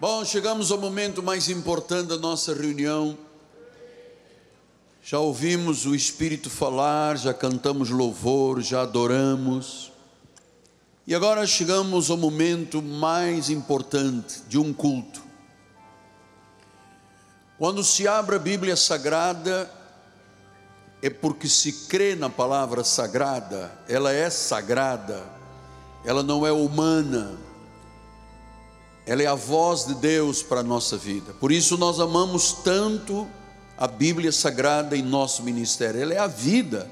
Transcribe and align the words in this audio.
Bom, 0.00 0.24
chegamos 0.24 0.72
ao 0.72 0.78
momento 0.78 1.22
mais 1.22 1.50
importante 1.50 2.08
da 2.08 2.16
nossa 2.16 2.54
reunião. 2.54 3.18
Já 5.02 5.18
ouvimos 5.18 5.84
o 5.84 5.94
Espírito 5.94 6.48
falar, 6.48 7.18
já 7.18 7.34
cantamos 7.34 7.90
louvor, 7.90 8.62
já 8.62 8.80
adoramos. 8.80 9.92
E 11.06 11.14
agora 11.14 11.46
chegamos 11.46 12.08
ao 12.08 12.16
momento 12.16 12.80
mais 12.80 13.50
importante 13.50 14.40
de 14.48 14.56
um 14.56 14.72
culto. 14.72 15.22
Quando 17.58 17.84
se 17.84 18.08
abre 18.08 18.36
a 18.36 18.38
Bíblia 18.38 18.76
Sagrada, 18.76 19.70
é 21.02 21.10
porque 21.10 21.46
se 21.46 21.88
crê 21.88 22.14
na 22.14 22.30
palavra 22.30 22.82
sagrada, 22.84 23.70
ela 23.86 24.10
é 24.10 24.30
sagrada, 24.30 25.22
ela 26.06 26.22
não 26.22 26.46
é 26.46 26.52
humana 26.52 27.49
ela 29.10 29.24
é 29.24 29.26
a 29.26 29.34
voz 29.34 29.86
de 29.86 29.94
Deus 29.96 30.40
para 30.40 30.60
a 30.60 30.62
nossa 30.62 30.96
vida. 30.96 31.32
Por 31.40 31.50
isso 31.50 31.76
nós 31.76 31.98
amamos 31.98 32.52
tanto 32.52 33.26
a 33.76 33.88
Bíblia 33.88 34.30
Sagrada 34.30 34.96
em 34.96 35.02
nosso 35.02 35.42
ministério. 35.42 36.00
Ela 36.00 36.14
é 36.14 36.18
a 36.18 36.28
vida, 36.28 36.88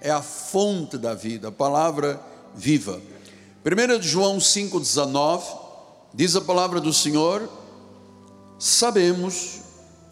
é 0.00 0.10
a 0.10 0.20
fonte 0.20 0.98
da 0.98 1.14
vida, 1.14 1.46
a 1.46 1.52
palavra 1.52 2.20
viva. 2.56 3.00
1 3.64 4.02
João 4.02 4.38
5,19 4.38 5.44
diz 6.12 6.34
a 6.34 6.40
palavra 6.40 6.80
do 6.80 6.92
Senhor: 6.92 7.48
Sabemos 8.58 9.60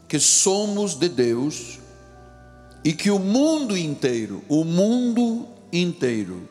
que 0.06 0.20
somos 0.20 0.94
de 0.94 1.08
Deus 1.08 1.80
e 2.84 2.92
que 2.92 3.10
o 3.10 3.18
mundo 3.18 3.76
inteiro, 3.76 4.44
o 4.48 4.62
mundo 4.62 5.48
inteiro, 5.72 6.48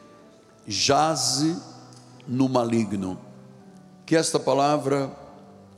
jaze 0.68 1.56
no 2.28 2.50
maligno. 2.50 3.27
Que 4.08 4.16
esta 4.16 4.40
palavra 4.40 5.12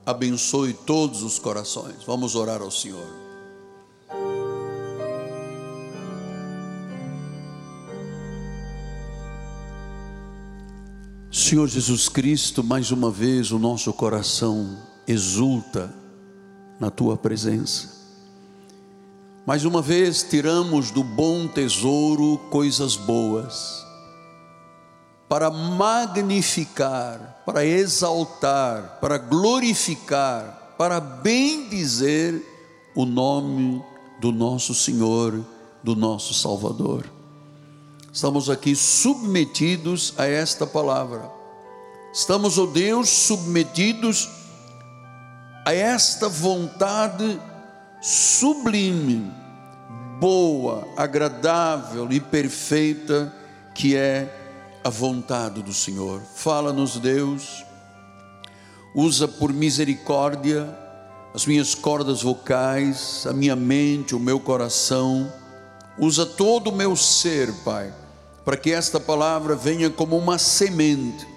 abençoe 0.06 0.72
todos 0.72 1.24
os 1.24 1.40
corações. 1.40 1.96
Vamos 2.06 2.36
orar 2.36 2.62
ao 2.62 2.70
Senhor. 2.70 3.08
Senhor 11.32 11.68
Jesus 11.68 12.08
Cristo, 12.08 12.64
mais 12.64 12.92
uma 12.92 13.10
vez 13.10 13.52
o 13.52 13.58
nosso 13.58 13.92
coração 13.94 14.78
exulta 15.08 15.92
na 16.80 16.92
tua 16.92 17.18
presença. 17.18 17.90
Mais 19.44 19.66
uma 19.66 19.82
vez 19.82 20.22
tiramos 20.22 20.92
do 20.92 21.04
bom 21.04 21.48
tesouro 21.48 22.38
coisas 22.52 22.96
boas 22.96 23.79
para 25.30 25.52
magnificar, 25.52 27.44
para 27.46 27.64
exaltar, 27.64 28.98
para 29.00 29.20
glorificar, 29.20 30.74
para 30.76 31.00
bendizer 31.00 32.44
o 32.96 33.06
nome 33.06 33.84
do 34.20 34.32
nosso 34.32 34.74
Senhor, 34.74 35.46
do 35.84 35.96
nosso 35.96 36.34
Salvador. 36.34 37.06
Estamos 38.12 38.50
aqui 38.50 38.76
submetidos 38.76 40.16
a 40.18 40.26
esta 40.26 40.66
palavra. 40.66 41.30
Estamos, 42.12 42.58
ó 42.58 42.64
oh 42.64 42.68
Deus, 42.68 43.08
submetidos 43.08 44.28
a 45.64 45.74
esta 45.76 46.28
vontade 46.28 47.40
sublime, 48.02 49.32
boa, 50.20 50.88
agradável 50.98 52.12
e 52.12 52.20
perfeita 52.20 53.32
que 53.76 53.96
é 53.96 54.39
a 54.84 54.90
vontade 54.90 55.62
do 55.62 55.74
Senhor. 55.74 56.22
Fala-nos, 56.36 56.98
Deus, 56.98 57.64
usa 58.96 59.28
por 59.28 59.52
misericórdia 59.52 60.68
as 61.34 61.46
minhas 61.46 61.76
cordas 61.76 62.24
vocais, 62.24 63.26
a 63.28 63.34
minha 63.34 63.56
mente, 63.56 64.16
o 64.16 64.20
meu 64.20 64.40
coração, 64.40 65.32
usa 65.98 66.26
todo 66.26 66.70
o 66.70 66.76
meu 66.76 66.96
ser, 66.96 67.54
Pai, 67.64 67.94
para 68.44 68.58
que 68.58 68.72
esta 68.72 69.00
palavra 69.00 69.56
venha 69.56 69.90
como 69.92 70.18
uma 70.18 70.40
semente 70.40 71.28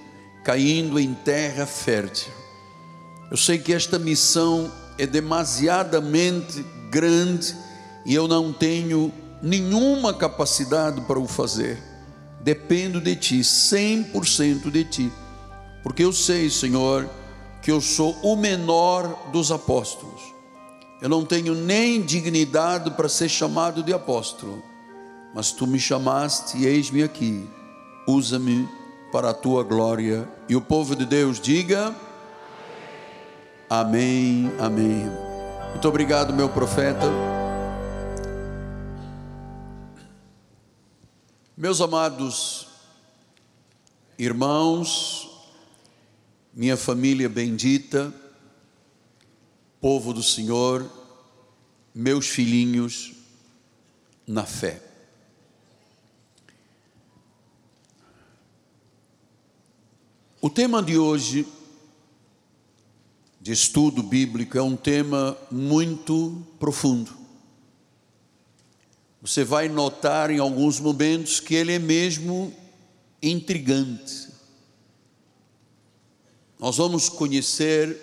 caindo 0.43 0.99
em 0.99 1.13
terra 1.13 1.67
fértil. 1.67 2.33
Eu 3.31 3.37
sei 3.37 3.59
que 3.59 3.73
esta 3.73 3.99
missão 3.99 4.73
é 4.97 5.07
demasiadamente 5.07 6.65
grande 6.91 7.55
e 8.07 8.15
eu 8.15 8.27
não 8.27 8.53
tenho 8.53 9.13
nenhuma 9.43 10.15
capacidade 10.15 11.03
para 11.03 11.19
o 11.19 11.29
fazer 11.29 11.92
dependo 12.43 13.01
de 13.01 13.15
Ti, 13.17 13.41
100% 13.41 14.71
de 14.71 14.85
Ti, 14.85 15.13
porque 15.83 16.05
eu 16.05 16.13
sei, 16.13 16.51
Senhor, 16.51 17.09
que 17.61 17.71
eu 17.71 17.81
sou 17.81 18.17
o 18.23 18.37
menor 18.37 19.31
dos 19.33 19.51
apóstolos, 19.51 20.21
eu 21.01 21.09
não 21.09 21.25
tenho 21.25 21.55
nem 21.55 22.03
dignidade 22.03 22.91
para 22.93 23.09
ser 23.09 23.29
chamado 23.29 23.83
de 23.83 23.93
apóstolo, 23.93 24.63
mas 25.35 25.53
Tu 25.53 25.67
me 25.67 25.79
chamaste 25.79 26.59
e 26.59 26.67
eis-me 26.67 27.03
aqui, 27.03 27.49
usa-me 28.07 28.69
para 29.11 29.31
a 29.31 29.35
Tua 29.35 29.63
glória, 29.63 30.29
e 30.49 30.57
o 30.57 30.61
povo 30.61 30.95
de 30.95 31.07
Deus 31.07 31.41
diga, 31.41 31.95
Amém, 33.69 34.53
Amém. 34.59 35.11
Muito 35.71 35.89
obrigado, 35.89 36.35
meu 36.35 36.49
profeta. 36.49 37.32
Meus 41.63 41.81
amados 41.81 42.67
irmãos, 44.19 45.31
minha 46.53 46.77
família 46.77 47.29
bendita, 47.29 48.13
povo 49.81 50.13
do 50.13 50.25
Senhor, 50.25 50.91
meus 51.95 52.27
filhinhos 52.27 53.13
na 54.27 54.45
fé. 54.45 54.83
O 60.41 60.51
tema 60.51 60.83
de 60.83 60.99
hoje, 60.99 61.47
de 63.41 63.53
estudo 63.53 64.03
bíblico, 64.03 64.59
é 64.59 64.63
um 64.63 64.75
tema 64.75 65.39
muito 65.49 66.45
profundo 66.59 67.22
você 69.23 69.45
vai 69.45 69.69
notar 69.69 70.33
em 70.33 70.41
alguns 70.41 70.81
momentos 70.81 71.39
que 71.39 71.55
ele 71.55 71.73
é 71.73 71.79
mesmo 71.79 72.53
intrigante. 73.23 74.29
Nós 76.59 76.77
vamos 76.77 77.09
conhecer 77.09 77.97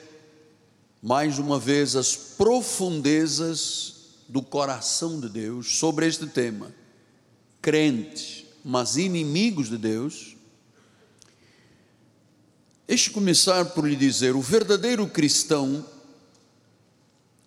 mais 1.04 1.38
uma 1.38 1.60
vez 1.60 1.98
as 1.98 2.16
profundezas 2.16 3.96
do 4.30 4.42
coração 4.42 5.20
de 5.20 5.28
Deus 5.28 5.78
sobre 5.78 6.08
este 6.08 6.26
tema. 6.26 6.74
Crentes, 7.62 8.46
mas 8.64 8.96
inimigos 8.96 9.68
de 9.68 9.78
Deus. 9.78 10.38
Deixe 12.88 13.10
começar 13.10 13.66
por 13.66 13.86
lhe 13.86 13.96
dizer: 13.98 14.38
o 14.38 14.42
verdadeiro 14.42 15.06
cristão 15.06 15.86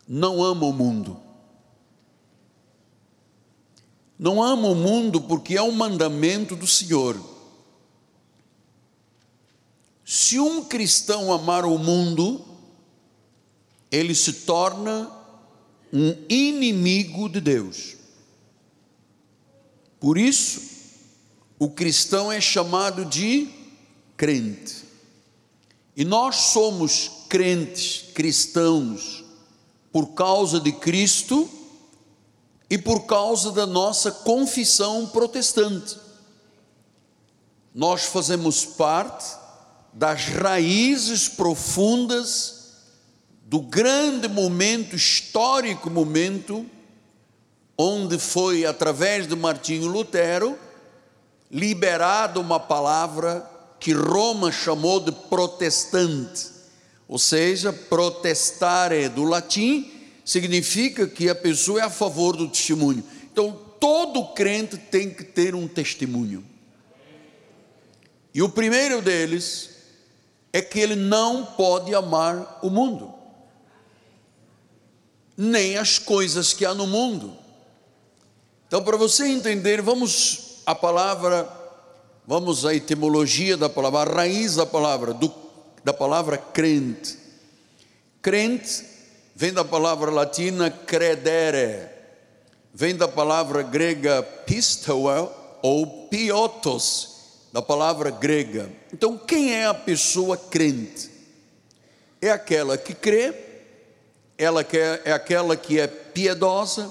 não 0.06 0.42
ama 0.42 0.66
o 0.66 0.74
mundo 0.74 1.31
não 4.22 4.40
ama 4.40 4.68
o 4.68 4.74
mundo 4.76 5.20
porque 5.20 5.56
é 5.56 5.62
um 5.62 5.72
mandamento 5.72 6.54
do 6.54 6.64
Senhor. 6.64 7.20
Se 10.04 10.38
um 10.38 10.62
cristão 10.62 11.32
amar 11.32 11.64
o 11.64 11.76
mundo, 11.76 12.40
ele 13.90 14.14
se 14.14 14.32
torna 14.32 15.10
um 15.92 16.14
inimigo 16.28 17.28
de 17.28 17.40
Deus. 17.40 17.96
Por 19.98 20.16
isso, 20.16 20.70
o 21.58 21.68
cristão 21.68 22.30
é 22.30 22.40
chamado 22.40 23.04
de 23.04 23.48
crente. 24.16 24.84
E 25.96 26.04
nós 26.04 26.36
somos 26.36 27.10
crentes, 27.28 28.04
cristãos, 28.14 29.24
por 29.90 30.14
causa 30.14 30.60
de 30.60 30.70
Cristo 30.70 31.50
e 32.72 32.78
por 32.78 33.00
causa 33.00 33.52
da 33.52 33.66
nossa 33.66 34.10
confissão 34.10 35.06
protestante. 35.06 35.94
Nós 37.74 38.04
fazemos 38.04 38.64
parte 38.64 39.26
das 39.92 40.24
raízes 40.28 41.28
profundas 41.28 42.72
do 43.44 43.60
grande 43.60 44.26
momento, 44.26 44.96
histórico 44.96 45.90
momento, 45.90 46.64
onde 47.76 48.18
foi, 48.18 48.64
através 48.64 49.26
de 49.26 49.36
Martinho 49.36 49.88
Lutero, 49.88 50.58
liberada 51.50 52.40
uma 52.40 52.58
palavra 52.58 53.46
que 53.78 53.92
Roma 53.92 54.50
chamou 54.50 54.98
de 54.98 55.12
protestante, 55.12 56.48
ou 57.06 57.18
seja, 57.18 57.70
protestare 57.70 59.10
do 59.10 59.24
latim 59.24 59.91
significa 60.24 61.06
que 61.06 61.28
a 61.28 61.34
pessoa 61.34 61.80
é 61.80 61.84
a 61.84 61.90
favor 61.90 62.36
do 62.36 62.48
testemunho. 62.48 63.04
Então, 63.30 63.58
todo 63.80 64.32
crente 64.34 64.76
tem 64.76 65.10
que 65.10 65.24
ter 65.24 65.54
um 65.54 65.66
testemunho. 65.66 66.44
E 68.34 68.40
o 68.42 68.48
primeiro 68.48 69.02
deles 69.02 69.70
é 70.52 70.62
que 70.62 70.78
ele 70.78 70.94
não 70.96 71.44
pode 71.44 71.94
amar 71.94 72.60
o 72.62 72.70
mundo. 72.70 73.14
nem 75.36 75.78
as 75.78 75.98
coisas 75.98 76.52
que 76.52 76.64
há 76.64 76.74
no 76.74 76.86
mundo. 76.86 77.36
Então, 78.66 78.82
para 78.84 78.96
você 78.96 79.26
entender, 79.26 79.82
vamos 79.82 80.60
à 80.64 80.74
palavra, 80.74 81.48
vamos 82.26 82.64
à 82.64 82.74
etimologia 82.74 83.56
da 83.56 83.68
palavra, 83.68 84.00
a 84.00 84.14
raiz 84.14 84.56
da 84.56 84.66
palavra, 84.66 85.12
do, 85.12 85.32
da 85.82 85.92
palavra 85.92 86.38
crente. 86.38 87.18
Crente 88.20 88.84
vem 89.42 89.52
da 89.52 89.64
palavra 89.64 90.08
latina 90.08 90.70
credere, 90.70 91.88
vem 92.72 92.94
da 92.94 93.08
palavra 93.08 93.60
grega 93.60 94.22
pistoa 94.22 95.58
ou 95.60 96.06
piotos, 96.06 97.08
da 97.52 97.60
palavra 97.60 98.08
grega. 98.08 98.70
Então, 98.92 99.18
quem 99.18 99.52
é 99.52 99.66
a 99.66 99.74
pessoa 99.74 100.36
crente? 100.36 101.10
É 102.20 102.30
aquela 102.30 102.78
que 102.78 102.94
crê, 102.94 103.34
ela 104.38 104.62
que 104.62 104.78
é, 104.78 105.02
é 105.06 105.12
aquela 105.12 105.56
que 105.56 105.80
é 105.80 105.88
piedosa, 105.88 106.88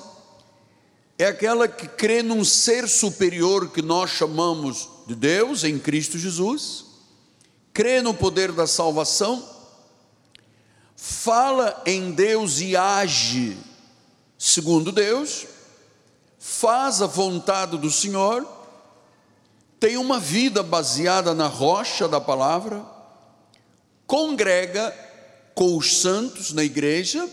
é 1.18 1.28
aquela 1.28 1.70
que 1.70 1.88
crê 1.88 2.22
num 2.22 2.44
ser 2.44 2.86
superior 2.90 3.72
que 3.72 3.82
nós 3.82 4.10
chamamos 4.10 4.90
de 5.08 5.16
Deus 5.16 5.64
em 5.64 5.80
Cristo 5.80 6.18
Jesus, 6.18 6.84
crê 7.72 8.02
no 8.02 8.14
poder 8.14 8.52
da 8.52 8.68
salvação, 8.68 9.42
fala 11.04 11.82
em 11.86 12.12
Deus 12.12 12.60
e 12.60 12.78
age 12.78 13.58
segundo 14.42 14.92
Deus, 14.92 15.46
faz 16.40 17.00
a 17.00 17.06
vontade 17.06 17.78
do 17.78 17.92
Senhor, 17.92 18.44
tem 19.80 19.98
uma 19.98 20.20
vida 20.20 20.64
baseada 20.64 21.36
na 21.36 21.46
rocha 21.46 22.08
da 22.08 22.20
palavra, 22.20 22.84
congrega 24.08 24.92
com 25.54 25.78
os 25.78 26.02
santos 26.02 26.54
na 26.54 26.64
igreja, 26.64 27.30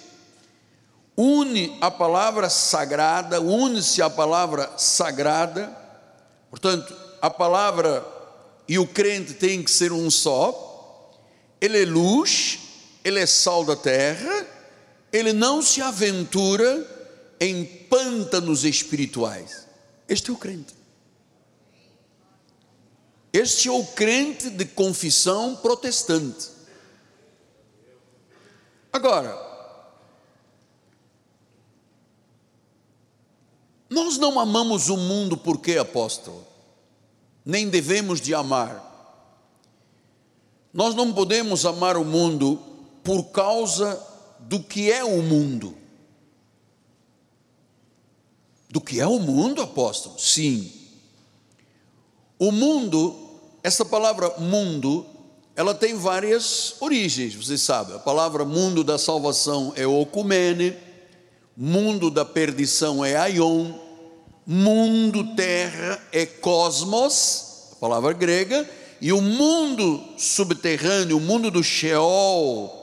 une 1.16 1.78
a 1.80 1.90
palavra 1.90 2.50
sagrada, 2.50 3.40
une-se 3.40 4.02
a 4.02 4.10
palavra 4.10 4.70
sagrada, 4.76 5.74
portanto, 6.50 6.94
a 7.22 7.30
palavra 7.30 8.06
e 8.68 8.78
o 8.78 8.86
crente 8.86 9.32
têm 9.32 9.62
que 9.62 9.70
ser 9.70 9.92
um 9.92 10.10
só, 10.10 11.10
ele 11.58 11.82
é 11.82 11.86
luz, 11.86 12.58
ele 13.08 13.18
é 13.20 13.26
sal 13.26 13.64
da 13.64 13.74
terra, 13.74 14.46
ele 15.12 15.32
não 15.32 15.60
se 15.60 15.80
aventura 15.80 16.86
em 17.40 17.64
pântanos 17.64 18.64
espirituais. 18.64 19.66
Este 20.08 20.30
é 20.30 20.32
o 20.32 20.36
crente. 20.36 20.74
Este 23.32 23.68
é 23.68 23.72
o 23.72 23.84
crente 23.84 24.50
de 24.50 24.64
confissão 24.64 25.56
protestante. 25.56 26.48
Agora, 28.92 29.48
Nós 33.90 34.18
não 34.18 34.38
amamos 34.38 34.90
o 34.90 34.96
mundo 34.96 35.36
porque, 35.36 35.78
apóstolo, 35.78 36.46
nem 37.44 37.68
devemos 37.68 38.20
de 38.20 38.34
amar. 38.34 38.84
Nós 40.72 40.94
não 40.94 41.12
podemos 41.12 41.64
amar 41.64 41.96
o 41.96 42.04
mundo 42.04 42.60
por 43.08 43.24
causa 43.30 43.98
do 44.38 44.60
que 44.60 44.92
é 44.92 45.02
o 45.02 45.22
mundo. 45.22 45.74
Do 48.68 48.82
que 48.82 49.00
é 49.00 49.06
o 49.06 49.18
mundo, 49.18 49.62
apóstolo? 49.62 50.18
Sim. 50.18 50.70
O 52.38 52.52
mundo, 52.52 53.16
essa 53.62 53.82
palavra 53.82 54.28
mundo, 54.38 55.06
ela 55.56 55.74
tem 55.74 55.94
várias 55.94 56.74
origens, 56.80 57.34
você 57.34 57.56
sabe. 57.56 57.94
A 57.94 57.98
palavra 57.98 58.44
mundo 58.44 58.84
da 58.84 58.98
salvação 58.98 59.72
é 59.74 59.86
ocumene 59.86 60.76
mundo 61.56 62.10
da 62.10 62.26
perdição 62.26 63.02
é 63.02 63.16
aion, 63.16 63.72
mundo 64.46 65.34
terra 65.34 65.98
é 66.12 66.26
cosmos, 66.26 67.70
a 67.72 67.76
palavra 67.76 68.12
grega, 68.12 68.68
e 69.00 69.14
o 69.14 69.22
mundo 69.22 69.98
subterrâneo, 70.18 71.16
o 71.16 71.20
mundo 71.20 71.50
do 71.50 71.64
Sheol, 71.64 72.77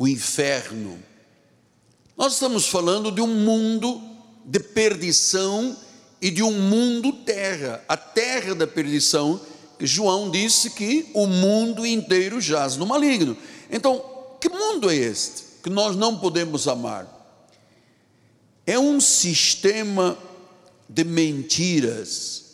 o 0.00 0.08
inferno. 0.08 0.98
Nós 2.16 2.32
estamos 2.32 2.66
falando 2.66 3.12
de 3.12 3.20
um 3.20 3.28
mundo 3.28 4.02
de 4.44 4.58
perdição 4.58 5.76
e 6.20 6.28
de 6.28 6.42
um 6.42 6.52
mundo 6.52 7.12
terra, 7.12 7.84
a 7.86 7.96
terra 7.96 8.56
da 8.56 8.66
perdição. 8.66 9.40
João 9.78 10.28
disse 10.28 10.70
que 10.70 11.08
o 11.14 11.28
mundo 11.28 11.86
inteiro 11.86 12.40
jaz 12.40 12.76
no 12.76 12.84
maligno. 12.84 13.36
Então, 13.70 14.04
que 14.40 14.48
mundo 14.48 14.90
é 14.90 14.96
este 14.96 15.44
que 15.62 15.70
nós 15.70 15.94
não 15.94 16.18
podemos 16.18 16.66
amar? 16.66 17.20
é 18.70 18.78
um 18.78 19.00
sistema 19.00 20.16
de 20.88 21.02
mentiras, 21.02 22.44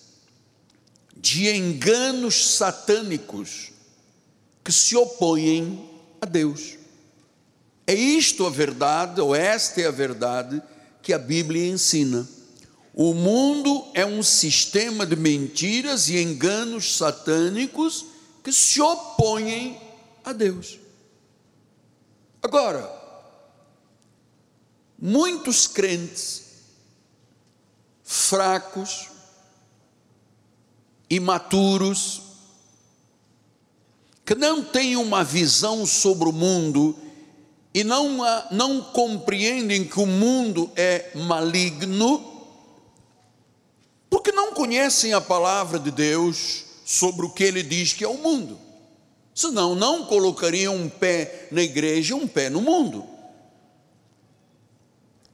de 1.14 1.50
enganos 1.50 2.56
satânicos 2.56 3.70
que 4.64 4.72
se 4.72 4.96
opõem 4.96 5.90
a 6.19 6.25
Deus. 6.25 6.75
É 7.86 7.94
isto 7.94 8.44
a 8.44 8.50
verdade, 8.50 9.20
ou 9.20 9.34
esta 9.34 9.80
é 9.80 9.86
a 9.86 9.92
verdade 9.92 10.60
que 11.00 11.12
a 11.12 11.18
Bíblia 11.18 11.68
ensina. 11.68 12.26
O 12.92 13.14
mundo 13.14 13.86
é 13.94 14.04
um 14.04 14.22
sistema 14.22 15.06
de 15.06 15.14
mentiras 15.14 16.08
e 16.08 16.20
enganos 16.20 16.96
satânicos 16.96 18.06
que 18.42 18.52
se 18.52 18.80
opõem 18.80 19.80
a 20.24 20.32
Deus. 20.32 20.80
Agora, 22.42 22.90
muitos 24.98 25.66
crentes 25.66 26.46
fracos, 28.02 29.08
imaturos, 31.10 32.22
que 34.24 34.34
não 34.34 34.64
têm 34.64 34.96
uma 34.96 35.22
visão 35.22 35.84
sobre 35.84 36.28
o 36.28 36.32
mundo 36.32 36.96
e 37.76 37.84
não, 37.84 38.25
não 38.50 38.81
compreendem 38.81 39.84
que 39.84 40.00
o 40.00 40.06
mundo 40.06 40.70
é 40.75 41.11
maligno, 41.14 42.49
porque 44.08 44.32
não 44.32 44.55
conhecem 44.55 45.12
a 45.12 45.20
palavra 45.20 45.78
de 45.78 45.90
Deus 45.90 46.64
sobre 46.87 47.26
o 47.26 47.28
que 47.28 47.44
ele 47.44 47.62
diz 47.62 47.93
que 47.93 48.02
é 48.02 48.08
o 48.08 48.17
mundo. 48.17 48.58
Senão, 49.34 49.75
não 49.75 50.06
colocariam 50.06 50.75
um 50.75 50.88
pé 50.88 51.49
na 51.52 51.61
igreja, 51.61 52.17
um 52.17 52.26
pé 52.26 52.49
no 52.49 52.62
mundo. 52.62 53.05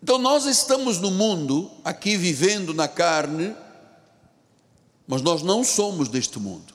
Então 0.03 0.19
nós 0.19 0.45
estamos 0.45 0.99
no 0.99 1.13
mundo, 1.13 1.71
aqui 1.85 2.17
vivendo 2.17 2.75
na 2.75 2.89
carne, 2.89 3.55
mas 5.07 5.23
nós 5.23 5.43
não 5.43 5.63
somos 5.63 6.09
deste 6.09 6.41
mundo. 6.41 6.75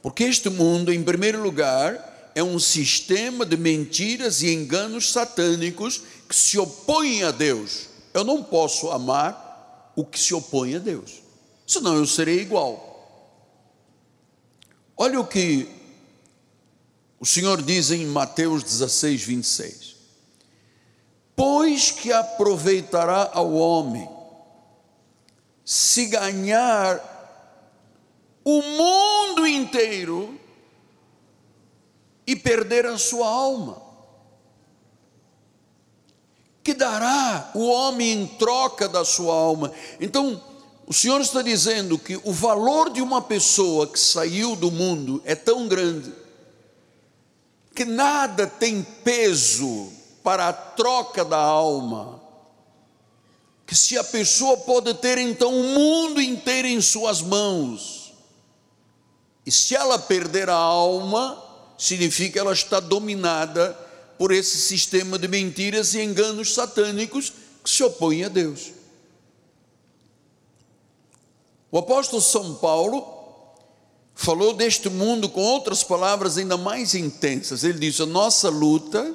Porque 0.00 0.24
este 0.24 0.48
mundo, 0.48 0.90
em 0.90 1.04
primeiro 1.04 1.42
lugar, 1.42 2.07
é 2.38 2.42
um 2.42 2.58
sistema 2.58 3.44
de 3.44 3.56
mentiras 3.56 4.42
e 4.42 4.52
enganos 4.52 5.10
satânicos 5.10 6.02
que 6.28 6.34
se 6.36 6.58
opõem 6.58 7.22
a 7.24 7.30
Deus. 7.30 7.88
Eu 8.14 8.22
não 8.24 8.42
posso 8.42 8.90
amar 8.90 9.92
o 9.96 10.04
que 10.04 10.18
se 10.18 10.34
opõe 10.34 10.76
a 10.76 10.78
Deus, 10.78 11.22
senão 11.66 11.96
eu 11.96 12.06
serei 12.06 12.40
igual. 12.40 12.84
Olha 14.96 15.20
o 15.20 15.26
que 15.26 15.68
o 17.18 17.26
Senhor 17.26 17.60
diz 17.62 17.90
em 17.90 18.06
Mateus 18.06 18.62
16, 18.62 19.22
26 19.22 19.88
pois 21.38 21.92
que 21.92 22.12
aproveitará 22.12 23.30
ao 23.32 23.52
homem 23.52 24.10
se 25.64 26.06
ganhar 26.06 27.00
o 28.44 28.60
mundo 28.60 29.46
inteiro 29.46 30.37
e 32.28 32.36
perder 32.36 32.84
a 32.84 32.98
sua 32.98 33.26
alma? 33.26 33.80
Que 36.62 36.74
dará 36.74 37.50
o 37.54 37.66
homem 37.66 38.12
em 38.12 38.26
troca 38.26 38.86
da 38.86 39.02
sua 39.02 39.32
alma? 39.32 39.72
Então, 39.98 40.38
o 40.86 40.92
Senhor 40.92 41.22
está 41.22 41.40
dizendo 41.40 41.98
que 41.98 42.20
o 42.22 42.30
valor 42.30 42.90
de 42.90 43.00
uma 43.00 43.22
pessoa 43.22 43.86
que 43.86 43.98
saiu 43.98 44.54
do 44.54 44.70
mundo 44.70 45.22
é 45.24 45.34
tão 45.34 45.66
grande 45.66 46.12
que 47.74 47.86
nada 47.86 48.46
tem 48.46 48.82
peso 48.82 49.90
para 50.22 50.48
a 50.48 50.52
troca 50.52 51.24
da 51.24 51.38
alma. 51.38 52.20
Que 53.66 53.74
se 53.74 53.96
a 53.96 54.04
pessoa 54.04 54.58
pode 54.58 54.92
ter 54.94 55.16
então 55.16 55.58
o 55.58 55.62
mundo 55.62 56.20
inteiro 56.20 56.68
em 56.68 56.82
suas 56.82 57.22
mãos, 57.22 58.12
e 59.46 59.50
se 59.50 59.74
ela 59.74 59.98
perder 59.98 60.50
a 60.50 60.56
alma, 60.56 61.47
significa 61.78 62.40
ela 62.40 62.52
está 62.52 62.80
dominada 62.80 63.72
por 64.18 64.32
esse 64.32 64.58
sistema 64.58 65.16
de 65.16 65.28
mentiras 65.28 65.94
e 65.94 66.02
enganos 66.02 66.52
satânicos 66.52 67.32
que 67.62 67.70
se 67.70 67.84
opõem 67.84 68.24
a 68.24 68.28
Deus. 68.28 68.72
O 71.70 71.78
apóstolo 71.78 72.20
São 72.20 72.56
Paulo 72.56 73.14
falou 74.14 74.52
deste 74.52 74.88
mundo 74.88 75.28
com 75.28 75.40
outras 75.40 75.84
palavras 75.84 76.36
ainda 76.36 76.56
mais 76.56 76.94
intensas. 76.94 77.62
Ele 77.62 77.78
disse: 77.78 78.02
a 78.02 78.06
nossa 78.06 78.48
luta 78.48 79.14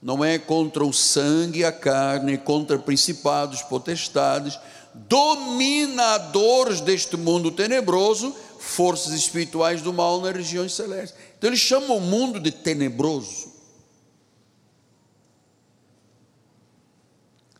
não 0.00 0.24
é 0.24 0.38
contra 0.38 0.84
o 0.84 0.92
sangue 0.92 1.60
e 1.60 1.64
a 1.64 1.72
carne, 1.72 2.38
contra 2.38 2.78
principados, 2.78 3.62
potestades, 3.62 4.58
dominadores 4.94 6.80
deste 6.80 7.16
mundo 7.16 7.50
tenebroso, 7.50 8.34
forças 8.58 9.12
espirituais 9.12 9.82
do 9.82 9.92
mal 9.92 10.20
nas 10.20 10.36
regiões 10.36 10.74
celestes. 10.74 11.18
Então 11.40 11.48
ele 11.48 11.56
chama 11.56 11.94
o 11.94 12.00
mundo 12.00 12.38
de 12.38 12.50
tenebroso. 12.50 13.50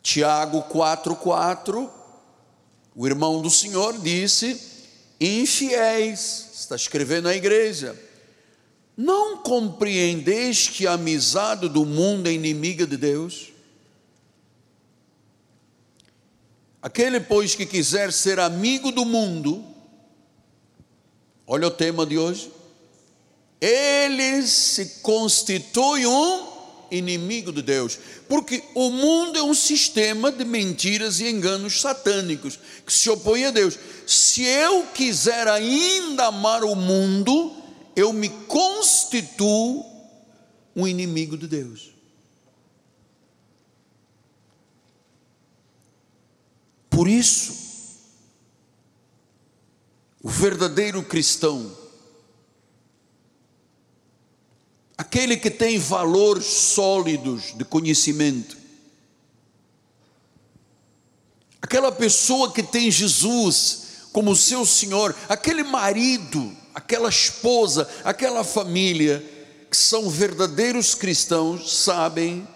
Tiago 0.02 0.64
4,4, 0.64 1.88
o 2.94 3.06
irmão 3.06 3.40
do 3.40 3.48
Senhor 3.48 3.98
disse: 3.98 4.60
infiéis, 5.18 6.50
está 6.52 6.76
escrevendo 6.76 7.28
à 7.28 7.34
igreja, 7.34 7.98
não 8.94 9.38
compreendeis 9.38 10.68
que 10.68 10.86
a 10.86 10.92
amizade 10.92 11.66
do 11.66 11.86
mundo 11.86 12.28
é 12.28 12.32
inimiga 12.32 12.86
de 12.86 12.98
Deus? 12.98 13.50
Aquele, 16.82 17.18
pois, 17.18 17.54
que 17.54 17.64
quiser 17.64 18.12
ser 18.12 18.38
amigo 18.40 18.92
do 18.92 19.06
mundo, 19.06 19.64
olha 21.46 21.66
o 21.66 21.70
tema 21.70 22.04
de 22.04 22.18
hoje, 22.18 22.59
ele 23.60 24.46
se 24.46 25.00
constitui 25.02 26.06
um 26.06 26.48
inimigo 26.90 27.52
de 27.52 27.62
Deus, 27.62 27.98
porque 28.28 28.62
o 28.74 28.90
mundo 28.90 29.38
é 29.38 29.42
um 29.42 29.54
sistema 29.54 30.32
de 30.32 30.44
mentiras 30.44 31.20
e 31.20 31.28
enganos 31.28 31.80
satânicos 31.80 32.58
que 32.84 32.92
se 32.92 33.08
opõe 33.10 33.44
a 33.44 33.50
Deus. 33.50 33.78
Se 34.06 34.42
eu 34.42 34.84
quiser 34.94 35.46
ainda 35.46 36.26
amar 36.26 36.64
o 36.64 36.74
mundo, 36.74 37.54
eu 37.94 38.12
me 38.12 38.28
constituo 38.28 39.84
um 40.74 40.86
inimigo 40.86 41.36
de 41.36 41.46
Deus. 41.46 41.90
Por 46.88 47.08
isso, 47.08 47.54
o 50.22 50.28
verdadeiro 50.28 51.02
cristão, 51.02 51.74
aquele 55.00 55.34
que 55.38 55.50
tem 55.50 55.78
valores 55.78 56.44
sólidos 56.44 57.54
de 57.56 57.64
conhecimento, 57.64 58.54
aquela 61.62 61.90
pessoa 61.90 62.52
que 62.52 62.62
tem 62.62 62.90
Jesus 62.90 64.08
como 64.12 64.36
seu 64.36 64.66
Senhor, 64.66 65.16
aquele 65.26 65.62
marido, 65.62 66.54
aquela 66.74 67.08
esposa, 67.08 67.88
aquela 68.04 68.44
família, 68.44 69.24
que 69.70 69.76
são 69.76 70.10
verdadeiros 70.10 70.94
cristãos, 70.94 71.78
sabem 71.78 72.46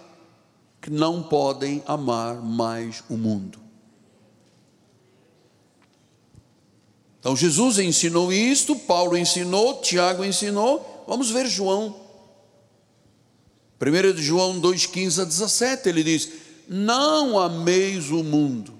que 0.79 0.91
não 0.91 1.23
podem 1.23 1.81
amar 1.87 2.35
mais 2.43 3.03
o 3.09 3.17
mundo. 3.17 3.59
Então 7.19 7.35
Jesus 7.35 7.79
ensinou 7.79 8.31
isto, 8.31 8.75
Paulo 8.75 9.17
ensinou, 9.17 9.81
Tiago 9.81 10.23
ensinou. 10.23 11.03
Vamos 11.07 11.31
ver 11.31 11.47
João. 11.47 12.04
1 13.79 14.13
de 14.13 14.23
João 14.23 14.59
2,15 14.59 15.21
a 15.21 15.25
17, 15.25 15.89
ele 15.89 16.03
diz: 16.03 16.29
Não 16.67 17.37
ameis 17.37 18.09
o 18.09 18.23
mundo, 18.23 18.73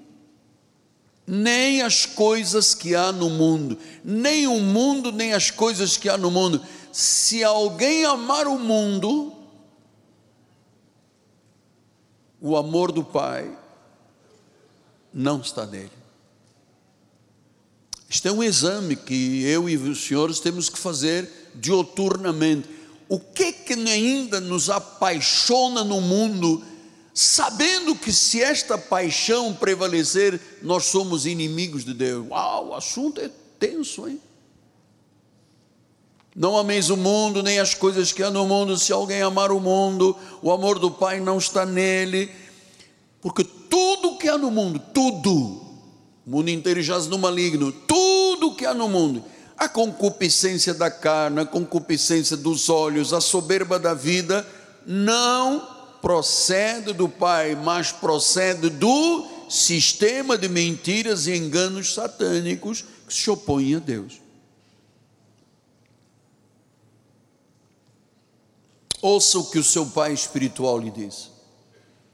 nem 1.27 1.81
as 1.81 2.05
coisas 2.05 2.73
que 2.73 2.95
há 2.95 3.11
no 3.11 3.29
mundo, 3.29 3.77
nem 4.03 4.47
o 4.47 4.59
mundo, 4.59 5.11
nem 5.11 5.33
as 5.33 5.51
coisas 5.51 5.97
que 5.97 6.07
há 6.07 6.17
no 6.17 6.31
mundo. 6.31 6.61
Se 6.91 7.43
alguém 7.43 8.05
amar 8.05 8.47
o 8.47 8.57
mundo, 8.57 9.33
o 12.39 12.55
amor 12.55 12.91
do 12.91 13.03
Pai 13.03 13.51
não 15.13 15.39
está 15.39 15.65
nele. 15.65 15.91
Isto 18.07 18.27
é 18.27 18.31
um 18.31 18.43
exame 18.43 18.95
que 18.95 19.43
eu 19.43 19.67
e 19.67 19.75
os 19.75 20.05
senhores 20.05 20.39
temos 20.39 20.69
que 20.69 20.77
fazer 20.77 21.29
dioturnamente. 21.55 22.69
O 23.07 23.19
que 23.19 23.51
que 23.51 23.73
ainda 23.73 24.39
nos 24.39 24.69
apaixona 24.69 25.83
no 25.83 26.01
mundo, 26.01 26.63
sabendo 27.13 27.95
que 27.95 28.11
se 28.11 28.41
esta 28.41 28.77
paixão 28.77 29.53
prevalecer, 29.53 30.39
nós 30.61 30.85
somos 30.85 31.25
inimigos 31.25 31.85
de 31.85 31.93
Deus? 31.93 32.27
Uau, 32.29 32.69
o 32.69 32.73
assunto 32.73 33.21
é 33.21 33.29
tenso, 33.59 34.07
hein? 34.07 34.19
Não 36.35 36.57
ameis 36.57 36.89
o 36.89 36.97
mundo, 36.97 37.41
nem 37.41 37.59
as 37.59 37.73
coisas 37.73 38.11
que 38.11 38.21
há 38.21 38.29
no 38.29 38.45
mundo. 38.45 38.77
Se 38.77 38.91
alguém 38.91 39.21
amar 39.21 39.53
o 39.53 39.59
mundo, 39.59 40.17
o 40.41 40.51
amor 40.51 40.79
do 40.79 40.91
Pai 40.91 41.21
não 41.21 41.37
está 41.37 41.65
nele. 41.65 42.29
Porque 43.21 43.43
tudo 43.43 44.17
que 44.17 44.27
há 44.27 44.37
no 44.37 44.51
mundo, 44.51 44.81
tudo, 44.93 45.31
o 45.33 46.29
mundo 46.29 46.49
inteiro 46.49 46.81
jaz 46.81 47.07
no 47.07 47.17
maligno. 47.17 47.71
Tudo 47.71 48.53
que 48.53 48.65
há 48.65 48.73
no 48.73 48.89
mundo, 48.89 49.23
a 49.57 49.69
concupiscência 49.69 50.73
da 50.73 50.91
carne, 50.91 51.41
a 51.41 51.45
concupiscência 51.45 52.35
dos 52.35 52.69
olhos, 52.69 53.13
a 53.13 53.21
soberba 53.21 53.79
da 53.79 53.93
vida, 53.93 54.45
não 54.85 55.65
procede 56.01 56.93
do 56.93 57.07
Pai, 57.07 57.55
mas 57.55 57.91
procede 57.91 58.69
do 58.69 59.27
sistema 59.49 60.37
de 60.37 60.49
mentiras 60.49 61.27
e 61.27 61.35
enganos 61.35 61.93
satânicos 61.93 62.83
que 63.07 63.13
se 63.13 63.29
opõem 63.29 63.75
a 63.75 63.79
Deus. 63.79 64.21
Ouça 69.01 69.37
o 69.37 69.45
que 69.45 69.59
o 69.59 69.63
seu 69.63 69.85
pai 69.85 70.13
espiritual 70.13 70.79
lhe 70.79 70.89
diz. 70.89 71.29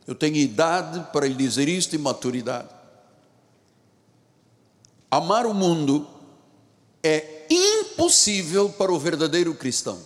Eu 0.06 0.14
tenho 0.14 0.36
idade 0.36 1.00
para 1.14 1.26
lhe 1.26 1.34
dizer 1.34 1.70
isto 1.70 1.96
e 1.96 1.98
maturidade. 1.98 2.68
Amar 5.10 5.46
o 5.46 5.54
mundo 5.54 6.06
é 7.04 7.46
impossível 7.50 8.70
para 8.70 8.92
o 8.92 9.00
verdadeiro 9.00 9.54
cristão. 9.54 10.00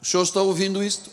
O 0.00 0.04
senhor 0.04 0.22
está 0.22 0.40
ouvindo 0.42 0.82
isto? 0.82 1.10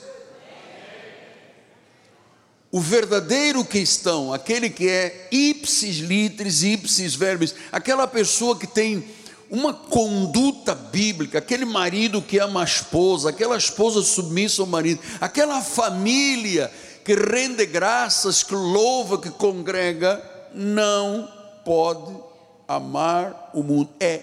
O 2.72 2.80
verdadeiro 2.80 3.64
cristão, 3.64 4.34
aquele 4.34 4.70
que 4.70 4.90
é 4.90 5.30
ipsis 5.32 5.98
litris, 5.98 6.62
ipsis 6.62 7.16
verbis, 7.16 7.56
aquela 7.72 8.06
pessoa 8.06 8.58
que 8.58 8.68
tem 8.68 9.04
uma 9.50 9.74
conduta 9.74 10.76
bíblica, 10.76 11.38
aquele 11.38 11.64
marido 11.64 12.22
que 12.22 12.38
ama 12.38 12.62
a 12.62 12.66
esposa, 12.66 13.30
aquela 13.30 13.56
esposa 13.56 14.02
submissa 14.02 14.62
ao 14.62 14.68
marido, 14.68 15.00
aquela 15.22 15.62
família 15.62 16.72
que 17.04 17.16
rende 17.16 17.66
graças, 17.66 18.44
que 18.44 18.56
louva, 18.56 19.22
que 19.22 19.30
congrega, 19.30 20.22
não 20.54 21.32
pode 21.64 22.25
amar 22.68 23.52
o 23.54 23.64
mundo. 23.64 23.90
É 24.00 24.22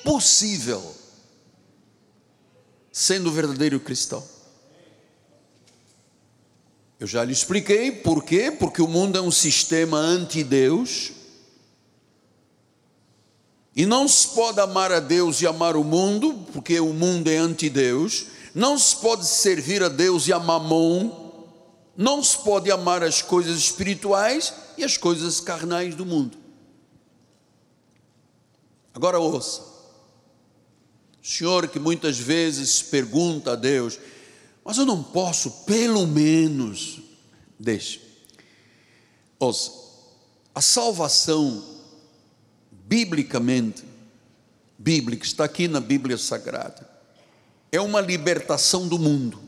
impossível, 0.00 0.82
sendo 2.90 3.30
verdadeiro 3.30 3.78
cristão. 3.80 4.22
Eu 6.98 7.06
já 7.06 7.24
lhe 7.24 7.32
expliquei 7.32 7.90
por 7.90 8.22
quê? 8.22 8.50
Porque 8.50 8.80
o 8.80 8.86
mundo 8.86 9.18
é 9.18 9.20
um 9.20 9.30
sistema 9.30 9.98
anti-Deus. 9.98 11.10
E 13.74 13.86
não 13.86 14.06
se 14.06 14.28
pode 14.28 14.60
amar 14.60 14.92
a 14.92 15.00
Deus 15.00 15.40
e 15.40 15.46
amar 15.46 15.76
o 15.76 15.82
mundo, 15.82 16.46
porque 16.52 16.78
o 16.78 16.92
mundo 16.92 17.28
é 17.28 17.38
anti-Deus. 17.38 18.26
Não 18.54 18.78
se 18.78 18.94
pode 18.96 19.26
servir 19.26 19.82
a 19.82 19.88
Deus 19.88 20.28
e 20.28 20.32
amar 20.32 20.60
Mamon. 20.60 21.10
Não 21.96 22.22
se 22.22 22.38
pode 22.38 22.70
amar 22.70 23.02
as 23.02 23.20
coisas 23.20 23.56
espirituais 23.58 24.54
e 24.78 24.84
as 24.84 24.96
coisas 24.96 25.40
carnais 25.40 25.94
do 25.94 26.06
mundo. 26.06 26.41
Agora 28.94 29.18
ouça. 29.18 29.62
O 31.22 31.26
senhor 31.26 31.68
que 31.68 31.78
muitas 31.78 32.18
vezes 32.18 32.82
pergunta 32.82 33.52
a 33.52 33.56
Deus, 33.56 33.98
mas 34.64 34.76
eu 34.76 34.84
não 34.84 35.02
posso, 35.02 35.50
pelo 35.64 36.06
menos, 36.06 37.00
deixe. 37.58 38.00
Ouça, 39.38 39.72
a 40.54 40.60
salvação, 40.60 41.64
biblicamente, 42.70 43.84
bíblica, 44.76 45.24
está 45.24 45.44
aqui 45.44 45.68
na 45.68 45.80
Bíblia 45.80 46.18
Sagrada, 46.18 46.88
é 47.70 47.80
uma 47.80 48.00
libertação 48.00 48.86
do 48.86 48.98
mundo. 48.98 49.40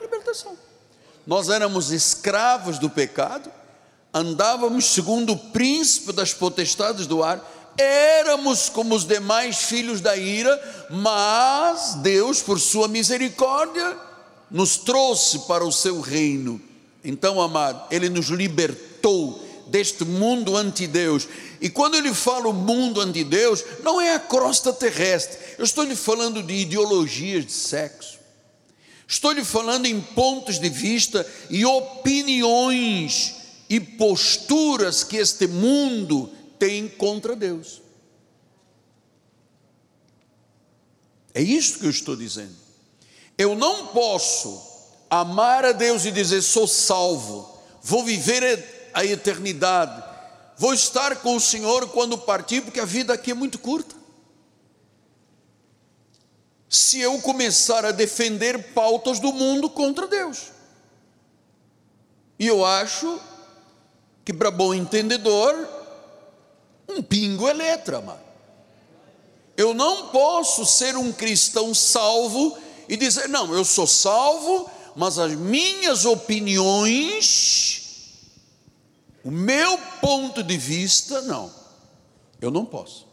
Libertação. 0.00 0.56
Nós 1.26 1.48
éramos 1.48 1.92
escravos 1.92 2.78
do 2.78 2.90
pecado, 2.90 3.50
andávamos 4.14 4.86
segundo 4.86 5.32
o 5.32 5.36
príncipe 5.36 6.12
das 6.12 6.32
potestades 6.32 7.06
do 7.06 7.22
ar, 7.22 7.74
éramos 7.76 8.68
como 8.68 8.94
os 8.94 9.04
demais 9.04 9.64
filhos 9.64 10.00
da 10.00 10.16
ira, 10.16 10.86
mas 10.88 11.96
Deus, 11.96 12.40
por 12.40 12.60
sua 12.60 12.86
misericórdia, 12.86 13.98
nos 14.50 14.76
trouxe 14.76 15.40
para 15.40 15.64
o 15.64 15.72
seu 15.72 16.00
reino. 16.00 16.60
Então, 17.02 17.42
amado, 17.42 17.86
Ele 17.90 18.08
nos 18.08 18.28
libertou 18.28 19.44
deste 19.66 20.04
mundo 20.04 20.56
anti-Deus. 20.56 21.26
E 21.60 21.68
quando 21.68 21.96
ele 21.96 22.14
fala 22.14 22.48
o 22.48 22.52
mundo 22.52 23.00
anti-Deus, 23.00 23.64
não 23.82 24.00
é 24.00 24.14
a 24.14 24.20
crosta 24.20 24.72
terrestre. 24.72 25.38
Eu 25.58 25.64
estou 25.64 25.82
lhe 25.82 25.96
falando 25.96 26.42
de 26.42 26.54
ideologias 26.54 27.44
de 27.44 27.52
sexo 27.52 28.14
Estou 29.06 29.32
lhe 29.32 29.44
falando 29.44 29.86
em 29.86 30.00
pontos 30.00 30.58
de 30.58 30.68
vista 30.68 31.26
e 31.50 31.64
opiniões 31.64 33.36
e 33.74 33.80
posturas 33.80 35.02
que 35.02 35.16
este 35.16 35.48
mundo 35.48 36.30
tem 36.60 36.86
contra 36.86 37.34
Deus. 37.34 37.82
É 41.34 41.42
isso 41.42 41.80
que 41.80 41.86
eu 41.86 41.90
estou 41.90 42.14
dizendo. 42.14 42.54
Eu 43.36 43.56
não 43.56 43.88
posso 43.88 44.62
amar 45.10 45.64
a 45.64 45.72
Deus 45.72 46.04
e 46.04 46.12
dizer 46.12 46.40
sou 46.42 46.68
salvo, 46.68 47.58
vou 47.82 48.04
viver 48.04 48.92
a 48.94 49.04
eternidade, 49.04 50.04
vou 50.56 50.72
estar 50.72 51.16
com 51.16 51.34
o 51.34 51.40
Senhor 51.40 51.88
quando 51.88 52.16
partir, 52.16 52.60
porque 52.60 52.78
a 52.78 52.84
vida 52.84 53.12
aqui 53.12 53.32
é 53.32 53.34
muito 53.34 53.58
curta. 53.58 53.96
Se 56.68 57.00
eu 57.00 57.20
começar 57.20 57.84
a 57.84 57.90
defender 57.90 58.72
pautas 58.72 59.18
do 59.18 59.32
mundo 59.32 59.68
contra 59.68 60.06
Deus. 60.06 60.52
E 62.38 62.46
eu 62.46 62.64
acho 62.64 63.20
que 64.24 64.32
para 64.32 64.50
bom 64.50 64.72
entendedor, 64.72 65.68
um 66.88 67.02
pingo 67.02 67.46
é 67.48 67.52
letra, 67.52 68.00
mano. 68.00 68.24
Eu 69.56 69.74
não 69.74 70.08
posso 70.08 70.64
ser 70.66 70.96
um 70.96 71.12
cristão 71.12 71.74
salvo 71.74 72.56
e 72.88 72.96
dizer, 72.96 73.28
não, 73.28 73.54
eu 73.54 73.64
sou 73.64 73.86
salvo, 73.86 74.68
mas 74.96 75.18
as 75.18 75.32
minhas 75.32 76.04
opiniões, 76.04 77.82
o 79.22 79.30
meu 79.30 79.78
ponto 80.00 80.42
de 80.42 80.56
vista, 80.56 81.22
não. 81.22 81.52
Eu 82.40 82.50
não 82.50 82.64
posso. 82.64 83.06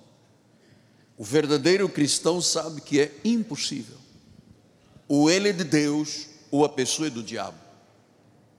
O 1.17 1.23
verdadeiro 1.23 1.87
cristão 1.87 2.41
sabe 2.41 2.81
que 2.81 2.99
é 2.99 3.11
impossível. 3.23 3.97
Ou 5.07 5.29
ele 5.29 5.49
é 5.49 5.53
de 5.53 5.63
Deus, 5.63 6.25
ou 6.49 6.65
a 6.65 6.69
pessoa 6.69 7.07
é 7.07 7.11
do 7.11 7.21
diabo. 7.21 7.57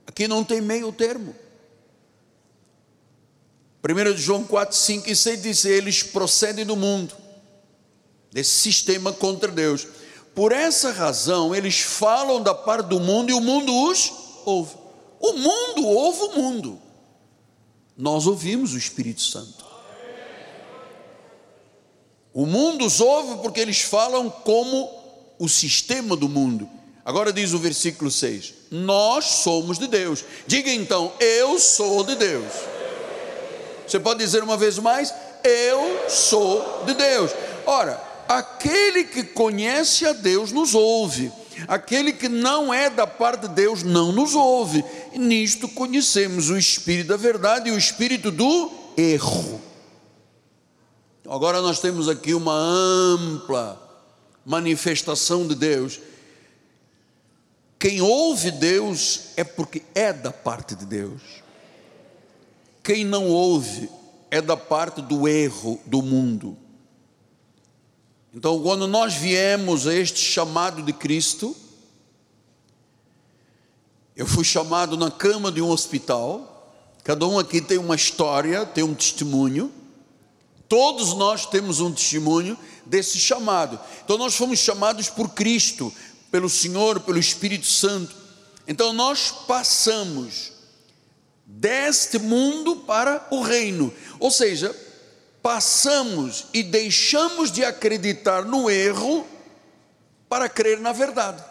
Aqui 0.06 0.28
não 0.28 0.44
tem 0.44 0.60
meio 0.60 0.92
termo. 0.92 1.34
1 3.82 4.16
João 4.16 4.44
4, 4.44 4.76
5 4.76 5.10
e 5.10 5.16
6 5.16 5.42
diz: 5.42 5.64
Eles 5.64 6.02
procedem 6.02 6.64
do 6.64 6.76
mundo, 6.76 7.14
desse 8.30 8.50
sistema 8.50 9.12
contra 9.12 9.50
Deus. 9.50 9.86
Por 10.34 10.52
essa 10.52 10.92
razão, 10.92 11.54
eles 11.54 11.80
falam 11.80 12.40
da 12.40 12.54
parte 12.54 12.86
do 12.86 13.00
mundo 13.00 13.30
e 13.30 13.34
o 13.34 13.40
mundo 13.40 13.74
os 13.90 14.12
ouve. 14.46 14.76
O 15.20 15.32
mundo 15.34 15.86
ouve 15.86 16.20
o 16.22 16.36
mundo. 16.36 16.80
Nós 17.96 18.26
ouvimos 18.26 18.72
o 18.72 18.78
Espírito 18.78 19.20
Santo. 19.20 19.64
O 22.32 22.46
mundo 22.46 22.86
os 22.86 23.00
ouve 23.00 23.42
porque 23.42 23.60
eles 23.60 23.82
falam 23.82 24.30
como 24.30 24.90
o 25.38 25.48
sistema 25.48 26.16
do 26.16 26.28
mundo. 26.28 26.68
Agora 27.04 27.32
diz 27.32 27.52
o 27.52 27.58
versículo 27.58 28.10
6: 28.10 28.54
Nós 28.70 29.24
somos 29.24 29.78
de 29.78 29.88
Deus. 29.88 30.24
Diga 30.46 30.72
então, 30.72 31.12
eu 31.20 31.58
sou 31.58 32.04
de 32.04 32.14
Deus. 32.14 32.71
Você 33.92 34.00
pode 34.00 34.20
dizer 34.20 34.42
uma 34.42 34.56
vez 34.56 34.78
mais: 34.78 35.12
Eu 35.44 36.08
sou 36.08 36.82
de 36.86 36.94
Deus. 36.94 37.30
Ora, 37.66 38.02
aquele 38.26 39.04
que 39.04 39.22
conhece 39.22 40.06
a 40.06 40.14
Deus 40.14 40.50
nos 40.50 40.74
ouve, 40.74 41.30
aquele 41.68 42.10
que 42.14 42.26
não 42.26 42.72
é 42.72 42.88
da 42.88 43.06
parte 43.06 43.42
de 43.42 43.48
Deus 43.48 43.82
não 43.82 44.10
nos 44.10 44.34
ouve. 44.34 44.82
E 45.12 45.18
nisto 45.18 45.68
conhecemos 45.68 46.48
o 46.48 46.56
espírito 46.56 47.08
da 47.08 47.18
verdade 47.18 47.68
e 47.68 47.72
o 47.72 47.76
espírito 47.76 48.30
do 48.30 48.70
erro. 48.96 49.60
Agora 51.28 51.60
nós 51.60 51.78
temos 51.78 52.08
aqui 52.08 52.32
uma 52.32 52.54
ampla 52.54 53.78
manifestação 54.42 55.46
de 55.46 55.54
Deus. 55.54 56.00
Quem 57.78 58.00
ouve 58.00 58.50
Deus 58.52 59.24
é 59.36 59.44
porque 59.44 59.82
é 59.94 60.14
da 60.14 60.32
parte 60.32 60.74
de 60.74 60.86
Deus. 60.86 61.41
Quem 62.82 63.04
não 63.04 63.28
ouve 63.28 63.88
é 64.30 64.40
da 64.40 64.56
parte 64.56 65.00
do 65.00 65.28
erro 65.28 65.80
do 65.86 66.02
mundo. 66.02 66.56
Então, 68.34 68.60
quando 68.62 68.86
nós 68.86 69.14
viemos 69.14 69.86
a 69.86 69.94
este 69.94 70.18
chamado 70.18 70.82
de 70.82 70.92
Cristo, 70.92 71.54
eu 74.16 74.26
fui 74.26 74.42
chamado 74.42 74.96
na 74.96 75.10
cama 75.10 75.52
de 75.52 75.60
um 75.60 75.68
hospital. 75.68 76.74
Cada 77.04 77.26
um 77.26 77.38
aqui 77.38 77.60
tem 77.60 77.78
uma 77.78 77.94
história, 77.94 78.64
tem 78.64 78.82
um 78.82 78.94
testemunho. 78.94 79.70
Todos 80.68 81.12
nós 81.12 81.44
temos 81.44 81.80
um 81.80 81.92
testemunho 81.92 82.56
desse 82.86 83.18
chamado. 83.18 83.78
Então, 84.02 84.16
nós 84.16 84.34
fomos 84.34 84.58
chamados 84.58 85.10
por 85.10 85.28
Cristo, 85.30 85.92
pelo 86.30 86.48
Senhor, 86.48 87.00
pelo 87.00 87.18
Espírito 87.18 87.66
Santo. 87.66 88.16
Então, 88.66 88.94
nós 88.94 89.30
passamos 89.46 90.51
deste 91.58 92.18
mundo 92.18 92.76
para 92.76 93.26
o 93.30 93.42
reino. 93.42 93.92
Ou 94.18 94.30
seja, 94.30 94.74
passamos 95.42 96.46
e 96.52 96.62
deixamos 96.62 97.50
de 97.50 97.64
acreditar 97.64 98.44
no 98.44 98.70
erro 98.70 99.26
para 100.28 100.48
crer 100.48 100.80
na 100.80 100.92
verdade. 100.92 101.44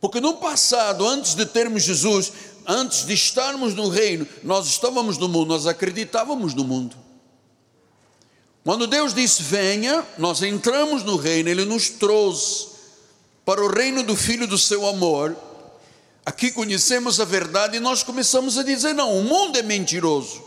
Porque 0.00 0.20
no 0.20 0.34
passado, 0.34 1.06
antes 1.06 1.34
de 1.34 1.46
termos 1.46 1.82
Jesus, 1.82 2.32
antes 2.66 3.06
de 3.06 3.14
estarmos 3.14 3.74
no 3.74 3.88
reino, 3.88 4.26
nós 4.42 4.66
estávamos 4.66 5.16
no 5.16 5.28
mundo, 5.28 5.48
nós 5.48 5.66
acreditávamos 5.66 6.52
no 6.52 6.64
mundo. 6.64 6.96
Quando 8.64 8.86
Deus 8.86 9.14
disse 9.14 9.42
venha, 9.42 10.04
nós 10.18 10.42
entramos 10.42 11.02
no 11.04 11.16
reino, 11.16 11.48
Ele 11.48 11.64
nos 11.64 11.90
trouxe 11.90 12.68
para 13.44 13.62
o 13.62 13.68
reino 13.68 14.02
do 14.02 14.16
Filho 14.16 14.46
do 14.46 14.58
seu 14.58 14.86
amor 14.86 15.36
Aqui 16.24 16.50
conhecemos 16.50 17.20
a 17.20 17.24
verdade 17.24 17.76
e 17.76 17.80
nós 17.80 18.02
começamos 18.02 18.56
a 18.56 18.62
dizer: 18.62 18.94
não, 18.94 19.18
o 19.18 19.24
mundo 19.24 19.58
é 19.58 19.62
mentiroso. 19.62 20.42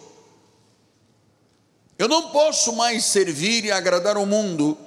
Eu 1.98 2.08
não 2.08 2.30
posso 2.30 2.74
mais 2.74 3.06
servir 3.06 3.66
e 3.66 3.72
agradar 3.72 4.18
o 4.18 4.26
mundo, 4.26 4.78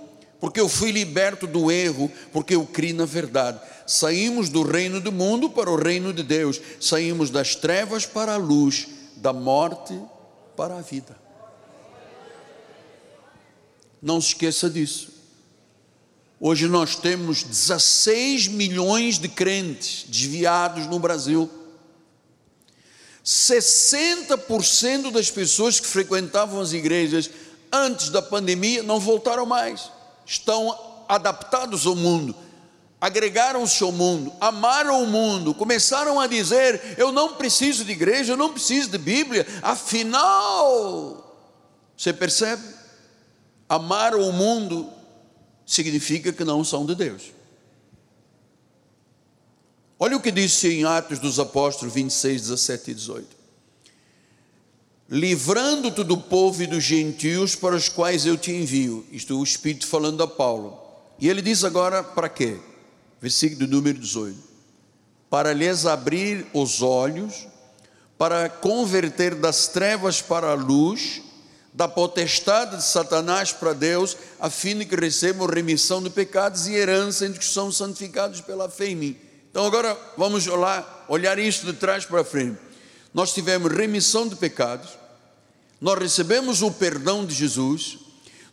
porque 0.40 0.60
eu 0.60 0.68
fui 0.68 0.90
liberto 0.90 1.46
do 1.46 1.70
erro, 1.70 2.10
porque 2.32 2.54
eu 2.54 2.64
criei 2.66 2.92
na 2.92 3.04
verdade. 3.04 3.60
Saímos 3.86 4.48
do 4.48 4.62
reino 4.62 5.00
do 5.00 5.10
mundo 5.10 5.50
para 5.50 5.70
o 5.70 5.76
reino 5.76 6.12
de 6.12 6.22
Deus, 6.22 6.60
saímos 6.80 7.30
das 7.30 7.56
trevas 7.56 8.06
para 8.06 8.34
a 8.34 8.36
luz, 8.36 8.86
da 9.16 9.32
morte 9.32 10.00
para 10.56 10.78
a 10.78 10.80
vida. 10.80 11.16
Não 14.00 14.20
se 14.20 14.28
esqueça 14.28 14.70
disso. 14.70 15.19
Hoje 16.42 16.66
nós 16.68 16.96
temos 16.96 17.42
16 17.42 18.48
milhões 18.48 19.18
de 19.18 19.28
crentes 19.28 20.06
desviados 20.08 20.86
no 20.86 20.98
Brasil. 20.98 21.50
60% 23.22 25.12
das 25.12 25.30
pessoas 25.30 25.78
que 25.78 25.86
frequentavam 25.86 26.58
as 26.58 26.72
igrejas 26.72 27.30
antes 27.70 28.08
da 28.08 28.22
pandemia 28.22 28.82
não 28.82 28.98
voltaram 28.98 29.44
mais. 29.44 29.90
Estão 30.24 31.04
adaptados 31.06 31.84
ao 31.84 31.94
mundo, 31.94 32.34
agregaram-se 32.98 33.82
ao 33.84 33.92
mundo, 33.92 34.32
amaram 34.40 35.02
o 35.02 35.06
mundo, 35.06 35.52
começaram 35.52 36.18
a 36.18 36.26
dizer: 36.26 36.94
Eu 36.96 37.12
não 37.12 37.34
preciso 37.34 37.84
de 37.84 37.92
igreja, 37.92 38.32
eu 38.32 38.38
não 38.38 38.50
preciso 38.50 38.88
de 38.88 38.96
Bíblia, 38.96 39.46
afinal, 39.60 41.36
você 41.94 42.14
percebe? 42.14 42.62
Amaram 43.68 44.22
o 44.22 44.32
mundo 44.32 44.99
significa 45.70 46.32
que 46.32 46.42
não 46.44 46.64
são 46.64 46.84
de 46.84 46.96
Deus. 46.96 47.30
Olha 50.00 50.16
o 50.16 50.20
que 50.20 50.32
disse 50.32 50.66
em 50.66 50.84
Atos 50.84 51.20
dos 51.20 51.38
Apóstolos 51.38 51.94
26, 51.94 52.42
17 52.42 52.90
e 52.90 52.94
18: 52.94 53.36
Livrando-te 55.08 56.02
do 56.02 56.18
povo 56.18 56.60
e 56.60 56.66
dos 56.66 56.82
gentios 56.82 57.54
para 57.54 57.76
os 57.76 57.88
quais 57.88 58.26
eu 58.26 58.36
te 58.36 58.50
envio. 58.50 59.06
Isto 59.12 59.32
é 59.32 59.36
o 59.36 59.44
Espírito 59.44 59.86
falando 59.86 60.20
a 60.24 60.26
Paulo. 60.26 60.76
E 61.20 61.28
ele 61.28 61.40
diz 61.40 61.62
agora 61.62 62.02
para 62.02 62.28
quê? 62.28 62.58
Versículo 63.20 63.68
número 63.68 63.98
18: 64.00 64.36
Para 65.28 65.52
lhes 65.52 65.86
abrir 65.86 66.48
os 66.52 66.82
olhos, 66.82 67.46
para 68.18 68.48
converter 68.48 69.36
das 69.36 69.68
trevas 69.68 70.20
para 70.20 70.50
a 70.50 70.54
luz 70.54 71.22
da 71.72 71.86
potestade 71.86 72.76
de 72.76 72.82
Satanás 72.82 73.52
para 73.52 73.72
Deus, 73.72 74.16
a 74.40 74.50
fim 74.50 74.78
de 74.78 74.84
que 74.84 74.96
recebam 74.96 75.46
remissão 75.46 76.02
de 76.02 76.10
pecados 76.10 76.66
e 76.66 76.74
herança 76.74 77.24
entre 77.26 77.38
que 77.38 77.44
são 77.44 77.70
santificados 77.70 78.40
pela 78.40 78.68
fé 78.68 78.86
em 78.86 78.96
mim. 78.96 79.16
Então 79.50 79.64
agora 79.64 79.96
vamos 80.16 80.46
olhar, 80.46 81.04
olhar 81.08 81.38
isso 81.38 81.66
de 81.66 81.72
trás 81.72 82.04
para 82.04 82.24
frente. 82.24 82.58
Nós 83.14 83.32
tivemos 83.32 83.72
remissão 83.72 84.28
de 84.28 84.36
pecados, 84.36 84.90
nós 85.80 85.98
recebemos 85.98 86.62
o 86.62 86.70
perdão 86.70 87.24
de 87.24 87.34
Jesus, 87.34 87.98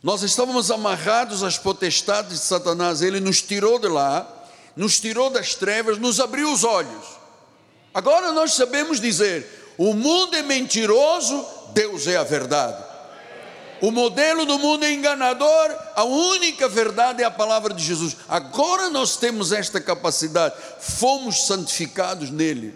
nós 0.02 0.22
estávamos 0.22 0.70
amarrados 0.70 1.42
às 1.42 1.58
potestades 1.58 2.32
de 2.32 2.44
Satanás, 2.44 3.02
ele 3.02 3.20
nos 3.20 3.42
tirou 3.42 3.78
de 3.78 3.88
lá, 3.88 4.26
nos 4.76 4.98
tirou 5.00 5.28
das 5.28 5.54
trevas, 5.54 5.98
nos 5.98 6.20
abriu 6.20 6.52
os 6.52 6.62
olhos. 6.64 7.04
Agora 7.92 8.32
nós 8.32 8.54
sabemos 8.54 9.00
dizer: 9.00 9.74
o 9.76 9.92
mundo 9.92 10.36
é 10.36 10.42
mentiroso, 10.42 11.44
Deus 11.72 12.06
é 12.06 12.16
a 12.16 12.24
verdade. 12.24 12.87
O 13.80 13.90
modelo 13.90 14.44
do 14.44 14.58
mundo 14.58 14.84
é 14.84 14.92
enganador, 14.92 15.76
a 15.94 16.04
única 16.04 16.68
verdade 16.68 17.22
é 17.22 17.26
a 17.26 17.30
palavra 17.30 17.72
de 17.72 17.82
Jesus. 17.84 18.16
Agora 18.28 18.90
nós 18.90 19.16
temos 19.16 19.52
esta 19.52 19.80
capacidade, 19.80 20.54
fomos 20.80 21.46
santificados 21.46 22.30
nele. 22.30 22.74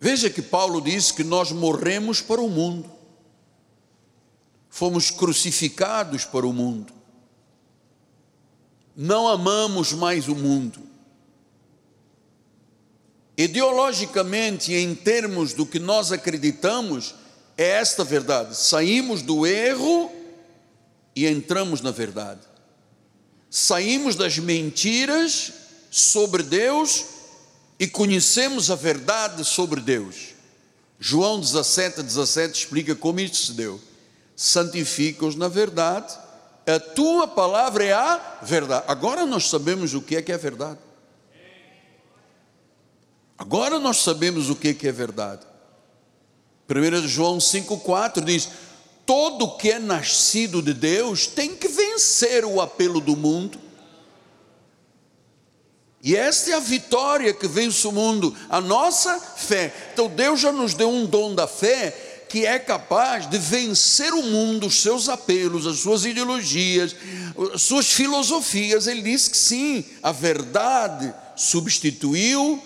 Veja 0.00 0.28
que 0.28 0.42
Paulo 0.42 0.82
diz 0.82 1.10
que 1.10 1.24
nós 1.24 1.50
morremos 1.50 2.20
para 2.20 2.40
o 2.40 2.50
mundo, 2.50 2.90
fomos 4.68 5.10
crucificados 5.10 6.24
para 6.24 6.46
o 6.46 6.52
mundo, 6.52 6.92
não 8.94 9.26
amamos 9.26 9.92
mais 9.92 10.28
o 10.28 10.34
mundo. 10.34 10.93
Ideologicamente, 13.36 14.72
em 14.72 14.94
termos 14.94 15.52
do 15.52 15.66
que 15.66 15.78
nós 15.78 16.12
acreditamos, 16.12 17.14
é 17.56 17.68
esta 17.68 18.04
verdade: 18.04 18.56
saímos 18.56 19.22
do 19.22 19.46
erro 19.46 20.10
e 21.16 21.26
entramos 21.26 21.80
na 21.80 21.90
verdade. 21.90 22.40
Saímos 23.50 24.16
das 24.16 24.38
mentiras 24.38 25.52
sobre 25.90 26.42
Deus 26.42 27.04
e 27.78 27.86
conhecemos 27.86 28.70
a 28.70 28.74
verdade 28.74 29.44
sobre 29.44 29.80
Deus. 29.80 30.34
João 30.98 31.40
17, 31.40 32.02
17 32.02 32.58
explica 32.58 32.94
como 32.94 33.20
isso 33.20 33.46
se 33.46 33.52
deu. 33.52 33.80
Santifica-os 34.36 35.36
na 35.36 35.48
verdade, 35.48 36.14
a 36.66 36.80
tua 36.80 37.28
palavra 37.28 37.84
é 37.84 37.92
a 37.92 38.38
verdade. 38.42 38.84
Agora 38.88 39.26
nós 39.26 39.48
sabemos 39.48 39.94
o 39.94 40.00
que 40.00 40.16
é 40.16 40.22
que 40.22 40.32
é 40.32 40.38
verdade. 40.38 40.78
Agora 43.36 43.78
nós 43.78 43.98
sabemos 43.98 44.48
o 44.50 44.56
que 44.56 44.76
é 44.86 44.92
verdade. 44.92 45.44
1 46.68 47.08
João 47.08 47.38
5,4 47.38 48.24
diz: 48.24 48.48
Todo 49.04 49.56
que 49.56 49.70
é 49.70 49.78
nascido 49.78 50.62
de 50.62 50.72
Deus 50.72 51.26
tem 51.26 51.54
que 51.54 51.68
vencer 51.68 52.44
o 52.44 52.60
apelo 52.60 53.00
do 53.00 53.16
mundo. 53.16 53.58
E 56.02 56.14
esta 56.14 56.50
é 56.50 56.54
a 56.54 56.60
vitória 56.60 57.32
que 57.32 57.48
vence 57.48 57.86
o 57.86 57.92
mundo, 57.92 58.36
a 58.50 58.60
nossa 58.60 59.18
fé. 59.18 59.72
Então 59.92 60.06
Deus 60.06 60.38
já 60.38 60.52
nos 60.52 60.74
deu 60.74 60.90
um 60.90 61.06
dom 61.06 61.34
da 61.34 61.46
fé 61.46 62.26
que 62.28 62.44
é 62.44 62.58
capaz 62.58 63.28
de 63.30 63.38
vencer 63.38 64.12
o 64.12 64.22
mundo, 64.22 64.66
os 64.66 64.82
seus 64.82 65.08
apelos, 65.08 65.66
as 65.66 65.78
suas 65.78 66.04
ideologias, 66.04 66.94
as 67.54 67.62
suas 67.62 67.86
filosofias. 67.86 68.86
Ele 68.86 69.02
diz 69.02 69.28
que 69.28 69.36
sim, 69.36 69.84
a 70.02 70.12
verdade 70.12 71.14
substituiu 71.36 72.62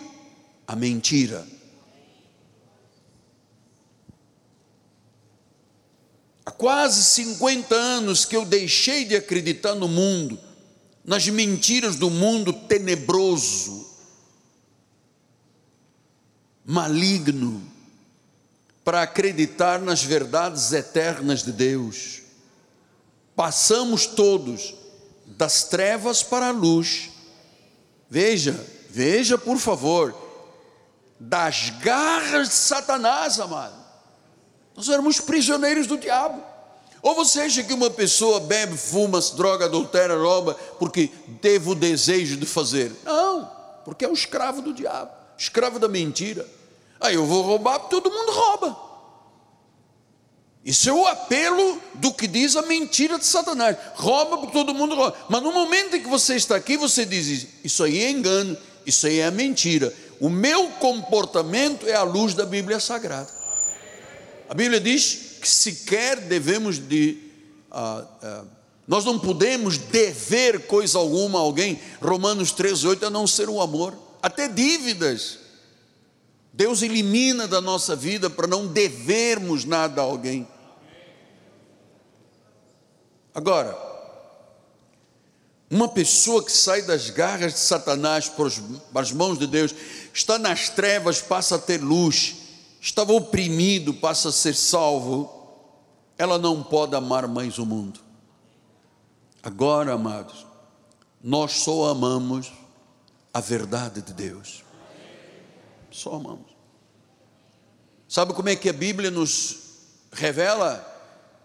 a 0.68 0.76
mentira. 0.76 1.46
Há 6.44 6.50
quase 6.50 7.02
50 7.02 7.74
anos 7.74 8.26
que 8.26 8.36
eu 8.36 8.44
deixei 8.44 9.06
de 9.06 9.16
acreditar 9.16 9.74
no 9.74 9.88
mundo, 9.88 10.38
nas 11.02 11.26
mentiras 11.26 11.96
do 11.96 12.10
mundo 12.10 12.52
tenebroso, 12.52 13.88
maligno, 16.66 17.62
para 18.84 19.02
acreditar 19.02 19.80
nas 19.80 20.02
verdades 20.02 20.70
eternas 20.72 21.42
de 21.42 21.52
Deus. 21.52 22.20
Passamos 23.34 24.06
todos 24.06 24.74
das 25.24 25.64
trevas 25.64 26.22
para 26.22 26.48
a 26.48 26.52
luz. 26.52 27.10
Veja, 28.10 28.52
veja 28.90 29.38
por 29.38 29.58
favor, 29.58 30.27
das 31.18 31.70
garras 31.82 32.48
de 32.48 32.54
Satanás, 32.54 33.40
amado. 33.40 33.74
Nós 34.76 34.88
éramos 34.88 35.20
prisioneiros 35.20 35.86
do 35.86 35.98
diabo. 35.98 36.42
Ou 37.02 37.14
você 37.14 37.40
acha 37.40 37.62
que 37.62 37.72
uma 37.72 37.90
pessoa 37.90 38.40
bebe, 38.40 38.76
fuma, 38.76 39.20
droga, 39.36 39.66
adultera, 39.66 40.16
rouba, 40.16 40.54
porque 40.78 41.10
teve 41.40 41.70
o 41.70 41.74
desejo 41.74 42.36
de 42.36 42.46
fazer? 42.46 42.92
Não, 43.04 43.50
porque 43.84 44.04
é 44.04 44.08
um 44.08 44.12
escravo 44.12 44.62
do 44.62 44.72
diabo, 44.72 45.10
escravo 45.36 45.78
da 45.78 45.88
mentira. 45.88 46.46
Aí 47.00 47.14
eu 47.14 47.24
vou 47.24 47.42
roubar, 47.42 47.78
todo 47.80 48.10
mundo 48.10 48.32
rouba. 48.32 48.88
Isso 50.64 50.90
é 50.90 50.92
o 50.92 51.06
apelo 51.06 51.80
do 51.94 52.12
que 52.12 52.26
diz 52.26 52.56
a 52.56 52.62
mentira 52.62 53.18
de 53.18 53.24
Satanás. 53.24 53.76
Rouba 53.94 54.38
porque 54.38 54.52
todo 54.52 54.74
mundo 54.74 54.94
rouba. 54.94 55.16
Mas 55.28 55.42
no 55.42 55.52
momento 55.52 55.96
em 55.96 56.02
que 56.02 56.08
você 56.08 56.34
está 56.34 56.56
aqui, 56.56 56.76
você 56.76 57.06
diz: 57.06 57.46
Isso 57.64 57.82
aí 57.84 58.04
é 58.04 58.10
engano, 58.10 58.56
isso 58.84 59.06
aí 59.06 59.20
é 59.20 59.30
mentira. 59.30 59.94
O 60.20 60.28
meu 60.28 60.68
comportamento 60.72 61.86
é 61.86 61.94
a 61.94 62.02
luz 62.02 62.34
da 62.34 62.44
Bíblia 62.44 62.80
Sagrada. 62.80 63.28
A 64.48 64.54
Bíblia 64.54 64.80
diz 64.80 65.38
que 65.40 65.48
sequer 65.48 66.20
devemos 66.20 66.78
de. 66.78 67.18
Ah, 67.70 68.04
ah, 68.22 68.44
nós 68.86 69.04
não 69.04 69.18
podemos 69.18 69.76
dever 69.76 70.66
coisa 70.66 70.98
alguma 70.98 71.38
a 71.38 71.42
alguém. 71.42 71.78
Romanos 72.00 72.52
13,8 72.52 73.06
a 73.06 73.10
não 73.10 73.26
ser 73.26 73.48
o 73.48 73.60
amor. 73.60 73.96
Até 74.22 74.48
dívidas. 74.48 75.38
Deus 76.52 76.82
elimina 76.82 77.46
da 77.46 77.60
nossa 77.60 77.94
vida 77.94 78.28
para 78.28 78.46
não 78.46 78.66
devermos 78.66 79.64
nada 79.64 80.00
a 80.00 80.04
alguém. 80.04 80.48
Agora, 83.34 83.87
uma 85.70 85.88
pessoa 85.88 86.42
que 86.42 86.52
sai 86.52 86.82
das 86.82 87.10
garras 87.10 87.52
de 87.52 87.58
Satanás 87.60 88.28
para 88.28 89.00
as 89.00 89.12
mãos 89.12 89.38
de 89.38 89.46
Deus, 89.46 89.74
está 90.14 90.38
nas 90.38 90.70
trevas, 90.70 91.20
passa 91.20 91.56
a 91.56 91.58
ter 91.58 91.82
luz, 91.82 92.36
estava 92.80 93.12
oprimido, 93.12 93.92
passa 93.92 94.30
a 94.30 94.32
ser 94.32 94.54
salvo, 94.54 95.30
ela 96.16 96.38
não 96.38 96.62
pode 96.62 96.96
amar 96.96 97.28
mais 97.28 97.58
o 97.58 97.66
mundo. 97.66 98.00
Agora, 99.42 99.92
amados, 99.92 100.46
nós 101.22 101.52
só 101.52 101.90
amamos 101.90 102.52
a 103.32 103.40
verdade 103.40 104.00
de 104.00 104.12
Deus. 104.12 104.64
Só 105.90 106.14
amamos. 106.14 106.56
Sabe 108.08 108.32
como 108.32 108.48
é 108.48 108.56
que 108.56 108.68
a 108.68 108.72
Bíblia 108.72 109.10
nos 109.10 109.58
revela 110.10 110.84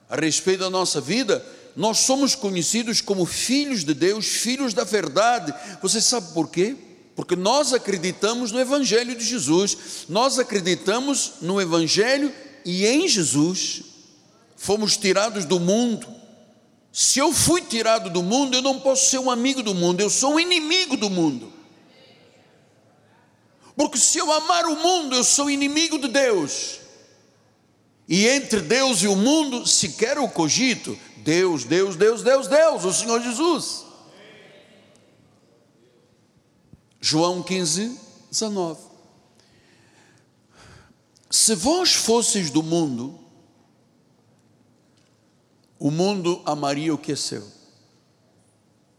a 0.10 0.16
respeito 0.16 0.62
da 0.62 0.70
nossa 0.70 1.02
vida? 1.02 1.46
Nós 1.76 2.00
somos 2.00 2.36
conhecidos 2.36 3.02
como 3.02 3.26
filhos 3.26 3.84
de 3.84 3.94
Deus, 3.94 4.26
filhos 4.26 4.74
da 4.74 4.84
verdade. 4.84 5.54
Você 5.82 6.00
sabe 6.00 6.34
por 6.34 6.50
quê? 6.50 6.76
Porque 7.16 7.36
nós 7.36 7.74
acreditamos 7.74 8.52
no 8.52 8.60
Evangelho 8.60 9.16
de 9.16 9.24
Jesus, 9.24 10.06
nós 10.10 10.40
acreditamos 10.40 11.34
no 11.42 11.60
Evangelho 11.62 12.32
e 12.66 12.86
em 12.86 13.08
Jesus. 13.08 13.84
Fomos 14.56 14.98
tirados 14.98 15.46
do 15.46 15.60
mundo. 15.60 16.08
Se 16.92 17.20
eu 17.20 17.34
fui 17.34 17.62
tirado 17.62 18.10
do 18.10 18.22
mundo, 18.22 18.56
eu 18.56 18.62
não 18.62 18.80
posso 18.80 19.10
ser 19.10 19.20
um 19.20 19.32
amigo 19.32 19.64
do 19.64 19.74
mundo, 19.74 20.00
eu 20.00 20.10
sou 20.10 20.36
um 20.36 20.40
inimigo 20.40 20.96
do 20.96 21.10
mundo. 21.10 21.52
Porque 23.76 23.98
se 23.98 24.20
eu 24.20 24.32
amar 24.32 24.66
o 24.66 24.76
mundo, 24.76 25.16
eu 25.16 25.24
sou 25.24 25.50
inimigo 25.50 25.98
de 25.98 26.08
Deus. 26.08 26.83
E 28.08 28.28
entre 28.28 28.60
Deus 28.60 29.02
e 29.02 29.08
o 29.08 29.16
mundo, 29.16 29.66
sequer 29.66 30.20
o 30.20 30.28
cogito, 30.28 30.98
Deus, 31.18 31.64
Deus, 31.64 31.96
Deus, 31.96 32.22
Deus, 32.22 32.48
Deus, 32.48 32.84
o 32.84 32.94
Senhor 32.94 33.22
Jesus. 33.22 33.86
João 37.00 37.42
15, 37.42 38.00
19. 38.30 38.82
Se 41.30 41.56
vós 41.56 41.94
fosseis 41.94 42.50
do 42.50 42.62
mundo, 42.62 43.20
o 45.80 45.92
mundo 45.92 46.42
amaria 46.46 46.94
o 46.94 46.98
que 46.98 47.12
é 47.12 47.16
seu. 47.16 47.44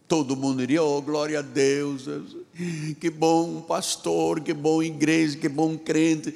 Todo 0.07 0.37
mundo 0.37 0.59
diria, 0.59 0.83
oh 0.83 1.01
glória 1.01 1.39
a 1.39 1.43
Deus, 1.43 2.05
que 3.01 3.09
bom 3.09 3.63
pastor, 3.63 4.41
que 4.41 4.53
bom 4.53 4.83
igreja, 4.83 5.39
que 5.39 5.49
bom 5.49 5.79
crente. 5.79 6.35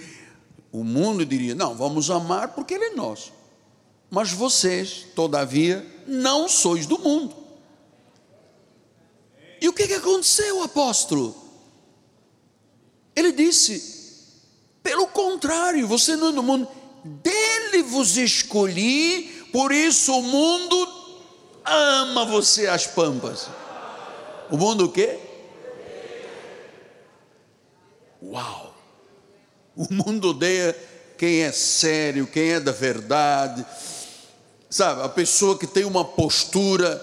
O 0.70 0.84
mundo 0.84 1.24
diria, 1.24 1.54
não, 1.54 1.74
vamos 1.74 2.10
amar 2.10 2.48
porque 2.48 2.74
ele 2.74 2.86
é 2.86 2.94
nosso. 2.94 3.32
Mas 4.10 4.30
vocês, 4.30 5.06
todavia, 5.14 5.86
não 6.06 6.48
sois 6.48 6.86
do 6.86 6.98
mundo. 6.98 7.36
E 9.60 9.68
o 9.68 9.72
que, 9.72 9.86
que 9.86 9.94
aconteceu, 9.94 10.62
apóstolo? 10.62 11.34
Ele 13.14 13.32
disse: 13.32 13.98
pelo 14.82 15.06
contrário, 15.08 15.86
você 15.86 16.16
não 16.16 16.28
é 16.28 16.32
do 16.32 16.42
mundo, 16.42 16.68
dele 17.04 17.82
vos 17.82 18.16
escolhi, 18.16 19.46
por 19.52 19.72
isso 19.72 20.16
o 20.16 20.22
mundo 20.22 20.88
ama 21.64 22.24
você 22.24 22.66
às 22.66 22.86
pampas. 22.86 23.48
O 24.50 24.56
mundo 24.56 24.86
o 24.86 24.92
quê? 24.92 25.18
Uau! 28.22 28.67
O 29.78 29.86
mundo 29.94 30.30
odeia 30.30 30.76
quem 31.16 31.42
é 31.42 31.52
sério, 31.52 32.26
quem 32.26 32.50
é 32.50 32.58
da 32.58 32.72
verdade. 32.72 33.64
Sabe, 34.68 35.02
a 35.02 35.08
pessoa 35.08 35.56
que 35.56 35.68
tem 35.68 35.84
uma 35.84 36.04
postura 36.04 37.00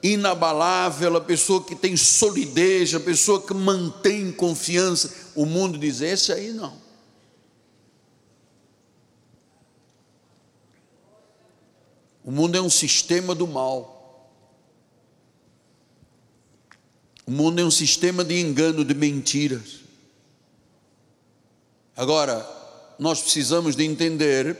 inabalável, 0.00 1.16
a 1.16 1.20
pessoa 1.20 1.64
que 1.64 1.74
tem 1.74 1.96
solidez, 1.96 2.94
a 2.94 3.00
pessoa 3.00 3.42
que 3.42 3.52
mantém 3.52 4.30
confiança. 4.30 5.12
O 5.34 5.44
mundo 5.44 5.76
diz: 5.76 6.00
esse 6.00 6.32
aí 6.32 6.52
não. 6.52 6.80
O 12.22 12.30
mundo 12.30 12.56
é 12.56 12.62
um 12.62 12.70
sistema 12.70 13.34
do 13.34 13.48
mal. 13.48 14.30
O 17.26 17.32
mundo 17.32 17.60
é 17.60 17.64
um 17.64 17.70
sistema 17.70 18.22
de 18.22 18.40
engano, 18.40 18.84
de 18.84 18.94
mentiras. 18.94 19.81
Agora, 21.96 22.46
nós 22.98 23.20
precisamos 23.20 23.76
de 23.76 23.84
entender 23.84 24.56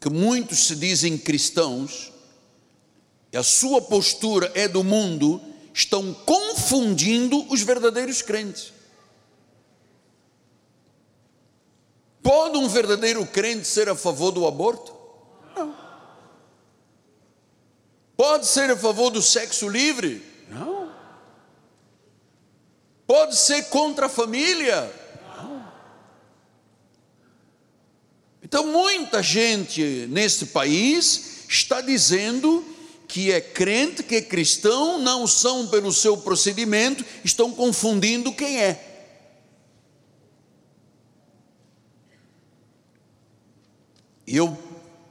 que 0.00 0.08
muitos 0.08 0.66
se 0.66 0.76
dizem 0.76 1.18
cristãos 1.18 2.12
e 3.32 3.36
a 3.36 3.42
sua 3.42 3.82
postura 3.82 4.50
é 4.54 4.66
do 4.66 4.82
mundo, 4.82 5.40
estão 5.72 6.12
confundindo 6.12 7.44
os 7.52 7.62
verdadeiros 7.62 8.22
crentes. 8.22 8.72
Pode 12.22 12.56
um 12.58 12.68
verdadeiro 12.68 13.24
crente 13.26 13.66
ser 13.66 13.88
a 13.88 13.94
favor 13.94 14.30
do 14.30 14.46
aborto? 14.46 14.94
Não. 15.56 15.74
Pode 18.16 18.46
ser 18.46 18.70
a 18.70 18.76
favor 18.76 19.10
do 19.10 19.22
sexo 19.22 19.68
livre? 19.68 20.22
Não. 20.48 20.92
Pode 23.06 23.36
ser 23.36 23.64
contra 23.64 24.06
a 24.06 24.08
família? 24.08 24.99
Então, 28.50 28.66
muita 28.66 29.22
gente 29.22 30.08
nesse 30.10 30.46
país 30.46 31.44
está 31.48 31.80
dizendo 31.80 32.64
que 33.06 33.30
é 33.30 33.40
crente, 33.40 34.02
que 34.02 34.16
é 34.16 34.20
cristão, 34.20 34.98
não 34.98 35.24
são 35.24 35.68
pelo 35.68 35.92
seu 35.92 36.16
procedimento, 36.16 37.04
estão 37.24 37.52
confundindo 37.52 38.32
quem 38.32 38.60
é. 38.60 39.06
E 44.26 44.36
eu 44.36 44.58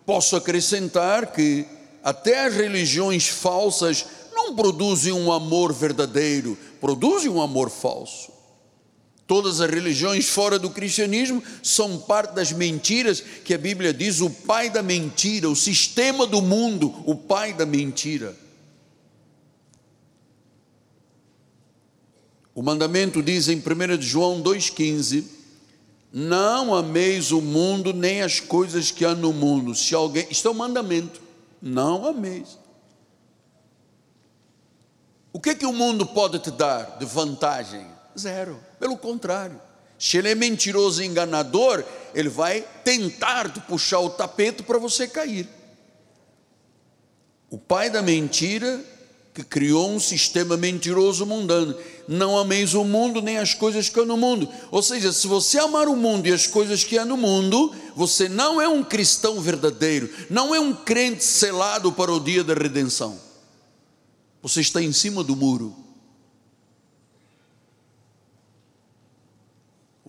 posso 0.05 0.35
acrescentar 0.35 1.31
que 1.31 1.65
até 2.03 2.45
as 2.45 2.53
religiões 2.53 3.29
falsas 3.29 4.05
não 4.33 4.53
produzem 4.53 5.13
um 5.13 5.31
amor 5.31 5.71
verdadeiro, 5.71 6.57
produzem 6.81 7.29
um 7.29 7.41
amor 7.41 7.69
falso. 7.69 8.38
Todas 9.29 9.61
as 9.61 9.69
religiões 9.69 10.27
fora 10.27 10.57
do 10.57 10.71
cristianismo 10.71 11.43
são 11.61 11.99
parte 11.99 12.33
das 12.33 12.51
mentiras 12.51 13.21
que 13.45 13.53
a 13.53 13.59
Bíblia 13.59 13.93
diz 13.93 14.21
o 14.21 14.29
pai 14.31 14.71
da 14.71 14.81
mentira, 14.81 15.47
o 15.47 15.55
sistema 15.55 16.25
do 16.25 16.41
mundo, 16.41 17.03
o 17.05 17.13
pai 17.13 17.53
da 17.53 17.63
mentira. 17.63 18.35
O 22.55 22.63
mandamento 22.63 23.21
diz 23.21 23.47
em 23.47 23.57
1 23.57 24.01
João 24.01 24.41
2,15: 24.41 25.23
não 26.11 26.73
ameis 26.73 27.31
o 27.31 27.39
mundo 27.39 27.93
nem 27.93 28.23
as 28.23 28.39
coisas 28.39 28.89
que 28.89 29.05
há 29.05 29.13
no 29.13 29.31
mundo. 29.31 29.75
Se 29.75 29.93
alguém, 29.93 30.25
isto 30.31 30.47
é 30.47 30.51
um 30.51 30.55
mandamento. 30.55 31.21
Não 31.61 32.03
ameis. 32.07 32.57
O 35.31 35.39
que 35.39 35.51
é 35.51 35.55
que 35.55 35.67
o 35.67 35.71
mundo 35.71 36.03
pode 36.07 36.39
te 36.39 36.49
dar 36.49 36.97
de 36.97 37.05
vantagem? 37.05 37.98
Zero. 38.19 38.59
Pelo 38.79 38.97
contrário. 38.97 39.59
Se 39.97 40.17
ele 40.17 40.29
é 40.29 40.35
mentiroso 40.35 41.03
e 41.03 41.05
enganador, 41.05 41.83
ele 42.13 42.29
vai 42.29 42.61
tentar 42.83 43.51
te 43.51 43.59
puxar 43.61 43.99
o 43.99 44.09
tapete 44.09 44.63
para 44.63 44.77
você 44.77 45.07
cair. 45.07 45.47
O 47.49 47.57
pai 47.57 47.89
da 47.89 48.01
mentira 48.01 48.81
que 49.33 49.43
criou 49.43 49.89
um 49.89 49.99
sistema 49.99 50.57
mentiroso 50.57 51.25
mundano. 51.25 51.75
Não 52.07 52.37
ameis 52.37 52.73
o 52.73 52.83
mundo 52.83 53.21
nem 53.21 53.37
as 53.37 53.53
coisas 53.53 53.87
que 53.87 53.99
há 53.99 54.05
no 54.05 54.17
mundo. 54.17 54.49
Ou 54.71 54.81
seja, 54.81 55.11
se 55.13 55.27
você 55.27 55.59
amar 55.59 55.87
o 55.87 55.95
mundo 55.95 56.27
e 56.27 56.33
as 56.33 56.47
coisas 56.47 56.83
que 56.83 56.97
há 56.97 57.05
no 57.05 57.15
mundo, 57.15 57.73
você 57.95 58.27
não 58.27 58.59
é 58.59 58.67
um 58.67 58.83
cristão 58.83 59.39
verdadeiro, 59.39 60.09
não 60.29 60.53
é 60.53 60.59
um 60.59 60.73
crente 60.73 61.23
selado 61.23 61.91
para 61.91 62.11
o 62.11 62.19
dia 62.19 62.43
da 62.43 62.53
redenção. 62.53 63.19
Você 64.41 64.61
está 64.61 64.81
em 64.81 64.91
cima 64.91 65.23
do 65.23 65.35
muro. 65.35 65.75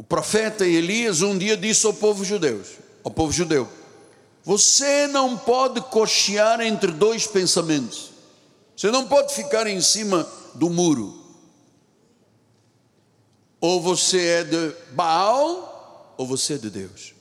O 0.01 0.03
profeta 0.03 0.67
Elias 0.67 1.21
um 1.21 1.37
dia 1.37 1.59
disse 1.59 1.85
ao 1.85 1.93
povo 1.93 2.25
judeu, 2.25 2.63
ao 3.05 3.11
povo 3.11 3.31
judeu: 3.31 3.69
Você 4.43 5.07
não 5.07 5.37
pode 5.37 5.79
cochear 5.83 6.63
entre 6.63 6.91
dois 6.91 7.27
pensamentos. 7.27 8.11
Você 8.75 8.91
não 8.91 9.07
pode 9.07 9.35
ficar 9.35 9.67
em 9.67 9.79
cima 9.83 10.27
do 10.55 10.71
muro. 10.71 11.23
Ou 13.61 13.79
você 13.79 14.27
é 14.27 14.43
de 14.45 14.75
Baal, 14.93 16.15
ou 16.17 16.27
você 16.27 16.55
é 16.55 16.57
de 16.57 16.71
Deus. 16.71 17.13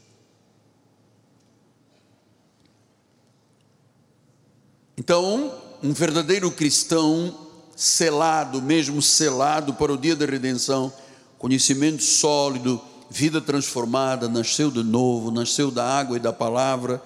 Então, 4.98 5.54
um 5.84 5.92
verdadeiro 5.92 6.50
cristão, 6.50 7.38
selado, 7.76 8.62
mesmo 8.62 9.02
selado 9.02 9.74
para 9.74 9.92
o 9.92 9.98
dia 9.98 10.15
da 10.15 10.26
redenção, 10.26 10.94
conhecimento 11.39 12.04
sólido, 12.04 12.80
vida 13.10 13.41
transformada, 13.41 14.28
nasceu 14.28 14.69
de 14.69 14.84
novo, 14.84 15.32
nasceu 15.32 15.71
da 15.71 15.84
água 15.84 16.17
e 16.17 16.19
da 16.19 16.34
palavra, 16.34 17.02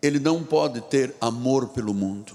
ele 0.00 0.18
não 0.18 0.42
pode 0.42 0.80
ter 0.80 1.14
amor 1.20 1.68
pelo 1.68 1.94
mundo. 1.94 2.34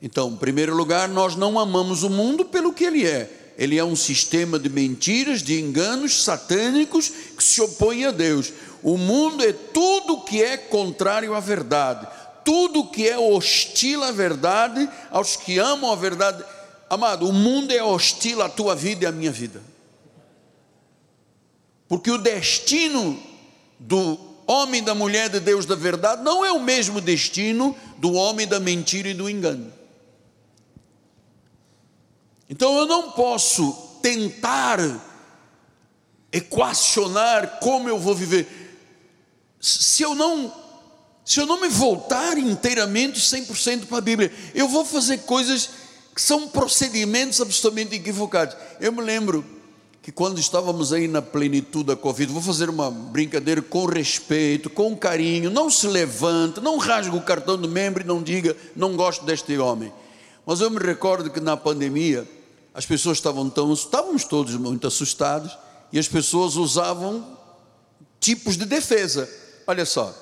Então, 0.00 0.30
em 0.30 0.36
primeiro 0.36 0.74
lugar, 0.74 1.08
nós 1.08 1.36
não 1.36 1.58
amamos 1.58 2.02
o 2.02 2.08
mundo 2.08 2.46
pelo 2.46 2.72
que 2.72 2.84
ele 2.84 3.04
é. 3.04 3.54
Ele 3.58 3.76
é 3.76 3.84
um 3.84 3.96
sistema 3.96 4.58
de 4.58 4.70
mentiras, 4.70 5.42
de 5.42 5.60
enganos 5.60 6.24
satânicos 6.24 7.10
que 7.36 7.44
se 7.44 7.60
opõe 7.60 8.06
a 8.06 8.10
Deus. 8.10 8.50
O 8.82 8.96
mundo 8.96 9.44
é 9.44 9.52
tudo 9.52 10.22
que 10.22 10.42
é 10.42 10.56
contrário 10.56 11.34
à 11.34 11.40
verdade, 11.40 12.08
tudo 12.42 12.86
que 12.86 13.06
é 13.06 13.18
hostil 13.18 14.02
à 14.02 14.10
verdade, 14.10 14.88
aos 15.10 15.36
que 15.36 15.58
amam 15.58 15.92
a 15.92 15.96
verdade. 15.96 16.42
Amado, 16.88 17.28
o 17.28 17.32
mundo 17.32 17.70
é 17.70 17.84
hostil 17.84 18.40
à 18.40 18.48
tua 18.48 18.74
vida 18.74 19.04
e 19.04 19.06
à 19.06 19.12
minha 19.12 19.30
vida. 19.30 19.60
Porque 21.90 22.08
o 22.08 22.18
destino 22.18 23.20
do 23.76 24.16
homem, 24.46 24.80
da 24.80 24.94
mulher 24.94 25.28
de 25.28 25.40
Deus 25.40 25.66
da 25.66 25.74
verdade 25.74 26.22
não 26.22 26.44
é 26.44 26.52
o 26.52 26.60
mesmo 26.60 27.00
destino 27.00 27.76
do 27.98 28.12
homem 28.12 28.46
da 28.46 28.60
mentira 28.60 29.08
e 29.08 29.14
do 29.14 29.28
engano. 29.28 29.72
Então 32.48 32.78
eu 32.78 32.86
não 32.86 33.10
posso 33.10 33.72
tentar 34.00 34.78
equacionar 36.30 37.58
como 37.58 37.88
eu 37.88 37.98
vou 37.98 38.14
viver. 38.14 38.46
Se 39.60 40.04
eu 40.04 40.14
não 40.14 40.54
se 41.24 41.40
eu 41.40 41.46
não 41.46 41.60
me 41.60 41.68
voltar 41.68 42.38
inteiramente 42.38 43.18
100% 43.18 43.86
para 43.86 43.98
a 43.98 44.00
Bíblia, 44.00 44.32
eu 44.54 44.68
vou 44.68 44.84
fazer 44.84 45.18
coisas 45.18 45.70
que 46.14 46.22
são 46.22 46.46
procedimentos 46.46 47.40
absolutamente 47.40 47.96
equivocados. 47.96 48.56
Eu 48.80 48.92
me 48.92 49.02
lembro 49.02 49.44
que 50.02 50.10
quando 50.10 50.38
estávamos 50.38 50.92
aí 50.92 51.06
na 51.06 51.20
plenitude 51.20 51.84
da 51.84 51.96
Covid, 51.96 52.32
vou 52.32 52.40
fazer 52.40 52.70
uma 52.70 52.90
brincadeira 52.90 53.60
com 53.60 53.84
respeito, 53.84 54.70
com 54.70 54.96
carinho, 54.96 55.50
não 55.50 55.68
se 55.68 55.86
levanta, 55.86 56.60
não 56.60 56.78
rasga 56.78 57.14
o 57.14 57.22
cartão 57.22 57.58
do 57.58 57.68
membro 57.68 58.02
e 58.02 58.06
não 58.06 58.22
diga, 58.22 58.56
não 58.74 58.96
gosto 58.96 59.24
deste 59.24 59.56
homem. 59.58 59.92
Mas 60.46 60.60
eu 60.60 60.70
me 60.70 60.78
recordo 60.78 61.30
que 61.30 61.40
na 61.40 61.56
pandemia, 61.56 62.26
as 62.72 62.86
pessoas 62.86 63.18
estavam 63.18 63.50
tão, 63.50 63.72
estávamos 63.72 64.24
todos 64.24 64.54
muito 64.56 64.86
assustados 64.86 65.56
e 65.92 65.98
as 65.98 66.08
pessoas 66.08 66.56
usavam 66.56 67.36
tipos 68.18 68.56
de 68.56 68.64
defesa. 68.64 69.28
Olha 69.66 69.84
só, 69.84 70.14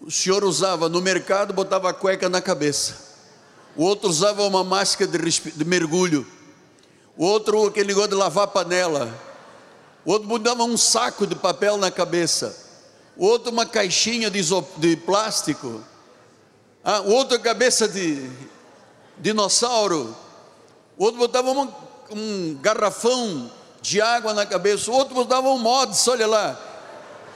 o 0.00 0.10
senhor 0.10 0.44
usava 0.44 0.88
no 0.88 1.00
mercado, 1.00 1.54
botava 1.54 1.88
a 1.88 1.94
cueca 1.94 2.28
na 2.28 2.42
cabeça. 2.42 3.14
O 3.76 3.82
outro 3.82 4.08
usava 4.08 4.42
uma 4.42 4.62
máscara 4.62 5.10
de, 5.10 5.18
de 5.18 5.64
mergulho. 5.64 6.26
O 7.16 7.24
outro 7.24 7.66
aquele 7.66 7.88
negócio 7.88 8.10
de 8.10 8.16
lavar 8.16 8.48
panela. 8.48 9.12
O 10.04 10.12
outro 10.12 10.28
botava 10.28 10.64
um 10.64 10.76
saco 10.76 11.26
de 11.26 11.34
papel 11.34 11.76
na 11.76 11.90
cabeça. 11.90 12.56
O 13.16 13.26
outro 13.26 13.50
uma 13.52 13.66
caixinha 13.66 14.30
de, 14.30 14.42
de 14.76 14.96
plástico. 14.96 15.82
Ah, 16.82 17.00
o 17.00 17.12
outro 17.12 17.38
cabeça 17.40 17.88
de 17.88 18.28
dinossauro 19.18 20.14
o 20.96 21.04
outro 21.04 21.18
botava 21.18 21.50
um, 21.50 21.68
um 22.12 22.58
garrafão 22.60 23.50
de 23.82 24.00
água 24.00 24.32
na 24.32 24.46
cabeça, 24.46 24.90
o 24.90 24.94
outro 24.94 25.14
botava 25.14 25.48
um 25.48 25.58
mods, 25.58 26.06
olha 26.06 26.26
lá. 26.26 26.58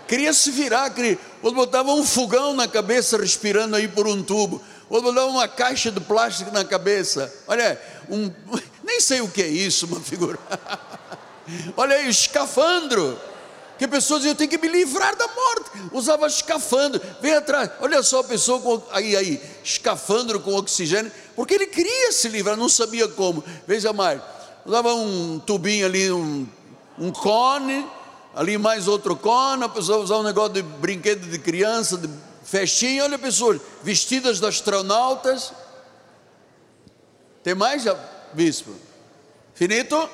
Queria 0.06 0.32
se 0.32 0.50
virar, 0.50 0.88
queria. 0.90 1.18
o 1.42 1.46
outro 1.46 1.60
botava 1.60 1.90
um 1.92 2.04
fogão 2.04 2.54
na 2.54 2.68
cabeça, 2.68 3.18
respirando 3.18 3.76
aí 3.76 3.88
por 3.88 4.06
um 4.06 4.22
tubo. 4.22 4.62
O 4.88 4.94
outro 4.94 5.12
botava 5.12 5.30
uma 5.30 5.48
caixa 5.48 5.90
de 5.90 6.00
plástico 6.00 6.52
na 6.52 6.64
cabeça. 6.64 7.32
Olha, 7.46 7.80
um, 8.08 8.30
nem 8.98 9.00
sei 9.00 9.20
o 9.20 9.28
que 9.28 9.42
é 9.42 9.46
isso, 9.46 9.86
uma 9.86 10.00
figura. 10.00 10.38
olha 11.76 11.94
aí, 11.94 12.08
escafandro. 12.08 13.18
Que 13.78 13.86
pessoas 13.86 14.24
eu 14.24 14.34
tenho 14.34 14.50
que 14.50 14.58
me 14.58 14.66
livrar 14.66 15.14
da 15.14 15.28
morte, 15.28 15.70
usava 15.92 16.26
escafandro, 16.26 17.00
vem 17.20 17.32
atrás, 17.32 17.70
olha 17.80 18.02
só 18.02 18.18
a 18.18 18.24
pessoa 18.24 18.60
com, 18.60 18.82
aí, 18.90 19.14
aí, 19.14 19.40
escafandro 19.62 20.40
com 20.40 20.52
oxigênio, 20.56 21.12
porque 21.36 21.54
ele 21.54 21.68
queria 21.68 22.10
se 22.10 22.28
livrar, 22.28 22.56
não 22.56 22.68
sabia 22.68 23.06
como, 23.06 23.44
veja 23.68 23.92
mais, 23.92 24.20
usava 24.66 24.92
um 24.94 25.38
tubinho 25.38 25.86
ali, 25.86 26.10
um, 26.10 26.44
um 26.98 27.12
cone, 27.12 27.86
ali 28.34 28.58
mais 28.58 28.88
outro 28.88 29.14
cone, 29.14 29.62
a 29.62 29.68
pessoa 29.68 29.98
usava 29.98 30.22
um 30.22 30.24
negócio 30.24 30.54
de 30.54 30.62
brinquedo 30.62 31.30
de 31.30 31.38
criança, 31.38 31.96
de 31.96 32.10
Festinha, 32.42 33.04
olha 33.04 33.16
pessoas 33.16 33.60
vestidas 33.84 34.40
de 34.40 34.46
astronautas. 34.46 35.52
Tem 37.44 37.54
mais, 37.54 37.84
bispo? 38.32 38.87
Finito? 39.58 40.08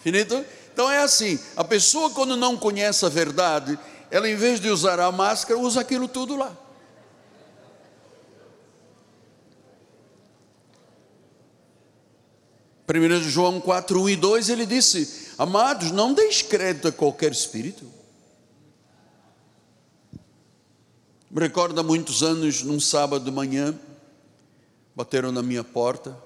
Finito? 0.00 0.44
Então 0.72 0.90
é 0.90 0.98
assim: 0.98 1.38
a 1.54 1.62
pessoa, 1.62 2.10
quando 2.10 2.36
não 2.36 2.56
conhece 2.56 3.06
a 3.06 3.08
verdade, 3.08 3.78
ela, 4.10 4.28
em 4.28 4.34
vez 4.34 4.58
de 4.58 4.68
usar 4.68 4.98
a 4.98 5.12
máscara, 5.12 5.60
usa 5.60 5.80
aquilo 5.80 6.08
tudo 6.08 6.34
lá. 6.34 6.52
Primeiro 12.84 13.22
João 13.22 13.60
4, 13.60 14.02
1 14.02 14.08
e 14.08 14.16
2, 14.16 14.48
ele 14.48 14.66
disse: 14.66 15.34
Amados, 15.38 15.92
não 15.92 16.12
deis 16.12 16.42
crédito 16.42 16.88
a 16.88 16.92
qualquer 16.92 17.30
espírito. 17.30 17.84
Me 21.30 21.40
recordo 21.40 21.78
há 21.78 21.84
muitos 21.84 22.24
anos, 22.24 22.64
num 22.64 22.80
sábado 22.80 23.24
de 23.24 23.30
manhã, 23.30 23.78
bateram 24.96 25.30
na 25.30 25.44
minha 25.44 25.62
porta, 25.62 26.18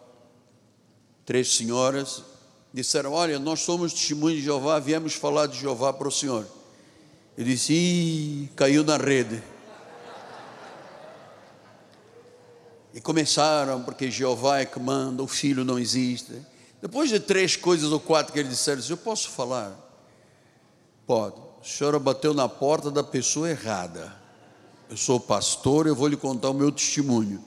três 1.33 1.57
senhoras, 1.57 2.23
disseram: 2.75 3.12
Olha, 3.12 3.38
nós 3.38 3.61
somos 3.61 3.95
testemunhos 3.95 4.40
de 4.40 4.45
Jeová, 4.45 4.79
viemos 4.79 5.14
falar 5.14 5.47
de 5.47 5.59
Jeová 5.59 5.90
para 5.90 6.07
o 6.07 6.11
senhor. 6.11 6.47
Eu 7.38 7.42
disse: 7.42 7.73
Ih, 7.73 8.51
caiu 8.55 8.85
na 8.85 8.99
rede. 8.99 9.42
E 12.92 13.01
começaram, 13.01 13.83
porque 13.83 14.11
Jeová 14.11 14.59
é 14.59 14.66
que 14.66 14.79
manda, 14.79 15.23
o 15.23 15.27
filho 15.27 15.64
não 15.64 15.79
existe. 15.79 16.35
Depois 16.83 17.09
de 17.09 17.18
três 17.18 17.57
coisas 17.57 17.90
ou 17.90 17.99
quatro 17.99 18.35
que 18.35 18.38
eles 18.38 18.51
disseram, 18.51 18.83
eu 18.87 18.99
posso 18.99 19.31
falar? 19.31 19.75
Pode. 21.07 21.37
A 21.62 21.64
senhora 21.64 21.99
bateu 21.99 22.35
na 22.35 22.47
porta 22.47 22.90
da 22.90 23.03
pessoa 23.03 23.49
errada. 23.49 24.14
Eu 24.90 24.99
sou 24.99 25.18
pastor, 25.18 25.87
eu 25.87 25.97
vou 25.97 26.09
lhe 26.09 26.16
contar 26.18 26.51
o 26.51 26.55
meu 26.55 26.71
testemunho. 26.71 27.42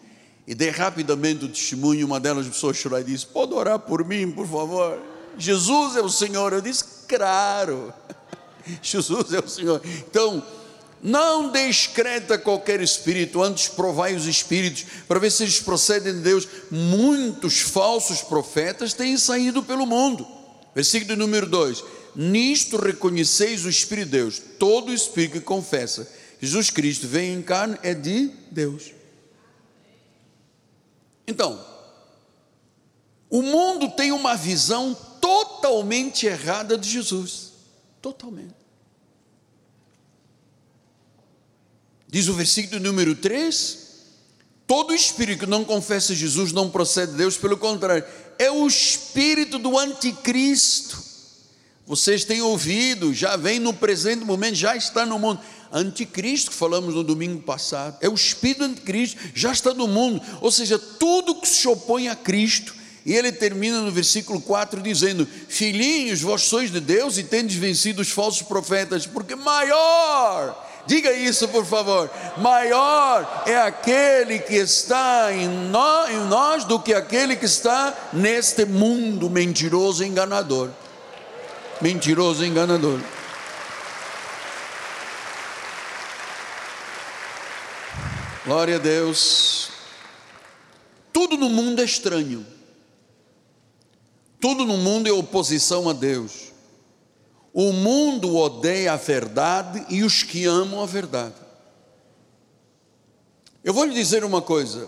E 0.47 0.53
dei 0.53 0.69
rapidamente 0.69 1.45
o 1.45 1.49
testemunho, 1.49 2.05
uma 2.05 2.19
delas 2.19 2.47
pessoas 2.47 2.77
chorou 2.77 2.99
e 2.99 3.03
disse: 3.03 3.25
Pode 3.25 3.53
orar 3.53 3.79
por 3.79 4.05
mim, 4.05 4.31
por 4.31 4.47
favor? 4.47 5.01
Jesus 5.37 5.95
é 5.95 6.01
o 6.01 6.09
Senhor. 6.09 6.53
Eu 6.53 6.61
disse: 6.61 6.83
Claro, 7.07 7.93
Jesus 8.81 9.33
é 9.33 9.39
o 9.39 9.47
Senhor. 9.47 9.81
Então, 10.09 10.43
não 11.01 11.51
descreta 11.51 12.37
qualquer 12.37 12.81
espírito, 12.81 13.41
antes 13.41 13.67
provai 13.67 14.15
os 14.15 14.25
espíritos, 14.25 14.85
para 15.07 15.19
ver 15.19 15.31
se 15.31 15.43
eles 15.43 15.59
procedem 15.59 16.13
de 16.13 16.19
Deus. 16.19 16.47
Muitos 16.69 17.61
falsos 17.61 18.21
profetas 18.21 18.93
têm 18.93 19.17
saído 19.17 19.63
pelo 19.63 19.85
mundo. 19.85 20.27
Versículo 20.75 21.15
número 21.15 21.47
2: 21.47 21.83
Nisto 22.15 22.77
reconheceis 22.77 23.65
o 23.65 23.69
Espírito 23.69 24.05
de 24.05 24.17
Deus. 24.17 24.41
Todo 24.59 24.93
espírito 24.93 25.33
que 25.33 25.41
confessa 25.41 26.07
Jesus 26.41 26.69
Cristo 26.69 27.07
vem 27.07 27.33
em 27.33 27.41
carne 27.41 27.77
é 27.81 27.93
de 27.93 28.29
Deus. 28.51 28.91
Então, 31.27 31.63
o 33.29 33.41
mundo 33.41 33.89
tem 33.89 34.11
uma 34.11 34.35
visão 34.35 34.95
totalmente 35.19 36.25
errada 36.25 36.77
de 36.77 36.89
Jesus. 36.89 37.51
Totalmente. 38.01 38.55
Diz 42.07 42.27
o 42.27 42.33
versículo 42.33 42.79
número 42.79 43.15
3: 43.15 43.77
todo 44.67 44.93
espírito 44.93 45.39
que 45.39 45.45
não 45.45 45.65
confessa 45.65 46.13
Jesus 46.15 46.51
não 46.51 46.69
procede 46.69 47.11
de 47.11 47.17
Deus, 47.17 47.37
pelo 47.37 47.57
contrário, 47.57 48.05
é 48.37 48.51
o 48.51 48.67
espírito 48.67 49.57
do 49.57 49.77
anticristo. 49.77 51.03
Vocês 51.85 52.23
têm 52.23 52.41
ouvido, 52.41 53.13
já 53.13 53.35
vem 53.35 53.59
no 53.59 53.73
presente 53.73 54.23
momento, 54.23 54.55
já 54.55 54.75
está 54.75 55.05
no 55.05 55.19
mundo. 55.19 55.39
Anticristo, 55.71 56.51
que 56.51 56.57
falamos 56.57 56.95
no 56.95 57.03
domingo 57.03 57.41
passado, 57.41 57.97
é 58.01 58.09
o 58.09 58.13
espírito 58.13 58.63
anticristo, 58.63 59.19
já 59.33 59.51
está 59.51 59.73
no 59.73 59.87
mundo, 59.87 60.21
ou 60.41 60.51
seja, 60.51 60.77
tudo 60.77 61.35
que 61.35 61.47
se 61.47 61.67
opõe 61.67 62.07
a 62.07 62.15
Cristo 62.15 62.73
e 63.05 63.13
ele 63.13 63.31
termina 63.31 63.81
no 63.81 63.91
versículo 63.91 64.41
4 64.41 64.81
dizendo: 64.81 65.27
Filhinhos, 65.47 66.21
vós 66.21 66.41
sois 66.41 66.71
de 66.71 66.79
Deus 66.79 67.17
e 67.17 67.23
tendes 67.23 67.55
vencido 67.55 68.01
os 68.01 68.09
falsos 68.09 68.41
profetas, 68.41 69.05
porque 69.05 69.35
maior, 69.35 70.67
diga 70.87 71.13
isso 71.13 71.47
por 71.49 71.63
favor, 71.63 72.09
maior 72.37 73.43
é 73.45 73.57
aquele 73.57 74.39
que 74.39 74.55
está 74.55 75.31
em 75.31 75.45
em 75.45 76.27
nós 76.27 76.63
do 76.63 76.79
que 76.79 76.95
aquele 76.95 77.35
que 77.35 77.45
está 77.45 77.93
neste 78.11 78.65
mundo 78.65 79.29
mentiroso 79.29 80.03
e 80.03 80.07
enganador. 80.07 80.71
Mentiroso 81.79 82.43
e 82.43 82.47
enganador. 82.47 82.99
Glória 88.45 88.75
a 88.75 88.79
Deus. 88.79 89.69
Tudo 91.11 91.35
no 91.35 91.49
mundo 91.49 91.81
é 91.81 91.83
estranho. 91.83 92.45
Tudo 94.39 94.65
no 94.65 94.77
mundo 94.77 95.09
é 95.09 95.11
oposição 95.11 95.89
a 95.89 95.93
Deus. 95.93 96.53
O 97.51 97.73
mundo 97.73 98.35
odeia 98.35 98.93
a 98.93 98.97
verdade 98.97 99.83
e 99.89 100.03
os 100.03 100.21
que 100.21 100.45
amam 100.45 100.83
a 100.83 100.85
verdade. 100.85 101.33
Eu 103.63 103.73
vou 103.73 103.83
lhe 103.83 103.95
dizer 103.95 104.23
uma 104.23 104.43
coisa. 104.43 104.87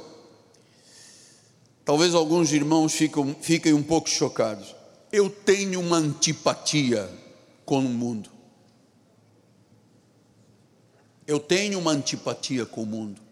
Talvez 1.84 2.13
alguns 2.13 2.54
irmãos 2.54 2.93
fiquem, 2.93 3.36
fiquem 3.41 3.74
um 3.74 3.82
pouco 3.82 4.08
chocados. 4.08 4.76
Eu 5.12 5.32
tenho 5.32 5.80
uma 5.80 5.98
antipatia 5.98 7.10
com 7.65 7.80
o 7.80 7.89
mundo. 7.89 8.30
Eu 11.26 11.39
tenho 11.39 11.80
uma 11.80 11.91
antipatia 11.91 12.63
com 12.63 12.84
o 12.84 12.86
mundo. 12.86 13.26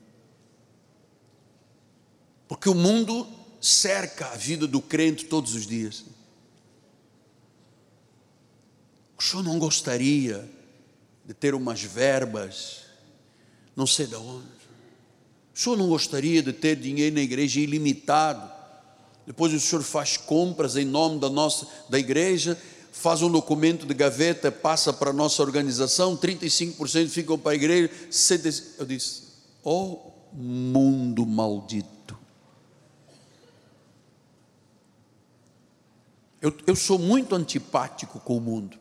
Porque 2.48 2.70
o 2.70 2.76
mundo 2.76 3.28
cerca 3.60 4.28
a 4.28 4.36
vida 4.36 4.68
do 4.68 4.82
crente 4.82 5.26
todos 5.26 5.56
os 5.56 5.66
dias. 5.66 6.06
O 9.18 9.24
senhor 9.24 9.44
não 9.44 9.58
gostaria 9.58 10.48
de 11.26 11.34
ter 11.34 11.56
umas 11.56 11.82
verbas, 11.82 12.82
não 13.76 13.88
sei 13.88 14.06
de 14.06 14.16
onde. 14.16 14.56
O 15.54 15.60
senhor 15.60 15.78
não 15.78 15.88
gostaria 15.88 16.44
de 16.44 16.54
ter 16.54 16.76
dinheiro 16.76 17.16
na 17.16 17.22
igreja 17.22 17.60
ilimitado. 17.60 18.54
Depois 19.26 19.54
o 19.54 19.60
senhor 19.60 19.82
faz 19.82 20.18
compras 20.18 20.76
em 20.76 20.86
nome 20.86 21.20
da 21.20 21.30
nossa 21.30 21.68
da 21.90 21.98
igreja, 21.98 22.62
faz 22.92 23.22
um 23.22 23.32
documento 23.32 23.86
de 23.86 23.94
gaveta, 23.94 24.52
passa 24.52 24.94
para 24.94 25.10
a 25.10 25.14
nossa 25.14 25.42
organização, 25.42 26.16
35% 26.16 27.10
ficam 27.10 27.40
para 27.40 27.54
a 27.54 27.56
igreja. 27.56 27.90
Eu 28.78 28.86
disse: 28.86 29.24
"Oh, 29.64 30.12
mundo 30.34 31.26
maldito. 31.26 31.95
Eu, 36.46 36.56
eu 36.68 36.76
sou 36.76 37.00
muito 37.00 37.34
antipático 37.34 38.20
com 38.20 38.38
o 38.38 38.40
mundo. 38.40 38.78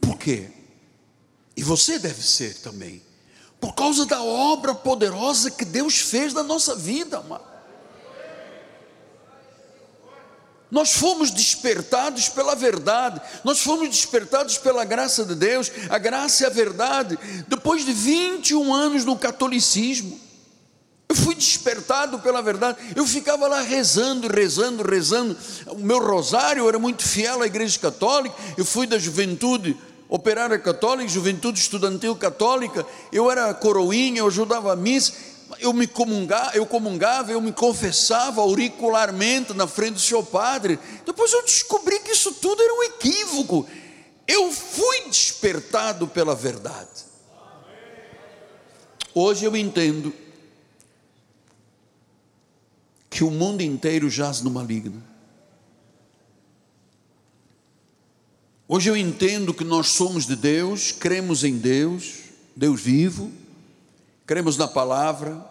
Por 0.00 0.16
quê? 0.16 0.48
E 1.56 1.62
você 1.64 1.98
deve 1.98 2.22
ser 2.22 2.60
também. 2.60 3.02
Por 3.60 3.74
causa 3.74 4.06
da 4.06 4.22
obra 4.22 4.76
poderosa 4.76 5.50
que 5.50 5.64
Deus 5.64 5.98
fez 5.98 6.32
na 6.32 6.44
nossa 6.44 6.76
vida, 6.76 7.18
amado. 7.18 7.42
Nós 10.70 10.92
fomos 10.92 11.32
despertados 11.32 12.28
pela 12.28 12.54
verdade, 12.54 13.20
nós 13.42 13.58
fomos 13.58 13.88
despertados 13.88 14.56
pela 14.56 14.84
graça 14.84 15.24
de 15.24 15.34
Deus, 15.34 15.72
a 15.90 15.98
graça 15.98 16.44
e 16.44 16.46
a 16.46 16.48
verdade, 16.50 17.18
depois 17.48 17.84
de 17.84 17.92
21 17.92 18.72
anos 18.72 19.04
no 19.04 19.18
catolicismo. 19.18 20.31
Eu 21.12 21.16
fui 21.16 21.34
despertado 21.34 22.18
pela 22.20 22.40
verdade. 22.40 22.78
Eu 22.96 23.06
ficava 23.06 23.46
lá 23.46 23.60
rezando, 23.60 24.28
rezando, 24.28 24.82
rezando. 24.82 25.36
O 25.66 25.76
meu 25.76 25.98
rosário 25.98 26.66
era 26.66 26.78
muito 26.78 27.06
fiel 27.06 27.42
à 27.42 27.46
Igreja 27.46 27.78
Católica. 27.78 28.34
Eu 28.56 28.64
fui 28.64 28.86
da 28.86 28.98
juventude 28.98 29.76
operária 30.08 30.58
católica, 30.58 31.10
juventude 31.10 31.60
estudantil 31.60 32.16
católica, 32.16 32.86
eu 33.10 33.30
era 33.30 33.52
coroinha, 33.52 34.20
eu 34.20 34.26
ajudava 34.26 34.72
a 34.72 34.76
missa, 34.76 35.12
eu 35.58 35.72
me 35.72 35.86
comungava, 35.86 36.52
eu 36.54 36.64
comungava, 36.64 37.30
eu 37.30 37.40
me 37.42 37.52
confessava 37.52 38.40
auricularmente 38.40 39.52
na 39.52 39.66
frente 39.66 39.94
do 39.94 40.00
seu 40.00 40.22
padre. 40.22 40.78
Depois 41.04 41.30
eu 41.30 41.42
descobri 41.42 41.98
que 41.98 42.12
isso 42.12 42.32
tudo 42.32 42.62
era 42.62 42.74
um 42.74 42.82
equívoco. 42.84 43.66
Eu 44.26 44.50
fui 44.50 45.08
despertado 45.10 46.08
pela 46.08 46.34
verdade. 46.34 46.88
Hoje 49.14 49.44
eu 49.44 49.54
entendo 49.54 50.21
que 53.12 53.22
o 53.22 53.30
mundo 53.30 53.60
inteiro 53.60 54.08
jaz 54.08 54.40
no 54.40 54.50
maligno. 54.50 55.02
Hoje 58.66 58.88
eu 58.88 58.96
entendo 58.96 59.52
que 59.52 59.64
nós 59.64 59.88
somos 59.88 60.26
de 60.26 60.34
Deus, 60.34 60.92
cremos 60.92 61.44
em 61.44 61.58
Deus, 61.58 62.14
Deus 62.56 62.80
vivo, 62.80 63.30
cremos 64.24 64.56
na 64.56 64.66
palavra, 64.66 65.44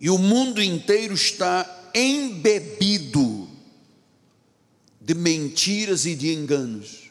e 0.00 0.08
o 0.08 0.16
mundo 0.16 0.62
inteiro 0.62 1.12
está 1.12 1.90
embebido 1.94 3.46
de 4.98 5.14
mentiras 5.14 6.06
e 6.06 6.14
de 6.14 6.32
enganos. 6.32 7.10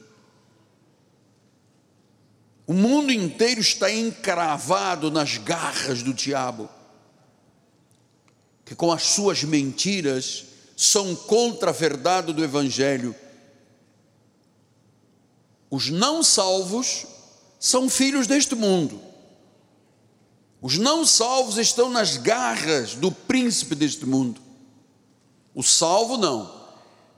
O 2.65 2.73
mundo 2.73 3.11
inteiro 3.11 3.61
está 3.61 3.91
encravado 3.91 5.11
nas 5.11 5.37
garras 5.37 6.01
do 6.01 6.11
diabo, 6.11 6.67
que 8.73 8.75
com 8.75 8.91
as 8.91 9.03
suas 9.03 9.43
mentiras 9.43 10.45
são 10.75 11.15
contra 11.15 11.69
a 11.69 11.71
verdade 11.71 12.33
do 12.33 12.43
Evangelho. 12.43 13.15
Os 15.69 15.91
não 15.91 16.23
salvos 16.23 17.05
são 17.59 17.87
filhos 17.87 18.25
deste 18.25 18.55
mundo. 18.55 18.99
Os 20.59 20.79
não 20.79 21.05
salvos 21.05 21.59
estão 21.59 21.87
nas 21.87 22.17
garras 22.17 22.95
do 22.95 23.11
príncipe 23.11 23.75
deste 23.75 24.07
mundo. 24.07 24.41
O 25.53 25.61
salvo 25.61 26.17
não. 26.17 26.51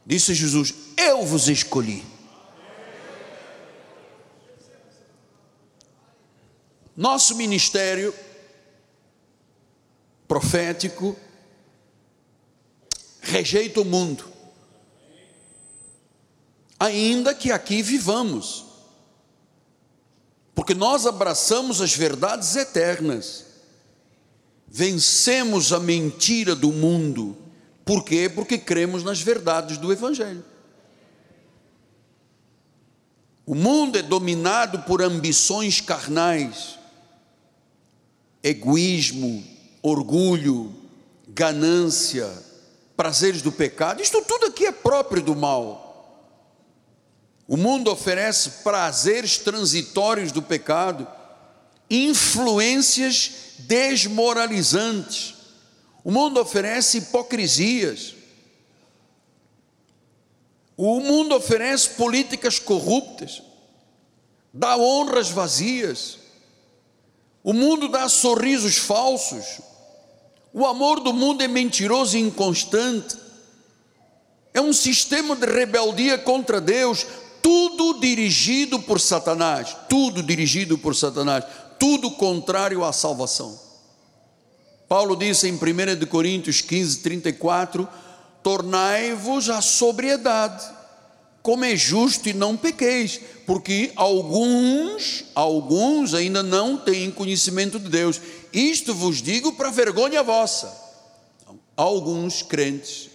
Disse 0.06 0.34
Jesus: 0.34 0.74
Eu 0.98 1.26
vos 1.26 1.48
escolhi. 1.48 2.04
Nosso 6.98 7.34
ministério 7.34 8.14
profético 10.28 11.18
rejeita 13.26 13.82
o 13.82 13.86
mundo, 13.86 14.24
ainda 16.80 17.34
que 17.34 17.52
aqui 17.52 17.82
vivamos, 17.82 18.66
porque 20.54 20.74
nós 20.74 21.06
abraçamos 21.06 21.82
as 21.82 21.94
verdades 21.94 22.56
eternas, 22.56 23.46
vencemos 24.68 25.74
a 25.74 25.80
mentira 25.80 26.56
do 26.56 26.72
mundo, 26.72 27.36
por 27.84 28.04
quê? 28.04 28.30
Porque 28.30 28.58
cremos 28.58 29.04
nas 29.04 29.20
verdades 29.20 29.78
do 29.78 29.92
Evangelho. 29.92 30.44
O 33.46 33.54
mundo 33.54 33.98
é 33.98 34.02
dominado 34.02 34.80
por 34.84 35.02
ambições 35.04 35.82
carnais, 35.82 36.80
egoísmo, 38.42 39.44
orgulho, 39.84 40.74
ganância, 41.28 42.45
prazeres 42.96 43.42
do 43.42 43.52
pecado, 43.52 44.02
isto 44.02 44.22
tudo 44.22 44.48
aqui 44.48 44.66
é 44.66 44.72
próprio 44.72 45.22
do 45.22 45.36
mal. 45.36 45.84
O 47.48 47.58
mundo 47.58 47.92
oferece 47.92 48.64
prazeres 48.64 49.38
transitórios 49.38 50.32
do 50.32 50.42
pecado, 50.42 51.08
influências 51.90 53.54
desmoralizantes. 53.60 55.36
O 56.04 56.12
mundo 56.12 56.40
oferece 56.40 56.98
hipocrisias. 57.00 58.16
O 60.78 61.00
mundo 61.00 61.36
oferece 61.36 61.92
políticas 61.92 62.60
corruptas, 62.60 63.42
dá 64.54 64.76
honras 64.76 65.30
vazias 65.30 66.26
o 67.46 67.54
mundo 67.54 67.88
dá 67.88 68.10
sorrisos 68.10 68.76
falsos. 68.78 69.62
O 70.58 70.66
amor 70.66 71.02
do 71.02 71.12
mundo 71.12 71.42
é 71.42 71.50
mentiroso 71.50 72.16
e 72.16 72.22
inconstante. 72.22 73.18
É 74.54 74.62
um 74.62 74.72
sistema 74.72 75.36
de 75.36 75.46
rebeldia 75.46 76.18
contra 76.18 76.62
Deus, 76.62 77.06
tudo 77.42 78.00
dirigido 78.00 78.80
por 78.80 79.02
Satanás, 79.02 79.76
tudo 79.90 80.24
dirigido 80.24 80.78
por 80.78 80.96
Satanás, 80.96 81.44
tudo 81.78 82.10
contrário 82.10 82.86
à 82.86 82.94
salvação. 82.94 83.60
Paulo 84.88 85.18
disse 85.18 85.50
em 85.50 85.56
1 85.56 86.06
Coríntios 86.08 86.62
15, 86.62 87.00
34: 87.00 87.86
Tornai-vos 88.42 89.50
à 89.50 89.60
sobriedade 89.62 90.66
como 91.46 91.64
é 91.64 91.76
justo 91.76 92.28
e 92.28 92.34
não 92.34 92.58
pequeis, 92.58 93.22
porque 93.46 93.92
alguns, 93.96 95.26
alguns 95.36 96.16
ainda 96.16 96.42
não 96.42 96.76
têm 96.76 97.12
conhecimento 97.12 97.78
de 97.78 97.88
Deus. 97.88 98.20
Isto 98.56 98.94
vos 98.94 99.22
digo 99.22 99.52
para 99.52 99.70
vergonha 99.70 100.24
vossa. 100.24 100.74
Alguns 101.76 102.42
crentes. 102.42 103.10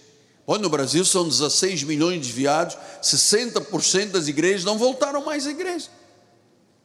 Olha, 0.45 0.61
no 0.61 0.69
Brasil 0.69 1.03
são 1.03 1.27
16 1.27 1.81
milhões 1.81 2.21
de 2.21 2.27
desviados, 2.27 2.77
60% 3.01 4.11
das 4.11 4.27
igrejas 4.27 4.63
não 4.63 4.77
voltaram 4.77 5.25
mais 5.25 5.47
à 5.47 5.49
igreja. 5.49 5.89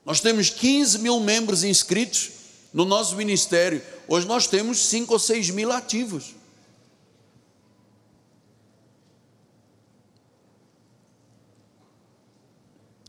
Nós 0.07 0.20
temos 0.20 0.48
15 0.48 1.00
mil 1.00 1.20
membros 1.20 1.64
inscritos 1.64 2.30
no 2.72 2.86
nosso 2.86 3.14
ministério. 3.16 3.82
Hoje 4.09 4.26
nós 4.26 4.46
temos 4.46 4.78
5 4.86 5.12
ou 5.12 5.18
6 5.18 5.50
mil 5.50 5.70
ativos. 5.70 6.34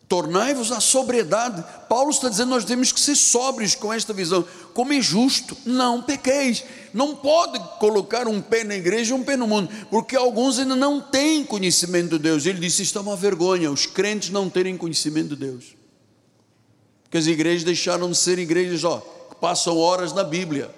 Tornai-vos 0.08 0.72
a 0.72 0.80
sobriedade. 0.80 1.64
Paulo 1.89 2.12
está 2.12 2.30
dizendo 2.30 2.49
nós 2.49 2.64
temos 2.64 2.93
que 2.93 2.99
ser 2.99 3.16
sóbrios 3.16 3.76
com 3.76 3.91
esta 3.91 4.14
visão. 4.14 4.45
Como 4.74 4.93
é 4.93 5.01
justo, 5.01 5.58
não 5.66 6.01
pequeis. 6.01 6.64
Não 6.93 7.14
pode 7.16 7.60
colocar 7.78 8.26
um 8.28 8.41
pé 8.41 8.64
na 8.64 8.76
igreja 8.76 9.12
e 9.12 9.14
um 9.14 9.24
pé 9.24 9.36
no 9.36 9.47
mundo, 9.47 9.70
porque 9.89 10.16
alguns 10.16 10.60
ainda 10.60 10.76
não 10.76 11.01
têm 11.01 11.43
conhecimento 11.43 12.12
de 12.12 12.20
Deus. 12.20 12.45
Ele 12.45 12.60
disse: 12.60 12.84
Isto 12.84 12.99
é 12.99 13.01
uma 13.01 13.18
vergonha, 13.18 13.70
os 13.70 13.86
crentes 13.86 14.30
não 14.30 14.49
terem 14.49 14.78
conhecimento 14.78 15.36
de 15.36 15.36
Deus. 15.36 15.76
Porque 17.03 17.18
as 17.18 17.28
igrejas 17.28 17.64
deixaram 17.64 18.10
de 18.10 18.18
ser 18.18 18.39
igrejas 18.39 18.84
ó, 18.86 18.99
que 19.30 19.36
passam 19.36 19.78
horas 19.78 20.14
na 20.14 20.24
Bíblia. 20.24 20.74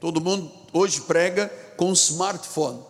Todo 0.00 0.20
mundo 0.20 0.50
hoje 0.72 1.00
prega 1.02 1.48
com 1.76 1.92
smartphone. 1.92 2.80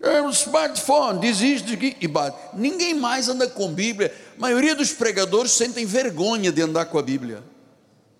É 0.00 0.20
um 0.20 0.30
smartphone, 0.30 1.20
diz 1.20 1.40
isto 1.40 1.72
aqui 1.72 1.96
e 2.00 2.08
bate. 2.08 2.36
Ninguém 2.54 2.92
mais 2.92 3.28
anda 3.28 3.48
com 3.48 3.72
Bíblia. 3.72 4.12
A 4.36 4.40
maioria 4.40 4.74
dos 4.74 4.92
pregadores 4.92 5.52
sentem 5.52 5.84
vergonha 5.84 6.50
de 6.50 6.62
andar 6.62 6.86
com 6.86 6.98
a 6.98 7.02
Bíblia. 7.02 7.42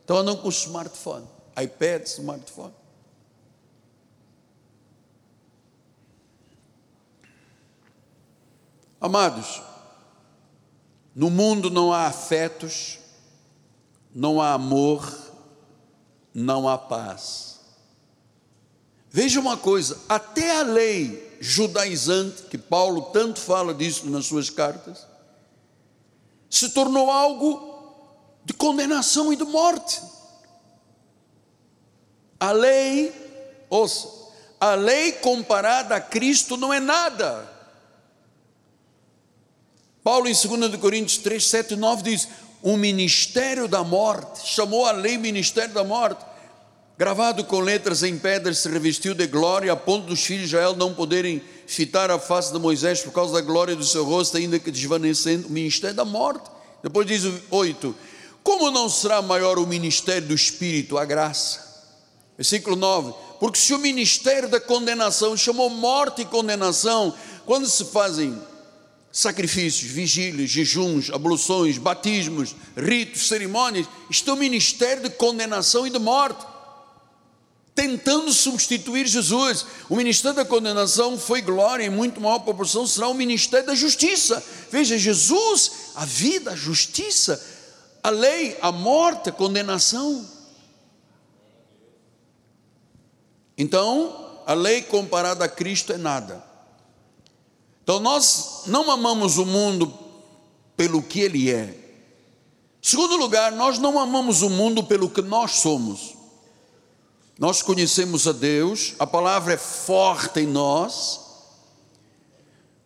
Então 0.04 0.16
andam 0.18 0.36
com 0.36 0.48
smartphone, 0.48 1.26
iPad, 1.60 2.06
smartphone. 2.06 2.74
Amados, 9.00 9.60
no 11.14 11.28
mundo 11.28 11.70
não 11.70 11.92
há 11.92 12.06
afetos, 12.06 12.98
não 14.14 14.40
há 14.40 14.52
amor, 14.54 15.12
não 16.32 16.68
há 16.68 16.78
paz. 16.78 17.60
Veja 19.10 19.40
uma 19.40 19.56
coisa, 19.56 19.98
até 20.08 20.60
a 20.60 20.62
lei 20.62 21.36
judaizante, 21.40 22.44
que 22.44 22.56
Paulo 22.56 23.02
tanto 23.12 23.40
fala 23.40 23.74
disso 23.74 24.08
nas 24.08 24.26
suas 24.26 24.48
cartas, 24.48 25.06
se 26.52 26.68
tornou 26.68 27.10
algo 27.10 27.72
de 28.44 28.52
condenação 28.52 29.32
e 29.32 29.36
de 29.36 29.44
morte. 29.44 30.02
A 32.38 32.52
lei, 32.52 33.10
ouça, 33.70 34.06
a 34.60 34.74
lei 34.74 35.12
comparada 35.12 35.96
a 35.96 36.00
Cristo 36.00 36.58
não 36.58 36.70
é 36.70 36.78
nada. 36.78 37.50
Paulo 40.04 40.28
em 40.28 40.34
2 40.34 40.76
Coríntios 40.76 41.16
3, 41.22 41.42
7 41.42 41.72
e 41.72 41.76
9 41.76 42.02
diz: 42.02 42.28
o 42.60 42.76
ministério 42.76 43.66
da 43.66 43.82
morte, 43.82 44.46
chamou 44.46 44.84
a 44.84 44.92
lei 44.92 45.16
ministério 45.16 45.72
da 45.72 45.82
morte, 45.82 46.22
gravado 46.98 47.44
com 47.44 47.60
letras 47.60 48.02
em 48.02 48.18
pedras, 48.18 48.58
se 48.58 48.68
revestiu 48.68 49.14
de 49.14 49.26
glória, 49.26 49.72
a 49.72 49.76
ponto 49.76 50.06
dos 50.06 50.22
filhos 50.22 50.50
de 50.50 50.56
Israel 50.56 50.76
não 50.76 50.92
poderem 50.92 51.42
fitar 51.74 52.10
a 52.10 52.18
face 52.18 52.52
de 52.52 52.58
Moisés 52.58 53.00
por 53.00 53.12
causa 53.12 53.32
da 53.32 53.40
glória 53.40 53.74
do 53.74 53.84
seu 53.84 54.04
rosto, 54.04 54.36
ainda 54.36 54.58
que 54.58 54.70
desvanecendo, 54.70 55.48
o 55.48 55.50
ministério 55.50 55.96
da 55.96 56.04
morte. 56.04 56.50
Depois 56.82 57.06
diz 57.06 57.24
o 57.24 57.40
8: 57.50 57.94
Como 58.42 58.70
não 58.70 58.88
será 58.88 59.22
maior 59.22 59.58
o 59.58 59.66
ministério 59.66 60.28
do 60.28 60.34
Espírito, 60.34 60.98
a 60.98 61.04
graça? 61.04 61.90
Versículo 62.36 62.76
9: 62.76 63.14
Porque 63.40 63.58
se 63.58 63.72
o 63.72 63.78
ministério 63.78 64.48
da 64.48 64.60
condenação 64.60 65.36
chamou 65.36 65.70
morte 65.70 66.22
e 66.22 66.26
condenação, 66.26 67.14
quando 67.46 67.66
se 67.66 67.84
fazem 67.86 68.38
sacrifícios, 69.10 69.90
vigílias, 69.90 70.50
jejuns, 70.50 71.10
abluções, 71.10 71.78
batismos, 71.78 72.54
ritos, 72.76 73.28
cerimônias, 73.28 73.86
isto 74.10 74.30
é 74.30 74.34
o 74.34 74.36
ministério 74.36 75.02
de 75.02 75.10
condenação 75.10 75.86
e 75.86 75.90
de 75.90 75.98
morte 75.98 76.51
tentando 77.74 78.32
substituir 78.32 79.06
Jesus. 79.06 79.64
O 79.88 79.96
ministério 79.96 80.36
da 80.36 80.44
condenação 80.44 81.18
foi 81.18 81.40
glória, 81.40 81.84
em 81.84 81.90
muito 81.90 82.20
maior 82.20 82.40
proporção 82.40 82.86
será 82.86 83.08
o 83.08 83.14
ministério 83.14 83.66
da 83.66 83.74
justiça. 83.74 84.42
Veja, 84.70 84.98
Jesus, 84.98 85.92
a 85.94 86.04
vida, 86.04 86.52
a 86.52 86.56
justiça, 86.56 87.42
a 88.02 88.10
lei, 88.10 88.56
a 88.60 88.70
morte, 88.70 89.30
a 89.30 89.32
condenação. 89.32 90.26
Então, 93.56 94.42
a 94.46 94.54
lei 94.54 94.82
comparada 94.82 95.44
a 95.44 95.48
Cristo 95.48 95.92
é 95.92 95.96
nada. 95.96 96.44
Então, 97.82 98.00
nós 98.00 98.62
não 98.66 98.90
amamos 98.90 99.38
o 99.38 99.46
mundo 99.46 99.92
pelo 100.76 101.02
que 101.02 101.20
ele 101.20 101.50
é. 101.50 101.78
Segundo 102.80 103.16
lugar, 103.16 103.52
nós 103.52 103.78
não 103.78 103.98
amamos 103.98 104.42
o 104.42 104.50
mundo 104.50 104.82
pelo 104.82 105.08
que 105.08 105.22
nós 105.22 105.52
somos. 105.52 106.21
Nós 107.38 107.62
conhecemos 107.62 108.26
a 108.26 108.32
Deus, 108.32 108.94
a 108.98 109.06
palavra 109.06 109.54
é 109.54 109.58
forte 109.58 110.40
em 110.40 110.46
nós, 110.46 111.22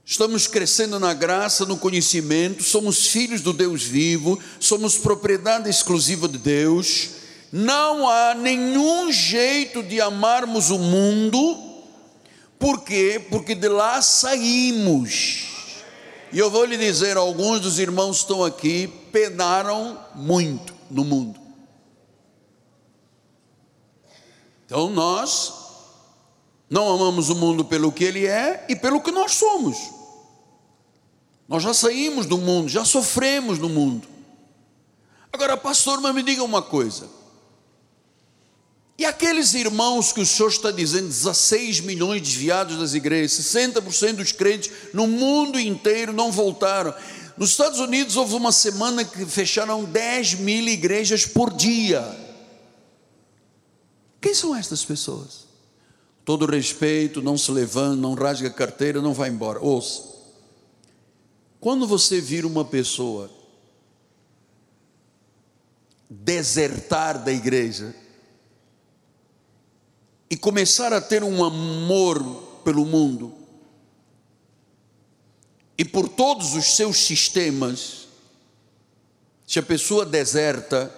Estamos 0.09 0.47
crescendo 0.47 1.01
na 1.01 1.13
graça, 1.13 1.67
no 1.67 1.77
conhecimento, 1.77 2.63
somos 2.63 3.09
filhos 3.09 3.41
do 3.41 3.53
Deus 3.53 3.83
vivo, 3.83 4.39
somos 4.61 4.97
propriedade 4.97 5.69
exclusiva 5.69 6.29
de 6.29 6.39
Deus. 6.39 7.09
Não 7.51 8.09
há 8.09 8.33
nenhum 8.33 9.11
jeito 9.11 9.83
de 9.83 10.01
amarmos 10.01 10.71
o 10.71 10.79
mundo, 10.79 11.59
por 12.57 12.85
quê? 12.85 13.21
Porque 13.29 13.53
de 13.53 13.69
lá 13.69 14.01
saímos. 14.01 15.49
E 16.33 16.39
eu 16.39 16.53
vou 16.53 16.65
lhe 16.65 16.77
dizer: 16.77 17.17
alguns 17.17 17.59
dos 17.59 17.81
irmãos 17.81 18.19
estão 18.19 18.45
aqui 18.45 18.87
penaram 19.11 19.99
muito 20.15 20.73
no 20.89 21.05
mundo. 21.05 21.46
Então 24.67 24.91
nós 24.91 25.55
não 26.69 26.93
amamos 26.93 27.31
o 27.31 27.37
mundo 27.37 27.65
pelo 27.65 27.93
que 27.93 28.05
ele 28.05 28.27
é 28.27 28.67
e 28.69 28.75
pelo 28.77 29.01
que 29.01 29.13
nós 29.13 29.33
somos. 29.33 29.77
Nós 31.49 31.63
já 31.63 31.73
saímos 31.73 32.27
do 32.27 32.37
mundo, 32.37 32.69
já 32.69 32.85
sofremos 32.85 33.59
no 33.59 33.69
mundo. 33.69 34.09
Agora, 35.33 35.57
pastor, 35.57 36.01
mas 36.01 36.15
me 36.15 36.23
diga 36.23 36.43
uma 36.43 36.61
coisa. 36.61 37.09
E 38.99 39.05
aqueles 39.05 39.55
irmãos 39.55 40.13
que 40.13 40.21
o 40.21 40.27
senhor 40.27 40.49
está 40.49 40.71
dizendo, 40.71 41.09
16 41.09 41.81
milhões 41.81 42.23
desviados 42.23 42.79
das 42.79 42.95
igrejas, 42.95 43.33
60% 43.45 44.15
dos 44.15 44.33
crentes 44.33 44.73
no 44.93 45.07
mundo 45.07 45.61
inteiro 45.61 46.13
não 46.13 46.33
voltaram. 46.33 46.95
Nos 47.37 47.51
Estados 47.51 47.79
Unidos 47.79 48.17
houve 48.17 48.35
uma 48.35 48.51
semana 48.51 49.05
que 49.05 49.27
fecharam 49.27 49.85
10 49.85 50.35
mil 50.37 50.67
igrejas 50.67 51.27
por 51.27 51.53
dia. 51.53 52.26
Quem 54.27 54.35
são 54.35 54.57
estas 54.57 54.85
pessoas? 54.85 55.47
Todo 56.25 56.47
respeito, 56.47 57.23
não 57.23 57.39
se 57.39 57.49
levanta, 57.53 57.95
não 57.95 58.15
rasga 58.15 58.49
a 58.49 58.53
carteira, 58.53 59.01
não 59.01 59.15
vai 59.15 59.29
embora. 59.29 59.61
Ouça. 59.61 60.03
Quando 61.61 61.87
você 61.87 62.21
vira 62.21 62.45
uma 62.45 62.65
pessoa 62.65 63.31
desertar 66.11 67.23
da 67.23 67.31
igreja 67.31 67.95
e 70.29 70.37
começar 70.37 70.93
a 70.93 71.01
ter 71.01 71.23
um 71.23 71.45
amor 71.45 72.21
pelo 72.65 72.85
mundo 72.85 73.33
e 75.79 75.85
por 75.85 76.09
todos 76.09 76.57
os 76.57 76.75
seus 76.75 76.97
sistemas, 76.99 78.09
se 79.47 79.61
a 79.61 79.63
pessoa 79.63 80.05
deserta, 80.05 80.93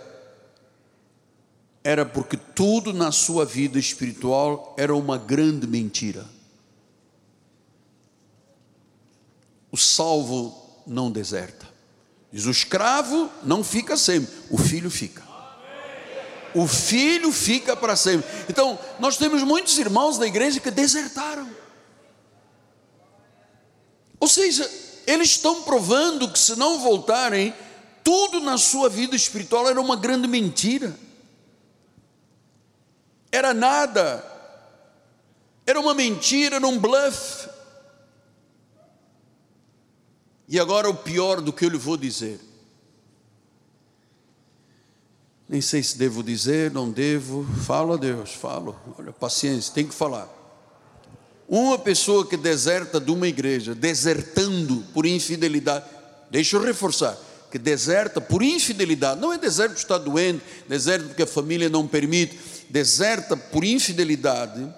era 1.89 2.05
porque 2.05 2.37
tudo 2.37 2.93
na 2.93 3.11
sua 3.11 3.47
vida 3.47 3.79
espiritual 3.79 4.75
era 4.77 4.95
uma 4.95 5.17
grande 5.17 5.67
mentira. 5.67 6.27
O 9.73 9.77
salvo 9.79 10.83
não 10.87 11.11
deserta. 11.11 11.67
Diz: 12.31 12.45
o 12.45 12.51
escravo 12.51 13.31
não 13.43 13.65
fica 13.65 13.97
sempre, 13.97 14.31
o 14.51 14.59
filho 14.59 14.91
fica. 14.91 15.27
O 16.55 16.67
filho 16.67 17.33
fica 17.33 17.75
para 17.75 17.97
sempre. 17.97 18.29
Então, 18.51 18.79
nós 18.99 19.17
temos 19.17 19.43
muitos 19.43 19.79
irmãos 19.79 20.19
da 20.19 20.27
igreja 20.27 20.61
que 20.61 20.71
desertaram. 20.71 21.49
Ou 24.21 24.29
seja, 24.29 24.71
eles 25.07 25.31
estão 25.31 25.63
provando 25.63 26.31
que 26.31 26.39
se 26.39 26.55
não 26.55 26.81
voltarem, 26.81 27.55
tudo 28.05 28.41
na 28.41 28.59
sua 28.59 28.91
vida 28.91 29.17
espiritual 29.17 29.67
era 29.67 29.81
uma 29.81 29.97
grande 29.97 30.29
mentira. 30.29 31.08
Era 33.31 33.53
nada. 33.53 34.25
Era 35.67 35.79
uma 35.81 35.95
mentira, 35.95 36.57
era 36.57 36.67
um 36.67 36.79
bluff. 36.79 37.49
E 40.49 40.59
agora 40.59 40.89
o 40.89 40.95
pior 40.95 41.41
do 41.41 41.53
que 41.53 41.65
eu 41.65 41.69
lhe 41.69 41.77
vou 41.77 41.97
dizer. 41.97 42.41
Nem 45.49 45.61
sei 45.61 45.83
se 45.83 45.97
devo 45.97 46.23
dizer, 46.23 46.71
não 46.71 46.91
devo. 46.91 47.47
Falo 47.65 47.95
a 47.95 47.97
Deus, 47.97 48.35
falo. 48.35 48.79
Olha, 48.99 49.13
paciência, 49.13 49.73
tem 49.75 49.87
que 49.87 49.95
falar. 49.95 50.29
Uma 51.49 51.79
pessoa 51.79 52.27
que 52.27 52.37
deserta 52.37 53.01
de 53.01 53.11
uma 53.11 53.27
igreja, 53.27 53.75
desertando 53.75 54.85
por 54.93 55.07
infidelidade, 55.07 55.87
deixa 56.31 56.57
eu 56.57 56.63
reforçar, 56.63 57.19
que 57.51 57.59
deserta 57.59 58.21
por 58.21 58.43
infidelidade, 58.43 59.19
não 59.19 59.33
é 59.33 59.39
deserto 59.39 59.71
porque 59.71 59.83
está 59.83 59.97
doente, 59.97 60.43
deserto 60.69 61.07
porque 61.07 61.23
a 61.23 61.27
família 61.27 61.71
não 61.71 61.89
permite, 61.89 62.39
deserta 62.71 63.37
por 63.37 63.65
infidelidade. 63.65 64.73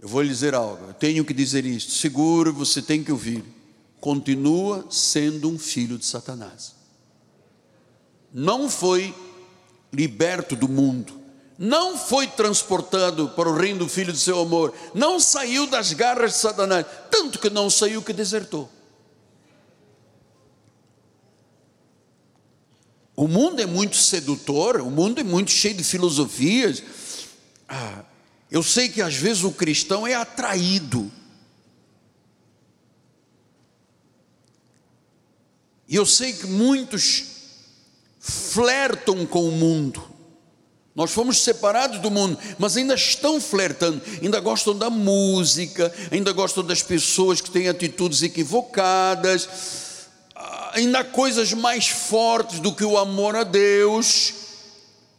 Eu 0.00 0.08
vou 0.08 0.22
lhe 0.22 0.28
dizer 0.28 0.54
algo, 0.54 0.86
eu 0.88 0.94
tenho 0.94 1.24
que 1.24 1.34
dizer 1.34 1.64
isto, 1.64 1.92
seguro, 1.92 2.52
você 2.52 2.80
tem 2.80 3.04
que 3.04 3.12
ouvir 3.12 3.44
continua 4.00 4.86
sendo 4.90 5.48
um 5.48 5.58
filho 5.58 5.98
de 5.98 6.06
Satanás. 6.06 6.74
Não 8.32 8.68
foi 8.68 9.14
liberto 9.92 10.56
do 10.56 10.68
mundo, 10.68 11.12
não 11.58 11.98
foi 11.98 12.26
transportado 12.26 13.28
para 13.30 13.48
o 13.48 13.56
reino 13.56 13.80
do 13.80 13.88
filho 13.88 14.12
do 14.12 14.18
seu 14.18 14.40
amor, 14.40 14.72
não 14.94 15.20
saiu 15.20 15.66
das 15.66 15.92
garras 15.92 16.32
de 16.32 16.38
Satanás, 16.38 16.86
tanto 17.10 17.38
que 17.38 17.50
não 17.50 17.68
saiu 17.68 18.02
que 18.02 18.12
desertou. 18.12 18.70
O 23.20 23.28
mundo 23.28 23.60
é 23.60 23.66
muito 23.66 23.96
sedutor, 23.96 24.80
o 24.80 24.90
mundo 24.90 25.20
é 25.20 25.22
muito 25.22 25.50
cheio 25.50 25.74
de 25.74 25.84
filosofias. 25.84 26.82
Ah, 27.68 28.02
eu 28.50 28.62
sei 28.62 28.88
que 28.88 29.02
às 29.02 29.14
vezes 29.14 29.44
o 29.44 29.52
cristão 29.52 30.06
é 30.06 30.14
atraído 30.14 31.12
E 35.86 35.96
eu 35.96 36.06
sei 36.06 36.32
que 36.32 36.46
muitos 36.46 37.24
flertam 38.20 39.26
com 39.26 39.44
o 39.44 39.50
mundo. 39.50 40.00
Nós 40.94 41.10
fomos 41.10 41.42
separados 41.42 41.98
do 41.98 42.10
mundo, 42.12 42.38
mas 42.58 42.76
ainda 42.76 42.94
estão 42.94 43.40
flertando, 43.40 44.00
ainda 44.22 44.38
gostam 44.38 44.76
da 44.76 44.88
música, 44.88 45.92
ainda 46.10 46.32
gostam 46.32 46.64
das 46.64 46.82
pessoas 46.82 47.40
que 47.40 47.50
têm 47.50 47.68
atitudes 47.68 48.22
equivocadas, 48.22 49.48
ainda 50.72 51.00
há 51.00 51.04
coisas 51.04 51.52
mais 51.52 51.88
fortes 51.88 52.60
do 52.60 52.74
que 52.74 52.84
o 52.84 52.98
amor 52.98 53.36
a 53.36 53.44
Deus. 53.44 54.34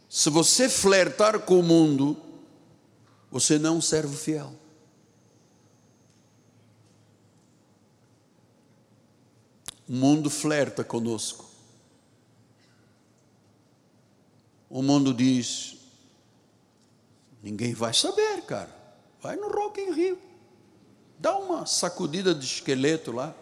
Se 0.08 0.28
você 0.28 0.68
flertar 0.68 1.40
com 1.40 1.58
o 1.58 1.62
mundo, 1.62 2.16
você 3.30 3.58
não 3.58 3.80
serve 3.80 4.16
fiel. 4.16 4.54
O 9.88 9.92
mundo 9.92 10.30
flerta 10.30 10.84
conosco. 10.84 11.46
O 14.68 14.82
mundo 14.82 15.12
diz: 15.12 15.76
ninguém 17.42 17.74
vai 17.74 17.92
saber, 17.92 18.42
cara. 18.42 18.74
Vai 19.20 19.36
no 19.36 19.48
Rock 19.48 19.80
in 19.80 19.92
Rio. 19.92 20.18
Dá 21.18 21.36
uma 21.36 21.66
sacudida 21.66 22.34
de 22.34 22.44
esqueleto 22.44 23.12
lá. 23.12 23.34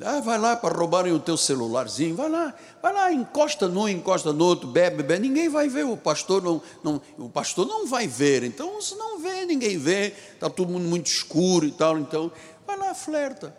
Ah, 0.00 0.20
vai 0.20 0.36
lá 0.38 0.56
para 0.56 0.76
roubarem 0.76 1.12
o 1.12 1.20
teu 1.20 1.36
celularzinho, 1.36 2.16
vai 2.16 2.28
lá, 2.28 2.52
vai 2.82 2.92
lá, 2.92 3.12
encosta 3.12 3.68
num, 3.68 3.88
encosta 3.88 4.32
no 4.32 4.44
outro, 4.44 4.68
bebe, 4.68 5.04
bebe, 5.04 5.20
ninguém 5.20 5.48
vai 5.48 5.68
ver, 5.68 5.84
o 5.84 5.96
pastor 5.96 6.42
não, 6.42 6.60
não, 6.82 7.00
o 7.16 7.28
pastor 7.28 7.64
não 7.64 7.86
vai 7.86 8.08
ver, 8.08 8.42
então 8.42 8.80
se 8.80 8.96
não 8.96 9.20
vê, 9.20 9.46
ninguém 9.46 9.78
vê, 9.78 10.12
está 10.32 10.50
todo 10.50 10.72
mundo 10.72 10.88
muito 10.88 11.06
escuro 11.06 11.64
e 11.64 11.70
tal, 11.70 11.96
então 11.96 12.32
vai 12.66 12.76
lá, 12.76 12.92
flerta. 12.92 13.56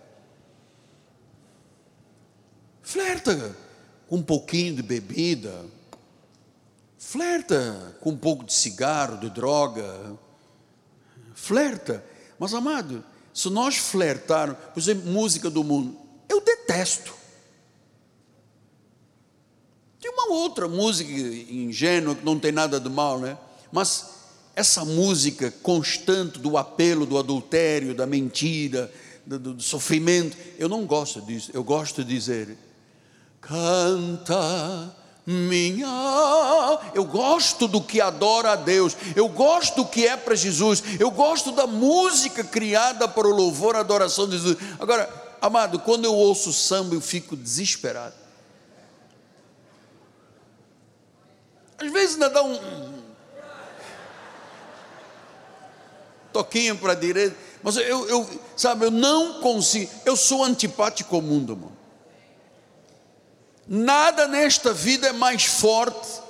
Flerta 2.81 3.55
com 4.09 4.17
um 4.17 4.23
pouquinho 4.23 4.75
de 4.75 4.83
bebida, 4.83 5.65
flerta 6.99 7.95
com 8.01 8.09
um 8.09 8.17
pouco 8.17 8.43
de 8.43 8.53
cigarro, 8.53 9.17
de 9.21 9.29
droga, 9.29 10.17
flerta. 11.33 12.03
Mas, 12.37 12.53
amado, 12.53 13.03
se 13.33 13.49
nós 13.49 13.77
flertarmos, 13.77 14.57
por 14.73 14.79
exemplo, 14.79 15.09
música 15.09 15.49
do 15.49 15.63
mundo, 15.63 16.04
eu 16.29 16.41
detesto. 16.41 17.13
Tem 19.99 20.11
uma 20.11 20.33
outra 20.33 20.67
música 20.67 21.11
ingênua 21.11 22.15
que 22.15 22.23
não 22.23 22.37
tem 22.37 22.51
nada 22.51 22.79
de 22.79 22.89
mal, 22.89 23.19
né? 23.19 23.37
Mas 23.71 24.15
essa 24.55 24.85
música 24.85 25.51
constante 25.63 26.39
do 26.39 26.57
apelo, 26.57 27.05
do 27.05 27.17
adultério, 27.17 27.95
da 27.95 28.05
mentira, 28.05 28.91
do, 29.25 29.39
do, 29.39 29.61
sofrimento, 29.61 30.37
eu 30.57 30.69
não 30.69 30.85
gosto 30.85 31.21
disso. 31.21 31.51
Eu 31.53 31.63
gosto 31.63 32.03
de 32.03 32.13
dizer, 32.13 32.57
Canta 33.41 34.95
minha. 35.25 35.87
Eu 36.93 37.05
gosto 37.05 37.67
do 37.67 37.81
que 37.81 37.99
adora 37.99 38.53
a 38.53 38.55
Deus, 38.55 38.95
eu 39.15 39.27
gosto 39.27 39.77
do 39.77 39.85
que 39.85 40.07
é 40.07 40.15
para 40.15 40.35
Jesus, 40.35 40.83
eu 40.99 41.11
gosto 41.11 41.51
da 41.51 41.67
música 41.67 42.43
criada 42.43 43.07
para 43.07 43.27
o 43.27 43.35
louvor 43.35 43.75
e 43.75 43.79
adoração 43.79 44.27
de 44.27 44.37
Jesus. 44.37 44.57
Agora, 44.79 45.24
amado, 45.45 45.79
quando 45.79 46.05
eu 46.05 46.13
ouço 46.13 46.51
samba, 46.51 46.95
eu 46.95 47.01
fico 47.01 47.35
desesperado. 47.35 48.15
Às 51.77 51.91
vezes 51.91 52.15
ainda 52.15 52.29
dá 52.29 52.43
um 52.43 52.95
toquinho 56.31 56.77
para 56.77 56.91
a 56.91 56.95
direita 56.95 57.35
Mas 57.63 57.77
eu, 57.77 58.07
eu, 58.07 58.41
sabe, 58.57 58.85
eu 58.85 58.91
não 58.91 59.39
consigo, 59.39 59.89
eu 60.05 60.15
sou 60.15 60.43
antipático 60.43 61.15
ao 61.15 61.21
mundo, 61.21 61.53
irmão. 61.53 61.71
Nada 63.67 64.27
nesta 64.27 64.73
vida 64.73 65.07
é 65.07 65.11
mais 65.11 65.45
forte 65.45 66.21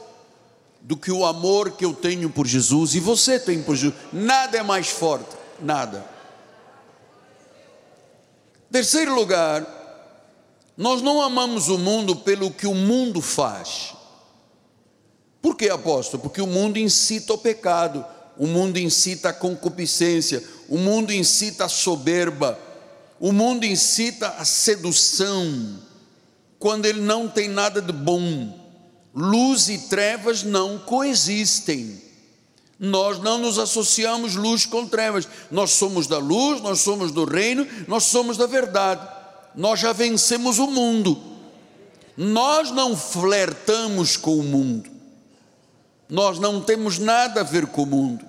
do 0.80 0.96
que 0.96 1.12
o 1.12 1.26
amor 1.26 1.72
que 1.72 1.84
eu 1.84 1.94
tenho 1.94 2.30
por 2.30 2.48
Jesus 2.48 2.96
e 2.96 3.00
você 3.00 3.40
tem 3.40 3.62
por 3.62 3.76
Jesus. 3.76 4.00
Nada 4.14 4.58
é 4.58 4.64
mais 4.64 4.88
forte, 4.88 5.36
nada. 5.60 6.15
Terceiro 8.76 9.16
lugar, 9.16 9.66
nós 10.76 11.02
não 11.02 11.22
amamos 11.22 11.70
o 11.70 11.78
mundo 11.78 12.14
pelo 12.14 12.52
que 12.52 12.68
o 12.68 12.76
mundo 12.76 13.22
faz. 13.22 13.94
Por 15.42 15.56
que, 15.56 15.70
apóstolo? 15.70 16.22
Porque 16.22 16.42
o 16.42 16.46
mundo 16.46 16.78
incita 16.78 17.32
ao 17.32 17.38
pecado, 17.38 18.04
o 18.38 18.46
mundo 18.46 18.78
incita 18.78 19.30
a 19.30 19.34
concupiscência, 19.34 20.44
o 20.68 20.78
mundo 20.78 21.14
incita 21.14 21.64
a 21.64 21.70
soberba, 21.70 22.60
o 23.18 23.32
mundo 23.32 23.66
incita 23.66 24.28
a 24.32 24.44
sedução, 24.44 25.80
quando 26.60 26.86
ele 26.86 27.00
não 27.00 27.30
tem 27.30 27.48
nada 27.48 27.82
de 27.82 27.94
bom. 27.94 28.60
Luz 29.16 29.70
e 29.70 29.88
trevas 29.88 30.44
não 30.44 30.80
coexistem. 30.80 32.02
Nós 32.80 33.20
não 33.20 33.38
nos 33.38 33.58
associamos 33.58 34.36
luz 34.36 34.66
com 34.66 34.86
trevas. 34.88 35.28
Nós 35.50 35.72
somos 35.72 36.08
da 36.08 36.18
luz, 36.18 36.62
nós 36.62 36.82
somos 36.82 37.12
do 37.12 37.24
reino, 37.24 37.66
nós 37.88 38.04
somos 38.04 38.38
da 38.38 38.46
verdade. 38.46 39.08
Nós 39.56 39.80
já 39.80 39.94
vencemos 39.94 40.60
o 40.60 40.68
mundo. 40.68 41.22
Nós 42.18 42.72
não 42.72 42.96
flertamos 42.96 44.18
com 44.18 44.38
o 44.38 44.44
mundo. 44.44 44.90
Nós 46.10 46.40
não 46.40 46.62
temos 46.62 47.00
nada 47.00 47.42
a 47.42 47.44
ver 47.44 47.68
com 47.68 47.84
o 47.84 47.88
mundo. 47.88 48.26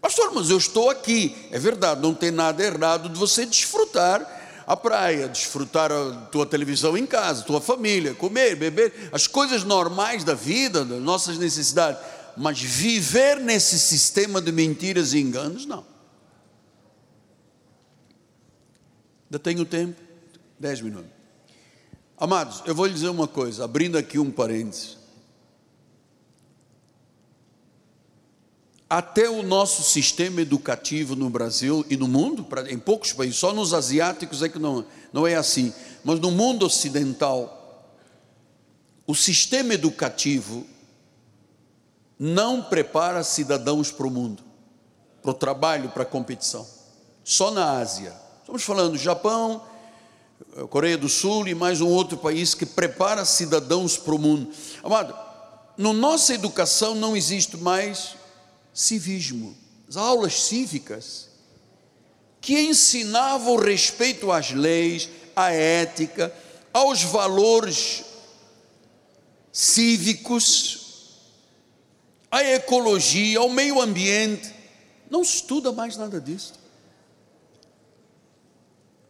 Pastor, 0.00 0.32
mas 0.34 0.50
eu 0.50 0.58
estou 0.58 0.90
aqui. 0.90 1.36
É 1.50 1.58
verdade, 1.58 2.00
não 2.00 2.12
tem 2.14 2.30
nada 2.30 2.62
errado 2.62 3.08
de 3.08 3.18
você 3.18 3.46
desfrutar 3.46 4.40
a 4.66 4.76
praia, 4.76 5.28
desfrutar 5.28 5.92
a 5.92 6.12
tua 6.30 6.46
televisão 6.46 6.96
em 6.96 7.06
casa, 7.06 7.42
tua 7.42 7.60
família, 7.60 8.14
comer, 8.14 8.56
beber, 8.56 9.10
as 9.12 9.26
coisas 9.26 9.64
normais 9.64 10.24
da 10.24 10.34
vida, 10.34 10.84
das 10.84 11.00
nossas 11.00 11.38
necessidades. 11.38 12.00
Mas 12.36 12.60
viver 12.60 13.38
nesse 13.40 13.78
sistema 13.78 14.40
de 14.40 14.50
mentiras 14.50 15.12
e 15.12 15.18
enganos, 15.18 15.66
não. 15.66 15.84
Ainda 19.26 19.38
tenho 19.38 19.64
tempo? 19.64 20.00
Dez 20.58 20.80
minutos. 20.80 21.10
Amados, 22.16 22.62
eu 22.66 22.74
vou 22.74 22.86
lhe 22.86 22.94
dizer 22.94 23.08
uma 23.08 23.26
coisa, 23.26 23.64
abrindo 23.64 23.98
aqui 23.98 24.18
um 24.18 24.30
parênteses. 24.30 25.02
até 28.92 29.26
o 29.26 29.42
nosso 29.42 29.82
sistema 29.82 30.42
educativo 30.42 31.16
no 31.16 31.30
Brasil 31.30 31.82
e 31.88 31.96
no 31.96 32.06
mundo, 32.06 32.46
em 32.68 32.78
poucos 32.78 33.10
países, 33.14 33.38
só 33.38 33.54
nos 33.54 33.72
asiáticos 33.72 34.42
é 34.42 34.50
que 34.50 34.58
não, 34.58 34.84
não 35.10 35.26
é 35.26 35.34
assim, 35.34 35.72
mas 36.04 36.20
no 36.20 36.30
mundo 36.30 36.66
ocidental, 36.66 37.88
o 39.06 39.14
sistema 39.14 39.72
educativo 39.72 40.66
não 42.18 42.62
prepara 42.62 43.22
cidadãos 43.24 43.90
para 43.90 44.06
o 44.06 44.10
mundo, 44.10 44.42
para 45.22 45.30
o 45.30 45.34
trabalho, 45.34 45.88
para 45.90 46.02
a 46.02 46.06
competição. 46.06 46.66
Só 47.24 47.50
na 47.50 47.78
Ásia. 47.78 48.12
Estamos 48.40 48.62
falando 48.62 48.98
Japão, 48.98 49.62
Coreia 50.68 50.98
do 50.98 51.08
Sul 51.08 51.48
e 51.48 51.54
mais 51.54 51.80
um 51.80 51.88
outro 51.88 52.16
país 52.16 52.54
que 52.54 52.66
prepara 52.66 53.24
cidadãos 53.24 53.96
para 53.96 54.14
o 54.14 54.18
mundo. 54.18 54.52
Amado, 54.82 55.16
na 55.76 55.92
nossa 55.92 56.34
educação 56.34 56.94
não 56.94 57.16
existe 57.16 57.56
mais 57.56 58.16
civismo, 58.74 59.56
as 59.88 59.96
aulas 59.96 60.42
cívicas, 60.42 61.28
que 62.40 62.60
ensinavam 62.60 63.56
respeito 63.56 64.32
às 64.32 64.50
leis, 64.50 65.08
à 65.34 65.52
ética, 65.52 66.34
aos 66.72 67.02
valores 67.02 68.04
cívicos, 69.52 70.81
à 72.32 72.42
ecologia, 72.42 73.38
ao 73.38 73.50
meio 73.50 73.78
ambiente. 73.78 74.50
Não 75.10 75.20
estuda 75.20 75.70
mais 75.70 75.98
nada 75.98 76.18
disso. 76.18 76.54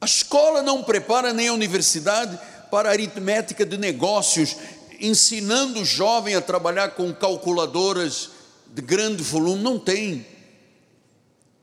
A 0.01 0.05
escola 0.05 0.61
não 0.61 0.83
prepara 0.83 1.33
nem 1.33 1.47
a 1.47 1.53
universidade 1.53 2.37
para 2.69 2.89
a 2.89 2.93
aritmética 2.93 3.65
de 3.65 3.79
negócios, 3.79 4.57
ensinando 4.99 5.81
o 5.81 5.85
jovem 5.85 6.35
a 6.35 6.41
trabalhar 6.41 6.97
com 6.97 7.15
calculadoras 7.15 8.31
de 8.67 8.83
grande 8.83 9.23
volume, 9.23 9.63
não 9.63 9.79
tem. 9.79 10.27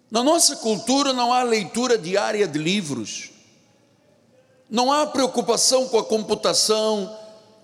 Na 0.10 0.24
nossa 0.24 0.56
cultura 0.56 1.12
não 1.12 1.34
há 1.34 1.44
leitura 1.44 1.98
diária 1.98 2.48
de 2.48 2.58
livros, 2.58 3.32
não 4.70 4.94
há 4.94 5.06
preocupação 5.06 5.90
com 5.90 6.00
a 6.00 6.06
computação, 6.06 7.18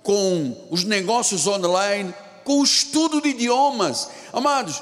com 0.04 0.68
os 0.70 0.84
negócios 0.84 1.48
online, 1.48 2.14
com 2.46 2.62
o 2.62 2.64
estudo 2.64 3.22
de 3.22 3.30
idiomas. 3.30 4.08
Amados, 4.32 4.82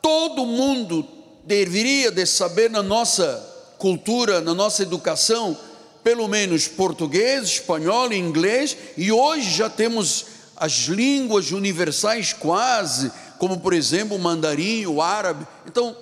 todo 0.00 0.46
mundo 0.46 1.04
deveria 1.42 2.12
de 2.12 2.24
saber 2.24 2.70
na 2.70 2.84
nossa 2.84 3.74
cultura, 3.78 4.40
na 4.40 4.54
nossa 4.54 4.82
educação, 4.84 5.58
pelo 6.04 6.28
menos 6.28 6.68
português, 6.68 7.48
espanhol 7.48 8.12
e 8.12 8.16
inglês, 8.16 8.76
e 8.96 9.10
hoje 9.10 9.50
já 9.50 9.68
temos 9.68 10.26
as 10.56 10.86
línguas 10.86 11.50
universais 11.50 12.32
quase 12.32 13.10
como 13.38 13.60
por 13.60 13.72
exemplo 13.72 14.16
o 14.16 14.18
mandarim, 14.18 14.84
o 14.86 15.00
árabe. 15.00 15.46
Então, 15.66 15.96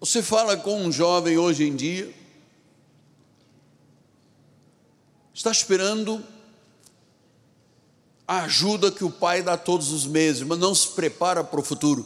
você 0.00 0.22
fala 0.22 0.56
com 0.56 0.82
um 0.82 0.92
jovem 0.92 1.38
hoje 1.38 1.64
em 1.64 1.74
dia, 1.74 2.12
está 5.32 5.50
esperando 5.50 6.22
a 8.28 8.42
ajuda 8.42 8.92
que 8.92 9.02
o 9.02 9.10
pai 9.10 9.42
dá 9.42 9.56
todos 9.56 9.90
os 9.90 10.06
meses, 10.06 10.42
mas 10.42 10.58
não 10.58 10.74
se 10.74 10.88
prepara 10.88 11.42
para 11.42 11.58
o 11.58 11.62
futuro. 11.64 12.04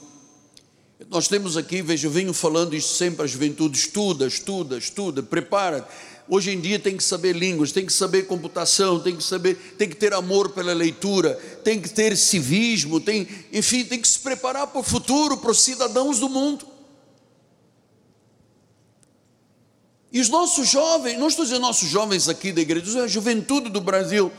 Nós 1.11 1.27
temos 1.27 1.57
aqui, 1.57 1.83
veja, 1.83 2.07
eu 2.07 2.13
venho 2.13 2.33
falando 2.33 2.77
isso 2.77 2.95
sempre 2.95 3.25
à 3.25 3.27
juventude: 3.27 3.77
estuda, 3.77 4.25
estuda, 4.29 4.79
estuda, 4.79 5.21
prepara. 5.21 5.87
Hoje 6.29 6.53
em 6.53 6.61
dia 6.61 6.79
tem 6.79 6.97
que 6.97 7.03
saber 7.03 7.35
línguas, 7.35 7.73
tem 7.73 7.85
que 7.85 7.93
saber 7.93 8.29
computação, 8.29 9.01
tem 9.01 9.17
que 9.17 9.25
saber, 9.25 9.75
tem 9.77 9.89
que 9.89 9.97
ter 9.97 10.15
amor 10.15 10.51
pela 10.51 10.73
leitura, 10.73 11.35
tem 11.65 11.81
que 11.81 11.91
ter 11.91 12.17
civismo, 12.17 13.01
tem, 13.01 13.27
enfim, 13.53 13.85
tem 13.85 14.01
que 14.01 14.07
se 14.07 14.21
preparar 14.21 14.69
para 14.69 14.81
o 14.81 14.85
futuro, 14.85 15.37
para 15.37 15.51
os 15.51 15.61
cidadãos 15.61 16.21
do 16.21 16.29
mundo. 16.29 16.65
E 20.13 20.21
os 20.21 20.29
nossos 20.29 20.69
jovens, 20.69 21.19
não 21.19 21.27
estou 21.27 21.45
dizendo 21.45 21.63
nossos 21.63 21.89
jovens 21.89 22.29
aqui 22.29 22.53
da 22.53 22.61
igreja, 22.61 23.03
a 23.03 23.09
juventude 23.09 23.69
do 23.69 23.81
Brasil, 23.81 24.31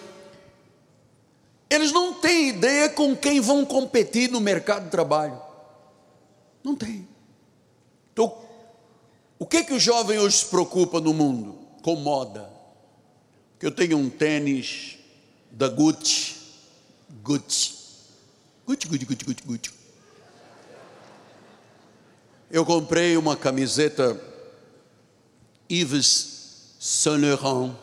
eles 1.73 1.91
não 1.91 2.13
têm 2.13 2.49
ideia 2.49 2.89
com 2.89 3.15
quem 3.15 3.39
vão 3.39 3.65
competir 3.65 4.29
no 4.29 4.39
mercado 4.39 4.85
de 4.85 4.91
trabalho. 4.91 5.41
Não 6.63 6.75
tem. 6.75 7.07
Então, 8.11 8.37
o 9.39 9.45
que 9.45 9.63
que 9.63 9.73
o 9.73 9.79
jovem 9.79 10.19
hoje 10.19 10.37
se 10.37 10.45
preocupa 10.45 11.01
no 11.01 11.13
mundo? 11.13 11.57
Com 11.81 11.95
moda. 11.95 12.49
Que 13.59 13.65
eu 13.65 13.71
tenho 13.71 13.97
um 13.97 14.09
tênis 14.09 14.99
da 15.51 15.67
Gucci, 15.67 16.35
Gucci, 17.23 17.73
Gucci, 18.67 18.87
Gucci, 18.87 19.05
Gucci, 19.05 19.25
Gucci, 19.25 19.43
Gucci. 19.43 19.71
Eu 22.51 22.63
comprei 22.63 23.17
uma 23.17 23.35
camiseta 23.35 24.19
Yves 25.67 26.75
Saint 26.79 27.19
Laurent. 27.19 27.82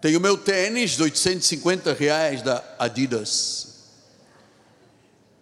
Tenho 0.00 0.18
meu 0.18 0.38
tênis 0.38 0.92
de 0.92 1.02
850 1.02 1.92
reais 1.92 2.40
da 2.40 2.64
Adidas. 2.78 3.68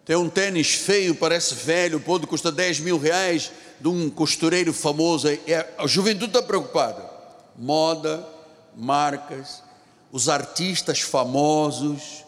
Tem 0.05 0.17
um 0.17 0.29
tênis 0.29 0.75
feio, 0.75 1.15
parece 1.15 1.55
velho, 1.55 2.01
pode 2.01 2.27
custa 2.27 2.51
10 2.51 2.81
mil 2.81 2.99
reais, 2.99 3.53
de 3.79 3.89
um 3.89 4.11
costureiro 4.11 4.73
famoso. 4.73 5.29
É, 5.29 5.69
a 5.79 5.87
juventude 5.87 6.27
está 6.27 6.43
preocupada. 6.43 7.09
Moda, 7.57 8.27
marcas, 8.75 9.63
os 10.11 10.29
artistas 10.29 11.01
famosos, 11.01 12.25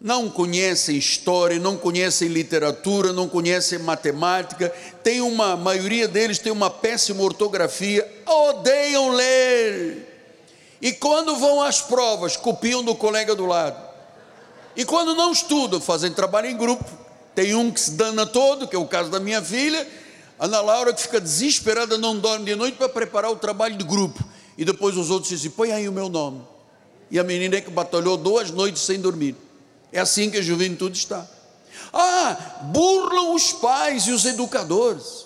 não 0.00 0.30
conhecem 0.30 0.96
história, 0.96 1.58
não 1.58 1.76
conhecem 1.76 2.28
literatura, 2.28 3.12
não 3.12 3.28
conhecem 3.28 3.78
matemática, 3.78 4.68
tem 5.02 5.20
uma 5.20 5.52
a 5.52 5.56
maioria 5.56 6.06
deles 6.06 6.38
tem 6.38 6.52
uma 6.52 6.70
péssima 6.70 7.22
ortografia, 7.22 8.06
odeiam 8.26 9.10
ler. 9.10 10.05
E 10.80 10.92
quando 10.92 11.36
vão 11.36 11.62
às 11.62 11.80
provas, 11.80 12.36
copiam 12.36 12.82
do 12.82 12.94
colega 12.94 13.34
do 13.34 13.46
lado. 13.46 13.84
E 14.76 14.84
quando 14.84 15.14
não 15.14 15.32
estudam, 15.32 15.80
fazem 15.80 16.12
trabalho 16.12 16.48
em 16.48 16.56
grupo. 16.56 16.84
Tem 17.34 17.54
um 17.54 17.70
que 17.70 17.80
se 17.80 17.92
dana 17.92 18.26
todo, 18.26 18.68
que 18.68 18.76
é 18.76 18.78
o 18.78 18.86
caso 18.86 19.10
da 19.10 19.18
minha 19.18 19.42
filha, 19.42 19.86
Ana 20.38 20.60
Laura 20.60 20.92
que 20.92 21.00
fica 21.00 21.20
desesperada, 21.20 21.96
não 21.96 22.18
dorme 22.18 22.44
de 22.44 22.54
noite 22.54 22.76
para 22.76 22.88
preparar 22.88 23.30
o 23.30 23.36
trabalho 23.36 23.76
de 23.76 23.84
grupo. 23.84 24.22
E 24.56 24.64
depois 24.64 24.96
os 24.96 25.10
outros 25.10 25.30
dizem: 25.30 25.50
põe 25.50 25.72
aí 25.72 25.88
o 25.88 25.92
meu 25.92 26.08
nome. 26.08 26.42
E 27.10 27.18
a 27.18 27.24
menina 27.24 27.56
é 27.56 27.60
que 27.60 27.70
batalhou 27.70 28.16
duas 28.16 28.50
noites 28.50 28.82
sem 28.82 29.00
dormir. 29.00 29.34
É 29.92 30.00
assim 30.00 30.30
que 30.30 30.38
a 30.38 30.42
juventude 30.42 30.98
está. 30.98 31.26
Ah, 31.92 32.36
burlam 32.64 33.34
os 33.34 33.52
pais 33.52 34.06
e 34.06 34.10
os 34.10 34.24
educadores. 34.24 35.25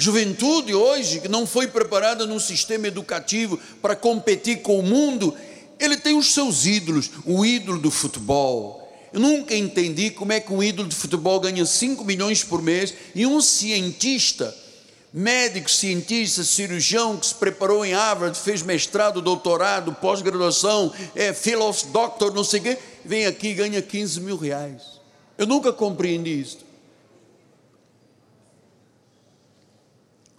A 0.00 0.02
juventude 0.02 0.72
hoje, 0.72 1.20
que 1.20 1.28
não 1.28 1.46
foi 1.46 1.66
preparada 1.66 2.24
num 2.24 2.38
sistema 2.38 2.86
educativo 2.86 3.60
para 3.82 3.94
competir 3.94 4.62
com 4.62 4.78
o 4.78 4.82
mundo, 4.82 5.36
ele 5.78 5.94
tem 5.94 6.16
os 6.16 6.32
seus 6.32 6.64
ídolos, 6.64 7.10
o 7.26 7.44
ídolo 7.44 7.78
do 7.78 7.90
futebol. 7.90 8.90
Eu 9.12 9.20
nunca 9.20 9.54
entendi 9.54 10.08
como 10.08 10.32
é 10.32 10.40
que 10.40 10.54
um 10.54 10.62
ídolo 10.62 10.88
de 10.88 10.96
futebol 10.96 11.38
ganha 11.38 11.66
5 11.66 12.02
milhões 12.02 12.42
por 12.42 12.62
mês 12.62 12.94
e 13.14 13.26
um 13.26 13.42
cientista, 13.42 14.56
médico, 15.12 15.70
cientista, 15.70 16.44
cirurgião 16.44 17.18
que 17.18 17.26
se 17.26 17.34
preparou 17.34 17.84
em 17.84 17.92
Harvard, 17.92 18.38
fez 18.38 18.62
mestrado, 18.62 19.20
doutorado, 19.20 19.92
pós-graduação, 19.92 20.90
é 21.14 21.34
philosophy 21.34 21.92
doctor, 21.92 22.32
não 22.32 22.42
sei 22.42 22.60
o 22.60 22.62
quê, 22.62 22.78
vem 23.04 23.26
aqui 23.26 23.48
e 23.48 23.54
ganha 23.54 23.82
15 23.82 24.18
mil 24.22 24.38
reais. 24.38 24.80
Eu 25.36 25.46
nunca 25.46 25.70
compreendi 25.70 26.40
isso. 26.40 26.69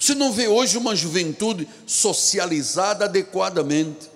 Você 0.02 0.16
não 0.16 0.32
vê 0.32 0.48
hoje 0.48 0.80
uma 0.80 0.96
juventude 0.96 1.70
socializada 1.86 3.06
adequadamente. 3.06 4.10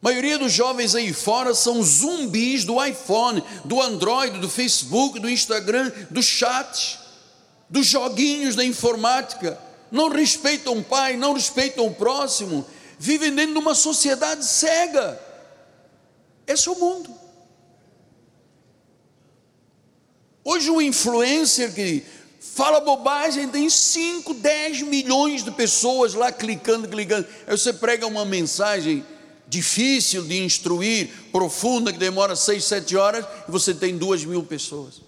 A 0.00 0.04
maioria 0.08 0.38
dos 0.38 0.52
jovens 0.52 0.94
aí 0.94 1.12
fora 1.12 1.54
são 1.54 1.82
zumbis 1.82 2.64
do 2.64 2.82
iPhone, 2.82 3.44
do 3.62 3.82
Android, 3.82 4.38
do 4.38 4.48
Facebook, 4.48 5.20
do 5.20 5.28
Instagram, 5.28 5.92
do 6.10 6.22
chat, 6.22 6.98
dos 7.68 7.86
joguinhos 7.86 8.56
da 8.56 8.64
informática. 8.64 9.60
Não 9.90 10.08
respeitam 10.08 10.78
o 10.78 10.82
pai, 10.82 11.18
não 11.18 11.34
respeitam 11.34 11.86
o 11.86 11.94
próximo, 11.94 12.64
vivem 12.98 13.34
dentro 13.34 13.52
de 13.52 13.58
uma 13.58 13.74
sociedade 13.74 14.46
cega. 14.46 15.20
Esse 16.46 16.68
é 16.68 16.72
o 16.72 16.78
mundo. 16.78 17.14
Hoje 20.42 20.70
o 20.70 20.80
influencer 20.80 21.74
que 21.74 22.02
fala 22.54 22.78
bobagem, 22.78 23.48
tem 23.48 23.68
5, 23.68 24.32
10 24.32 24.82
milhões 24.82 25.42
de 25.42 25.50
pessoas 25.50 26.14
lá 26.14 26.30
clicando, 26.30 26.88
clicando. 26.88 27.26
Aí 27.48 27.58
você 27.58 27.72
prega 27.72 28.06
uma 28.06 28.24
mensagem 28.24 29.04
difícil 29.48 30.22
de 30.22 30.38
instruir, 30.38 31.10
profunda, 31.32 31.92
que 31.92 31.98
demora 31.98 32.36
6, 32.36 32.64
7 32.64 32.96
horas, 32.96 33.26
e 33.48 33.50
você 33.50 33.74
tem 33.74 33.98
2 33.98 34.24
mil 34.24 34.44
pessoas. 34.44 35.02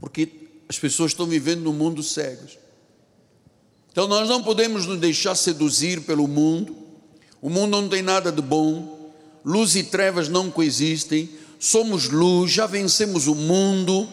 Porque 0.00 0.30
as 0.66 0.78
pessoas 0.78 1.10
estão 1.10 1.26
vivendo 1.26 1.60
no 1.60 1.74
mundo 1.74 2.02
cegos. 2.02 2.58
Então 3.92 4.08
nós 4.08 4.30
não 4.30 4.42
podemos 4.42 4.86
nos 4.86 4.98
deixar 4.98 5.34
seduzir 5.34 6.00
pelo 6.02 6.26
mundo. 6.26 6.74
O 7.42 7.50
mundo 7.50 7.82
não 7.82 7.88
tem 7.88 8.00
nada 8.00 8.32
de 8.32 8.40
bom. 8.40 9.12
Luz 9.44 9.76
e 9.76 9.82
trevas 9.82 10.28
não 10.28 10.50
coexistem. 10.50 11.28
Somos 11.58 12.08
luz, 12.08 12.50
já 12.50 12.66
vencemos 12.66 13.26
o 13.26 13.34
mundo 13.34 14.08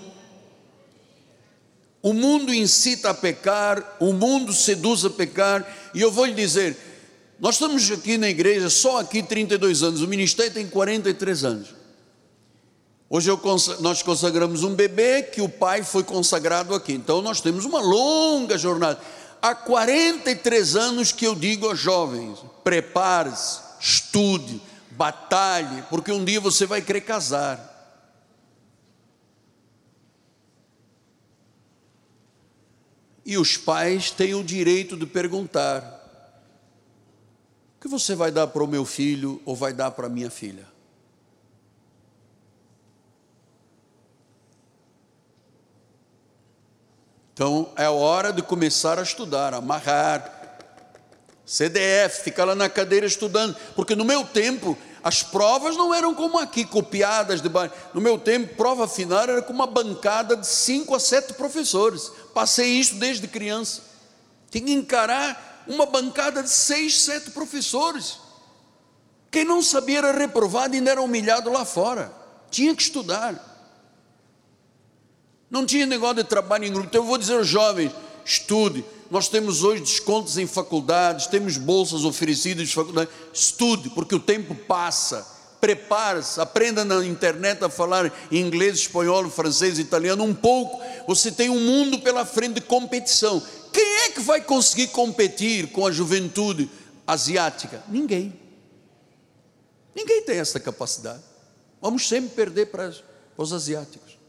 o 2.06 2.14
mundo 2.14 2.54
incita 2.54 3.10
a 3.10 3.14
pecar, 3.16 3.98
o 4.00 4.14
mundo 4.14 4.54
seduz 4.54 5.04
a 5.04 5.10
pecar, 5.10 5.66
e 5.92 6.00
eu 6.00 6.12
vou 6.12 6.26
lhe 6.26 6.36
dizer: 6.36 6.78
nós 7.40 7.56
estamos 7.56 7.90
aqui 7.90 8.16
na 8.16 8.30
igreja 8.30 8.70
só 8.70 9.00
aqui 9.00 9.24
32 9.24 9.82
anos, 9.82 10.04
o 10.04 10.08
ministério 10.08 10.54
tem 10.54 10.68
43 10.68 11.44
anos. 11.44 11.70
Hoje 13.10 13.32
eu, 13.32 13.42
nós 13.80 14.04
consagramos 14.04 14.64
um 14.64 14.76
bebê 14.76 15.24
que 15.24 15.42
o 15.42 15.50
pai 15.50 15.82
foi 15.82 16.04
consagrado 16.04 16.76
aqui, 16.76 16.94
então 16.94 17.24
nós 17.24 17.42
temos 17.42 17.66
uma 17.66 17.82
longa 17.82 18.56
jornada. 18.56 19.00
Há 19.42 19.56
43 19.56 20.76
anos 20.76 21.12
que 21.12 21.26
eu 21.26 21.34
digo 21.34 21.68
aos 21.68 21.80
jovens: 21.80 22.38
prepare-se, 22.64 23.62
estude, 23.80 24.62
batalhe, 24.92 25.84
porque 25.90 26.12
um 26.12 26.24
dia 26.24 26.40
você 26.40 26.68
vai 26.68 26.84
querer 26.84 27.02
casar. 27.02 27.75
E 33.26 33.38
os 33.38 33.58
pais 33.58 34.12
têm 34.12 34.36
o 34.36 34.44
direito 34.44 34.96
de 34.96 35.06
perguntar: 35.06 35.82
o 37.78 37.82
que 37.82 37.88
você 37.88 38.14
vai 38.14 38.32
dar 38.32 38.48
para 38.48 38.64
o 38.64 38.68
meu 38.68 38.86
filho 38.86 39.42
ou 39.44 39.56
vai 39.56 39.74
dar 39.74 39.92
para 39.92 40.06
a 40.06 40.10
minha 40.10 40.30
filha? 40.30 40.68
Então 47.34 47.74
é 47.76 47.90
hora 47.90 48.32
de 48.32 48.42
começar 48.42 49.00
a 49.00 49.04
estudar, 49.04 49.54
amarrar. 49.54 50.34
CDF, 51.46 52.24
ficar 52.24 52.44
lá 52.44 52.56
na 52.56 52.68
cadeira 52.68 53.06
estudando, 53.06 53.56
porque 53.76 53.96
no 53.96 54.04
meu 54.04 54.26
tempo 54.26 54.76
as 55.04 55.22
provas 55.22 55.78
não 55.78 55.94
eram 55.94 56.16
como 56.16 56.40
aqui, 56.40 56.66
copiadas 56.66 57.40
de 57.40 57.48
No 57.94 58.02
meu 58.02 58.18
tempo, 58.18 58.56
prova 58.56 58.88
final 58.88 59.22
era 59.22 59.40
com 59.40 59.54
uma 59.54 59.68
bancada 59.68 60.36
de 60.36 60.48
cinco 60.48 60.96
a 60.96 61.00
sete 61.00 61.34
professores. 61.34 62.12
Passei 62.36 62.68
isso 62.68 62.96
desde 62.96 63.30
criança. 63.30 63.82
Tinha 64.52 64.66
que 64.66 64.74
encarar 64.74 65.64
uma 65.66 65.86
bancada 65.86 66.44
de 66.44 66.50
seis, 66.50 67.02
sete 67.04 67.32
professores. 67.32 68.18
Quem 69.32 69.46
não 69.46 69.62
sabia 69.62 70.00
era 70.00 70.12
reprovado 70.12 70.76
e 70.76 70.80
ainda 70.80 70.92
era 70.92 71.02
humilhado 71.02 71.50
lá 71.50 71.64
fora. 71.64 72.14
Tinha 72.52 72.76
que 72.76 72.82
estudar. 72.82 73.42
Não 75.50 75.66
tinha 75.66 75.86
negócio 75.86 76.18
de 76.18 76.26
trabalho 76.26 76.66
em 76.66 76.74
grupo. 76.74 76.90
Então 76.90 77.04
eu 77.04 77.08
vou 77.08 77.18
dizer 77.18 77.38
aos 77.38 77.48
jovens: 77.48 77.94
estude. 78.26 78.84
Nós 79.10 79.30
temos 79.30 79.64
hoje 79.64 79.84
descontos 79.84 80.38
em 80.38 80.46
faculdades, 80.46 81.28
temos 81.28 81.56
bolsas 81.56 82.04
oferecidas 82.04 82.68
de 82.68 82.76
faculdade. 82.76 83.10
Estude, 83.32 83.92
porque 83.92 84.14
o 84.14 84.20
tempo 84.20 84.54
passa. 84.54 85.26
Prepare-se, 85.66 86.40
aprenda 86.40 86.86
na 86.86 87.04
internet 87.04 87.64
a 87.64 87.70
falar 87.70 88.14
inglês, 88.32 88.78
espanhol, 88.78 89.28
francês, 89.32 89.80
italiano, 89.80 90.24
um 90.24 90.32
pouco. 90.32 90.80
Você 91.08 91.32
tem 91.32 91.50
um 91.50 91.60
mundo 91.60 91.98
pela 92.02 92.24
frente 92.24 92.54
de 92.54 92.62
competição. 92.62 93.42
Quem 93.74 93.84
é 94.04 94.12
que 94.12 94.20
vai 94.20 94.42
conseguir 94.42 94.90
competir 94.90 95.72
com 95.72 95.88
a 95.88 95.92
juventude 95.92 96.70
asiática? 97.08 97.84
Ninguém. 97.88 98.40
Ninguém 99.96 100.22
tem 100.22 100.38
essa 100.38 100.60
capacidade. 100.60 101.24
Vamos 101.82 102.08
sempre 102.08 102.36
perder 102.36 102.68
para 102.68 102.94
os 103.36 103.52
asiáticos. 103.52 104.20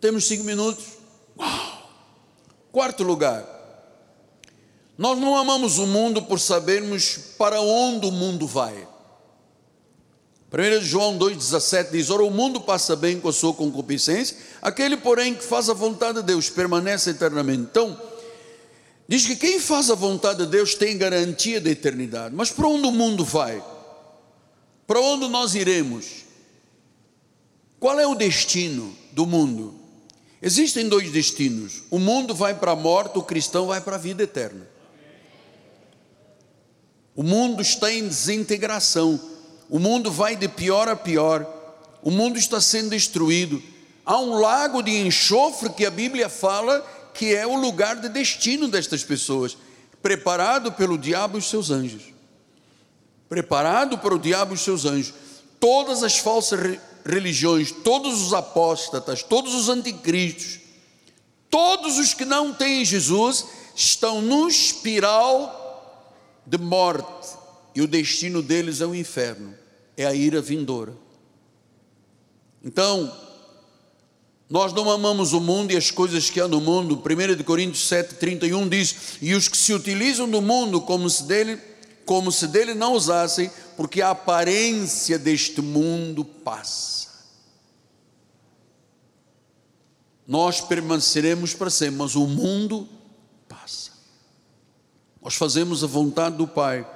Temos 0.00 0.26
cinco 0.26 0.44
minutos. 0.44 0.82
Uau! 1.38 1.90
Quarto 2.72 3.02
lugar, 3.02 3.46
nós 4.96 5.18
não 5.18 5.36
amamos 5.36 5.76
o 5.76 5.86
mundo 5.86 6.22
por 6.22 6.40
sabermos 6.40 7.18
para 7.36 7.60
onde 7.60 8.06
o 8.06 8.10
mundo 8.10 8.46
vai. 8.46 8.93
1 10.54 10.82
João 10.82 11.18
2,17 11.18 11.90
diz: 11.90 12.10
Ora, 12.10 12.22
o 12.22 12.30
mundo 12.30 12.60
passa 12.60 12.94
bem 12.94 13.18
com 13.18 13.28
a 13.28 13.32
sua 13.32 13.52
concupiscência, 13.52 14.36
aquele, 14.62 14.96
porém, 14.96 15.34
que 15.34 15.42
faz 15.42 15.68
a 15.68 15.74
vontade 15.74 16.20
de 16.20 16.26
Deus 16.26 16.48
permanece 16.48 17.10
eternamente. 17.10 17.62
Então, 17.62 18.00
diz 19.08 19.26
que 19.26 19.34
quem 19.34 19.58
faz 19.58 19.90
a 19.90 19.96
vontade 19.96 20.44
de 20.44 20.46
Deus 20.46 20.76
tem 20.76 20.96
garantia 20.96 21.60
da 21.60 21.70
eternidade. 21.70 22.36
Mas 22.36 22.52
para 22.52 22.68
onde 22.68 22.86
o 22.86 22.92
mundo 22.92 23.24
vai? 23.24 23.60
Para 24.86 25.00
onde 25.00 25.26
nós 25.28 25.56
iremos? 25.56 26.22
Qual 27.80 27.98
é 27.98 28.06
o 28.06 28.14
destino 28.14 28.96
do 29.10 29.26
mundo? 29.26 29.74
Existem 30.40 30.88
dois 30.88 31.10
destinos: 31.10 31.82
o 31.90 31.98
mundo 31.98 32.32
vai 32.32 32.54
para 32.54 32.70
a 32.70 32.76
morte, 32.76 33.18
o 33.18 33.22
cristão 33.22 33.66
vai 33.66 33.80
para 33.80 33.96
a 33.96 33.98
vida 33.98 34.22
eterna. 34.22 34.68
O 37.16 37.24
mundo 37.24 37.60
está 37.60 37.92
em 37.92 38.06
desintegração, 38.06 39.20
o 39.68 39.78
mundo 39.78 40.10
vai 40.10 40.36
de 40.36 40.48
pior 40.48 40.88
a 40.88 40.96
pior, 40.96 41.46
o 42.02 42.10
mundo 42.10 42.38
está 42.38 42.60
sendo 42.60 42.90
destruído. 42.90 43.62
Há 44.04 44.18
um 44.18 44.38
lago 44.38 44.82
de 44.82 44.90
enxofre 44.90 45.70
que 45.70 45.86
a 45.86 45.90
Bíblia 45.90 46.28
fala 46.28 46.84
que 47.14 47.34
é 47.34 47.46
o 47.46 47.56
lugar 47.56 47.96
de 47.96 48.08
destino 48.08 48.68
destas 48.68 49.02
pessoas, 49.02 49.56
preparado 50.02 50.72
pelo 50.72 50.98
diabo 50.98 51.38
e 51.38 51.40
os 51.40 51.48
seus 51.48 51.70
anjos. 51.70 52.02
Preparado 53.28 53.96
para 53.98 54.14
o 54.14 54.18
diabo 54.18 54.52
e 54.52 54.56
os 54.56 54.60
seus 54.60 54.84
anjos. 54.84 55.14
Todas 55.58 56.02
as 56.02 56.18
falsas 56.18 56.78
religiões, 57.06 57.70
todos 57.70 58.20
os 58.20 58.34
apóstatas, 58.34 59.22
todos 59.22 59.54
os 59.54 59.68
anticristos, 59.68 60.58
todos 61.48 61.98
os 61.98 62.12
que 62.12 62.24
não 62.24 62.52
têm 62.52 62.84
Jesus, 62.84 63.46
estão 63.74 64.20
num 64.20 64.48
espiral 64.48 65.62
de 66.46 66.58
morte, 66.58 67.28
e 67.74 67.82
o 67.82 67.88
destino 67.88 68.42
deles 68.42 68.80
é 68.80 68.86
o 68.86 68.94
inferno, 68.94 69.54
é 69.96 70.06
a 70.06 70.14
ira 70.14 70.40
vindoura. 70.40 70.94
Então, 72.62 73.12
nós 74.48 74.72
não 74.72 74.90
amamos 74.90 75.32
o 75.32 75.40
mundo 75.40 75.72
e 75.72 75.76
as 75.76 75.90
coisas 75.90 76.30
que 76.30 76.40
há 76.40 76.46
no 76.46 76.60
mundo. 76.60 76.96
1 76.96 77.42
Coríntios 77.44 77.88
7, 77.88 78.14
31 78.14 78.68
diz: 78.68 79.18
E 79.20 79.34
os 79.34 79.48
que 79.48 79.56
se 79.56 79.72
utilizam 79.72 80.28
do 80.28 80.40
mundo 80.40 80.80
como 80.80 81.08
se 81.10 81.24
dele, 81.24 81.58
como 82.04 82.30
se 82.30 82.46
dele 82.46 82.74
não 82.74 82.92
usassem, 82.92 83.50
porque 83.76 84.00
a 84.00 84.10
aparência 84.10 85.18
deste 85.18 85.60
mundo 85.60 86.24
passa. 86.24 87.08
Nós 90.26 90.60
permaneceremos 90.60 91.52
para 91.52 91.68
sempre, 91.68 91.96
mas 91.96 92.14
o 92.14 92.26
mundo 92.26 92.88
passa. 93.48 93.92
Nós 95.22 95.34
fazemos 95.34 95.82
a 95.84 95.86
vontade 95.86 96.36
do 96.36 96.46
Pai, 96.46 96.86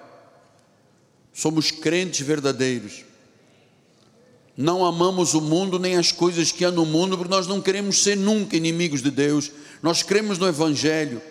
somos 1.38 1.70
crentes 1.70 2.26
verdadeiros. 2.26 3.04
não 4.56 4.84
amamos 4.84 5.34
o 5.34 5.40
mundo 5.40 5.78
nem 5.78 5.96
as 5.96 6.10
coisas 6.10 6.50
que 6.50 6.64
há 6.64 6.70
no 6.72 6.84
mundo, 6.84 7.16
porque 7.16 7.30
nós 7.30 7.46
não 7.46 7.62
queremos 7.62 8.02
ser 8.02 8.16
nunca 8.16 8.56
inimigos 8.56 9.00
de 9.00 9.08
Deus. 9.12 9.52
Nós 9.80 10.02
cremos 10.02 10.36
no 10.36 10.48
Evangelho, 10.48 11.22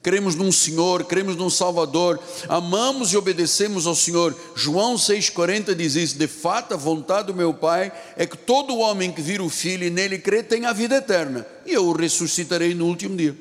cremos 0.00 0.36
num 0.36 0.52
Senhor, 0.52 1.02
cremos 1.06 1.34
num 1.34 1.50
Salvador, 1.50 2.20
amamos 2.48 3.12
e 3.12 3.16
obedecemos 3.16 3.84
ao 3.84 3.96
Senhor. 3.96 4.32
João 4.54 4.94
6,40 4.94 5.74
diz 5.74 5.96
isso: 5.96 6.16
de 6.16 6.28
fato, 6.28 6.74
a 6.74 6.76
vontade 6.76 7.26
do 7.26 7.34
meu 7.34 7.52
Pai 7.52 7.90
é 8.16 8.24
que 8.24 8.38
todo 8.38 8.78
homem 8.78 9.10
que 9.10 9.20
vira 9.20 9.42
o 9.42 9.50
Filho 9.50 9.84
e 9.84 9.90
nele 9.90 10.20
crê 10.20 10.44
tenha 10.44 10.70
a 10.70 10.72
vida 10.72 10.94
eterna, 10.94 11.44
e 11.66 11.72
eu 11.72 11.86
o 11.86 11.92
ressuscitarei 11.92 12.74
no 12.74 12.86
último 12.86 13.16
dia. 13.16 13.36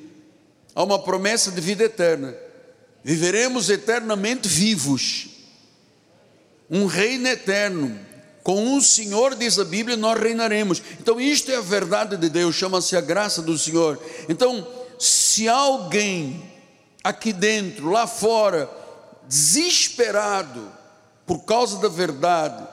Há 0.74 0.82
uma 0.82 0.98
promessa 0.98 1.52
de 1.52 1.62
vida 1.62 1.84
eterna, 1.84 2.36
viveremos 3.04 3.70
eternamente 3.70 4.48
vivos, 4.48 5.28
um 6.72 6.86
reino 6.86 7.28
eterno 7.28 8.00
com 8.42 8.76
o 8.76 8.82
Senhor, 8.82 9.36
diz 9.36 9.60
a 9.60 9.66
Bíblia, 9.66 9.98
nós 9.98 10.18
reinaremos. 10.18 10.82
Então, 11.00 11.20
isto 11.20 11.52
é 11.52 11.58
a 11.58 11.62
verdade 11.62 12.16
de 12.16 12.30
Deus, 12.30 12.56
chama-se 12.56 12.96
a 12.96 13.02
graça 13.02 13.42
do 13.42 13.58
Senhor. 13.58 14.02
Então, 14.30 14.66
se 14.98 15.50
alguém 15.50 16.42
aqui 17.04 17.34
dentro, 17.34 17.90
lá 17.90 18.08
fora, 18.08 18.70
desesperado 19.28 20.72
por 21.26 21.40
causa 21.40 21.78
da 21.80 21.90
verdade, 21.90 22.66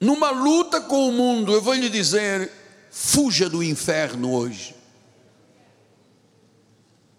numa 0.00 0.30
luta 0.30 0.80
com 0.80 1.08
o 1.08 1.12
mundo, 1.12 1.52
eu 1.52 1.62
vou 1.62 1.74
lhe 1.74 1.88
dizer: 1.88 2.50
fuja 2.90 3.48
do 3.48 3.62
inferno 3.62 4.34
hoje. 4.34 4.74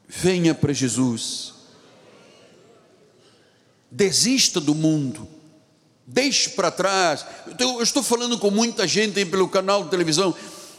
Venha 0.08 0.54
para 0.54 0.74
Jesus. 0.74 1.57
Desista 3.98 4.62
do 4.62 4.76
mundo. 4.76 5.28
Deixe 6.06 6.50
para 6.52 6.70
trás. 6.70 7.26
Eu 7.58 7.82
estou 7.82 8.04
falando 8.04 8.38
com 8.38 8.52
muita 8.52 8.88
gente 8.88 9.18
aí 9.18 9.26
pelo 9.26 9.50
canal 9.50 9.84
de 9.84 9.90
televisão. 9.90 10.36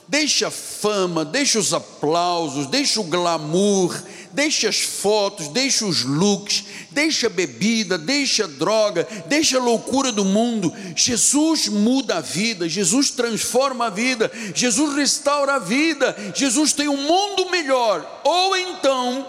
Deixa 0.07 0.47
a 0.47 0.51
fama, 0.53 1.25
deixa 1.25 1.59
os 1.59 1.75
aplausos, 1.75 2.69
deixa 2.69 3.01
o 3.01 3.05
glamour, 3.05 4.01
deixa 4.33 4.69
as 4.69 4.79
fotos, 4.79 5.49
deixa 5.49 5.85
os 5.85 6.05
looks, 6.05 6.65
deixa 6.93 7.27
a 7.27 7.31
bebida, 7.31 7.99
deixa 7.99 8.45
a 8.45 8.47
droga, 8.47 9.07
deixa 9.27 9.59
a 9.59 9.63
loucura 9.63 10.13
do 10.13 10.25
mundo. 10.25 10.73
Jesus 10.95 11.67
muda 11.67 12.19
a 12.19 12.21
vida, 12.21 12.69
Jesus 12.69 13.11
transforma 13.11 13.87
a 13.87 13.91
vida, 13.91 14.31
Jesus 14.55 14.95
restaura 14.95 15.57
a 15.57 15.59
vida, 15.59 16.17
Jesus 16.37 16.73
tem 16.73 16.89
um 16.89 17.03
mundo 17.03 17.51
melhor. 17.51 18.23
Ou 18.25 18.57
então 18.57 19.27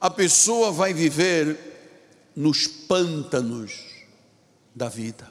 a 0.00 0.08
pessoa 0.08 0.72
vai 0.72 0.94
viver 0.94 1.73
nos 2.34 2.66
pântanos 2.66 3.80
da 4.74 4.88
vida. 4.88 5.30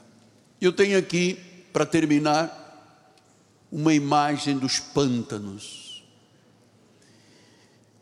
Eu 0.60 0.72
tenho 0.72 0.98
aqui, 0.98 1.38
para 1.72 1.84
terminar, 1.84 2.62
uma 3.70 3.92
imagem 3.92 4.56
dos 4.56 4.78
pântanos. 4.78 6.04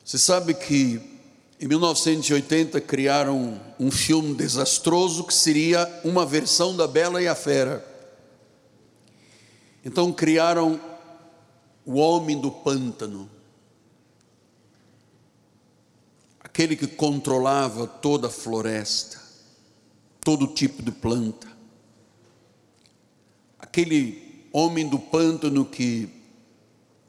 Você 0.05 0.18
sabe 0.18 0.55
que 0.55 1.00
em 1.59 1.66
1980 1.66 2.80
criaram 2.80 3.61
um 3.78 3.90
filme 3.90 4.34
desastroso 4.34 5.24
que 5.24 5.32
seria 5.32 5.88
uma 6.05 6.26
versão 6.26 6.76
da 6.76 6.86
Bela 6.86 7.22
e 7.22 7.28
a 7.28 7.34
Fera. 7.34 7.86
Então 9.84 10.12
criaram 10.12 10.80
o 11.86 11.94
homem 11.94 12.40
do 12.40 12.50
pântano, 12.50 13.30
aquele 16.53 16.76
que 16.76 16.86
controlava 16.86 17.86
toda 17.86 18.26
a 18.26 18.30
floresta 18.30 19.22
todo 20.24 20.46
tipo 20.46 20.82
de 20.82 20.92
planta. 20.92 21.48
Aquele 23.59 24.46
homem 24.53 24.88
do 24.88 24.98
pântano 24.98 25.64
que 25.64 26.09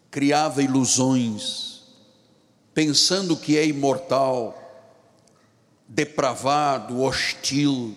criava 0.10 0.64
ilusões, 0.64 1.82
pensando 2.74 3.38
que 3.38 3.58
é 3.58 3.66
imortal, 3.66 4.58
depravado, 5.88 7.02
hostil, 7.02 7.96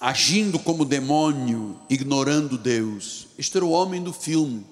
agindo 0.00 0.58
como 0.58 0.84
demônio, 0.84 1.78
ignorando 1.88 2.58
Deus. 2.58 3.28
Este 3.38 3.58
era 3.58 3.66
o 3.66 3.70
homem 3.70 4.02
do 4.02 4.12
filme, 4.12 4.66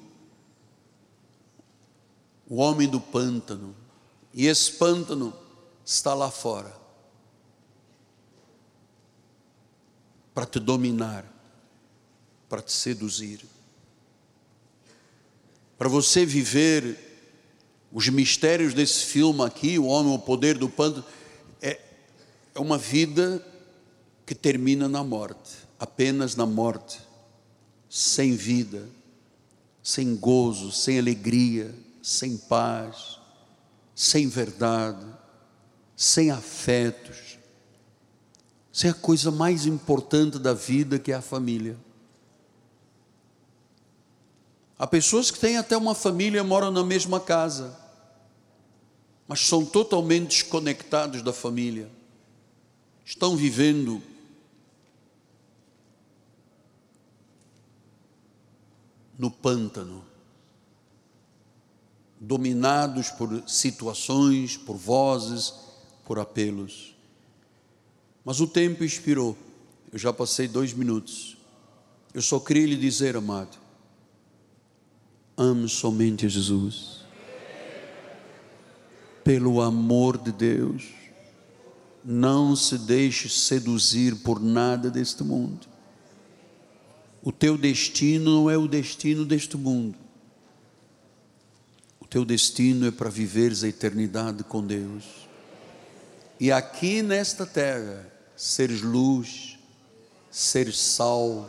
o 2.49 2.57
homem 2.57 2.89
do 2.89 3.01
pântano. 3.01 3.75
E 4.33 4.47
esse 4.47 4.73
pântano 4.73 5.44
está 5.85 6.15
lá 6.15 6.31
fora. 6.31 6.85
para 10.35 10.45
te 10.45 10.59
dominar, 10.59 11.25
para 12.49 12.61
te 12.61 12.73
seduzir. 12.73 13.41
Para 15.79 15.89
você 15.89 16.27
viver 16.27 16.99
os 17.93 18.09
mistérios 18.09 18.75
desse 18.75 19.05
filme 19.05 19.43
aqui, 19.45 19.79
O 19.79 19.85
Homem, 19.85 20.13
o 20.13 20.19
Poder 20.19 20.59
do 20.59 20.69
Pântano, 20.69 21.05
é, 21.63 21.81
é 22.53 22.59
uma 22.59 22.77
vida 22.77 23.45
que 24.27 24.35
termina 24.35 24.89
na 24.89 25.05
morte, 25.05 25.53
apenas 25.79 26.35
na 26.35 26.47
morte, 26.47 26.99
sem 27.89 28.35
vida, 28.35 28.89
sem 29.83 30.17
gozo, 30.17 30.73
sem 30.73 30.99
alegria, 30.99 31.73
sem 32.03 32.37
paz, 32.37 33.21
sem 33.95 34.27
verdade, 34.27 35.07
sem 36.05 36.31
afetos, 36.31 37.39
isso 38.71 38.87
é 38.87 38.91
a 38.91 38.95
coisa 38.95 39.31
mais 39.31 39.65
importante 39.65 40.39
da 40.39 40.53
vida, 40.53 40.99
que 40.99 41.11
é 41.11 41.15
a 41.15 41.23
família. 41.23 41.79
Há 44.79 44.87
pessoas 44.87 45.31
que 45.31 45.39
têm 45.39 45.57
até 45.57 45.75
uma 45.77 45.95
família, 45.95 46.45
moram 46.45 46.71
na 46.71 46.85
mesma 46.85 47.19
casa, 47.19 47.75
mas 49.27 49.47
são 49.47 49.65
totalmente 49.65 50.43
desconectados 50.43 51.23
da 51.23 51.33
família. 51.33 51.91
Estão 53.03 53.35
vivendo 53.35 54.03
no 59.19 59.31
pântano, 59.31 60.05
dominados 62.21 63.11
por 63.11 63.43
situações, 63.49 64.59
por 64.59 64.77
vozes, 64.77 65.64
por 66.05 66.19
apelos. 66.19 66.95
Mas 68.25 68.41
o 68.41 68.47
tempo 68.47 68.85
expirou. 68.85 69.37
Eu 69.93 69.99
já 69.99 70.13
passei 70.13 70.49
dois 70.49 70.73
minutos. 70.73 71.37
Eu 72.13 72.23
só 72.23 72.39
queria 72.39 72.67
lhe 72.67 72.77
dizer, 72.77 73.17
amado, 73.17 73.57
ame 75.37 75.69
somente 75.69 76.29
Jesus. 76.29 77.01
Pelo 79.23 79.61
amor 79.61 80.19
de 80.19 80.31
Deus, 80.31 80.85
não 82.05 82.55
se 82.55 82.79
deixe 82.79 83.29
seduzir 83.29 84.17
por 84.17 84.41
nada 84.41 84.91
deste 84.91 85.25
mundo. 85.25 85.67
O 87.23 87.33
teu 87.33 87.57
destino 87.57 88.31
não 88.31 88.51
é 88.51 88.59
o 88.59 88.69
destino 88.69 89.25
deste 89.25 89.57
mundo. 89.57 89.97
O 91.99 92.07
teu 92.07 92.23
destino 92.25 92.87
é 92.87 92.91
para 92.91 93.09
viveres 93.09 93.65
a 93.65 93.69
eternidade 93.69 94.45
com 94.45 94.65
Deus. 94.65 95.24
E 96.39 96.51
aqui 96.51 97.01
nesta 97.01 97.47
terra, 97.47 98.11
seres 98.37 98.83
luz, 98.83 99.57
seres 100.31 100.79
sal, 100.79 101.49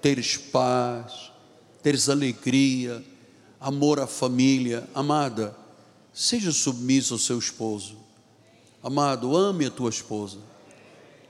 teres 0.00 0.36
paz, 0.36 1.32
teres 1.82 2.08
alegria, 2.08 3.02
amor 3.58 3.98
à 3.98 4.06
família. 4.06 4.86
Amada, 4.94 5.56
seja 6.12 6.52
submisso 6.52 7.14
ao 7.14 7.18
seu 7.18 7.38
esposo. 7.38 7.96
Amado, 8.82 9.36
ame 9.36 9.66
a 9.66 9.70
tua 9.70 9.88
esposa. 9.88 10.38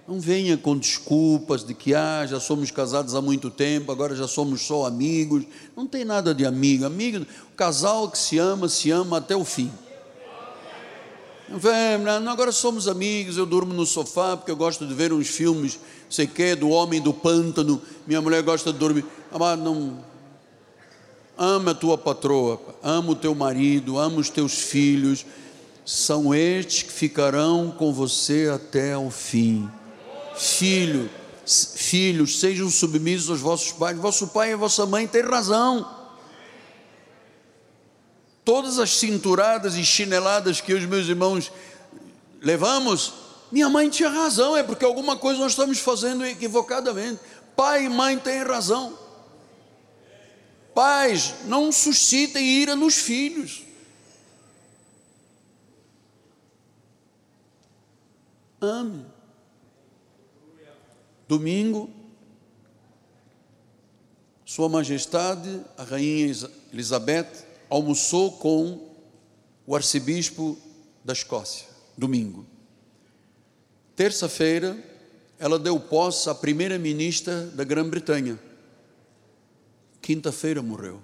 Não 0.09 0.19
venha 0.19 0.57
com 0.57 0.77
desculpas 0.77 1.65
de 1.65 1.75
que 1.75 1.95
ah, 1.95 2.27
já 2.27 2.41
somos 2.41 2.73
casados 2.73 3.15
há 3.15 3.23
muito 3.23 3.51
tempo, 3.51 3.93
agora 3.93 4.17
já 4.17 4.27
somos 4.27 4.63
só 4.63 4.85
amigos. 4.85 5.45
Não 5.77 5.87
tem 5.87 6.05
nada 6.05 6.35
de 6.35 6.45
amigo. 6.45 6.85
Amigo, 6.85 7.25
o 7.53 7.57
casal 7.57 8.11
que 8.11 8.19
se 8.19 8.37
ama, 8.37 8.69
se 8.69 8.91
ama 8.91 9.19
até 9.19 9.37
o 9.37 9.45
fim. 9.45 9.71
Agora 12.31 12.51
somos 12.51 12.89
amigos, 12.89 13.37
eu 13.37 13.45
durmo 13.45 13.75
no 13.75 13.85
sofá 13.85 14.37
porque 14.37 14.51
eu 14.51 14.57
gosto 14.57 14.87
de 14.87 14.95
ver 14.95 15.13
uns 15.13 15.29
filmes, 15.29 15.79
sei 16.09 16.27
que, 16.27 16.55
do 16.55 16.71
homem 16.71 17.01
do 17.01 17.13
pântano, 17.13 17.81
minha 18.07 18.23
mulher 18.23 18.43
gosta 18.43 18.73
de 18.73 18.79
dormir. 18.79 19.05
Amado, 19.31 19.63
não. 19.63 20.03
Ama 21.37 21.73
a 21.73 21.75
tua 21.75 21.99
patroa, 21.99 22.61
ama 22.83 23.13
o 23.13 23.17
teu 23.17 23.35
marido, 23.35 23.99
ama 23.99 24.19
os 24.19 24.31
teus 24.31 24.55
filhos, 24.55 25.27
são 25.85 26.35
estes 26.35 26.85
que 26.85 26.93
ficarão 26.93 27.71
com 27.71 27.93
você 27.93 28.51
até 28.55 28.97
o 28.97 29.11
fim. 29.11 29.69
Filho, 30.37 31.11
filhos, 31.47 32.41
sejam 32.41 32.71
submissos 32.71 33.29
aos 33.29 33.41
vossos 33.41 33.73
pais. 33.73 33.99
Vosso 33.99 34.29
pai 34.29 34.53
e 34.53 34.57
vossa 34.57 34.87
mãe 34.87 35.07
têm 35.07 35.23
razão 35.23 36.02
todas 38.45 38.79
as 38.79 38.97
cinturadas 38.97 39.77
e 39.77 39.85
chineladas 39.85 40.61
que 40.61 40.75
os 40.75 40.85
meus 40.85 41.07
irmãos 41.09 41.53
levamos, 42.41 43.15
Minha 43.53 43.69
mãe 43.69 43.91
tinha 43.91 44.09
razão, 44.09 44.57
é 44.57 44.63
porque 44.63 44.83
alguma 44.83 45.15
coisa 45.15 45.39
nós 45.39 45.53
estamos 45.53 45.79
fazendo 45.79 46.25
equivocadamente. 46.25 47.21
Pai 47.55 47.85
e 47.85 47.89
mãe 47.89 48.19
têm 48.19 48.43
razão. 48.43 48.99
Pais, 50.75 51.35
não 51.45 51.71
suscitem 51.71 52.43
ira 52.43 52.75
nos 52.75 52.95
filhos. 52.95 53.63
Ame. 58.59 59.05
Domingo, 61.29 61.91
Sua 64.47 64.69
Majestade, 64.69 65.63
a 65.77 65.83
Rainha 65.83 66.35
Elizabeth, 66.73 67.52
almoçou 67.73 68.33
com 68.33 68.93
o 69.67 69.75
arcebispo 69.75 70.59
da 71.03 71.15
Escócia, 71.15 71.67
domingo. 71.97 72.45
Terça-feira, 73.97 74.77
ela 75.39 75.59
deu 75.59 75.81
posse 75.81 76.29
à 76.29 76.35
primeira-ministra 76.35 77.47
da 77.47 77.65
Grã-Bretanha. 77.65 78.39
Quinta-feira 80.03 80.61
morreu. 80.61 81.03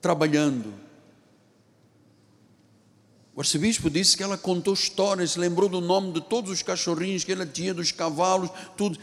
Trabalhando. 0.00 0.72
O 3.34 3.40
arcebispo 3.40 3.90
disse 3.90 4.16
que 4.16 4.22
ela 4.22 4.38
contou 4.38 4.72
histórias, 4.72 5.36
lembrou 5.36 5.68
do 5.68 5.82
nome 5.82 6.12
de 6.12 6.22
todos 6.22 6.50
os 6.50 6.62
cachorrinhos 6.62 7.24
que 7.24 7.32
ela 7.32 7.44
tinha, 7.44 7.74
dos 7.74 7.92
cavalos, 7.92 8.50
tudo. 8.74 8.98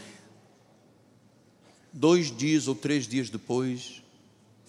Dois 1.92 2.36
dias 2.36 2.66
ou 2.66 2.74
três 2.74 3.06
dias 3.06 3.30
depois, 3.30 4.02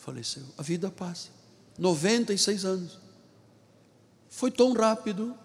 faleceu. 0.02 0.44
A 0.58 0.64
vida 0.64 0.90
passa. 0.90 1.30
96 1.78 2.66
anos. 2.66 3.00
Foi 4.30 4.50
tão 4.50 4.74
rápido, 4.74 5.36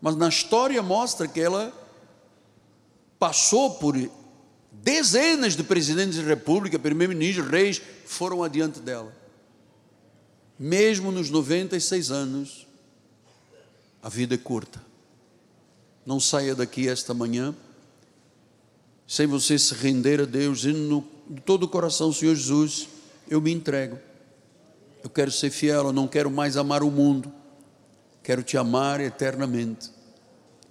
mas 0.00 0.14
na 0.16 0.28
história 0.28 0.82
mostra 0.82 1.26
que 1.26 1.40
ela 1.40 1.72
passou 3.18 3.74
por 3.74 3.96
dezenas 4.70 5.56
de 5.56 5.62
presidentes 5.62 6.18
da 6.18 6.24
república, 6.24 6.78
primeiro-ministros, 6.78 7.48
reis, 7.48 7.80
foram 8.04 8.42
adiante 8.42 8.80
dela. 8.80 9.14
Mesmo 10.58 11.10
nos 11.10 11.30
96 11.30 12.10
anos, 12.10 12.66
a 14.02 14.08
vida 14.08 14.34
é 14.34 14.38
curta. 14.38 14.84
Não 16.04 16.20
saia 16.20 16.54
daqui 16.54 16.88
esta 16.88 17.14
manhã 17.14 17.54
sem 19.06 19.26
você 19.26 19.58
se 19.58 19.74
render 19.74 20.20
a 20.20 20.24
Deus, 20.24 20.60
dizendo 20.60 21.04
de 21.28 21.40
todo 21.42 21.64
o 21.64 21.68
coração, 21.68 22.12
Senhor 22.12 22.34
Jesus, 22.34 22.88
eu 23.32 23.40
me 23.40 23.50
entrego. 23.50 23.98
Eu 25.02 25.08
quero 25.08 25.30
ser 25.30 25.50
fiel, 25.50 25.86
eu 25.86 25.92
não 25.92 26.06
quero 26.06 26.30
mais 26.30 26.56
amar 26.56 26.82
o 26.82 26.90
mundo. 26.90 27.32
Quero 28.22 28.42
te 28.42 28.56
amar 28.56 29.00
eternamente. 29.00 29.90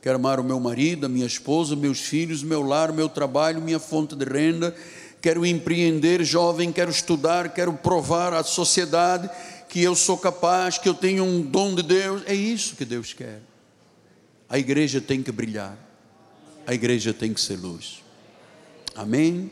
Quero 0.02 0.16
amar 0.16 0.40
o 0.40 0.44
meu 0.44 0.60
marido, 0.60 1.06
a 1.06 1.10
minha 1.10 1.26
esposa, 1.26 1.76
meus 1.76 2.00
filhos, 2.00 2.44
meu 2.44 2.62
lar, 2.62 2.94
meu 2.94 3.10
trabalho, 3.10 3.62
minha 3.62 3.80
fonte 3.80 4.16
de 4.16 4.26
renda. 4.26 4.76
Quero 5.22 5.46
empreender, 5.46 6.24
jovem, 6.24 6.72
quero 6.72 6.90
estudar, 6.90 7.54
quero 7.54 7.74
provar 7.74 8.34
à 8.34 8.44
sociedade 8.44 9.30
que 9.68 9.82
eu 9.82 9.96
sou 9.96 10.18
capaz, 10.18 10.78
que 10.78 10.88
eu 10.88 10.94
tenho 10.94 11.24
um 11.24 11.42
dom 11.42 11.76
de 11.76 11.84
Deus. 11.84 12.24
É 12.26 12.34
isso 12.34 12.76
que 12.76 12.86
Deus 12.86 13.14
quer. 13.14 13.42
A 14.50 14.60
igreja 14.60 15.02
tem 15.02 15.24
que 15.24 15.32
brilhar. 15.32 15.78
A 16.66 16.74
igreja 16.74 17.14
tem 17.14 17.34
que 17.34 17.42
ser 17.42 17.58
luz. 17.58 18.04
Amém? 18.96 19.50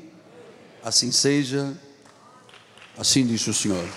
Assim 0.83 1.11
seja. 1.11 1.75
Assim 2.99 3.25
diz 3.25 3.47
o 3.47 3.53
Senhor. 3.53 3.87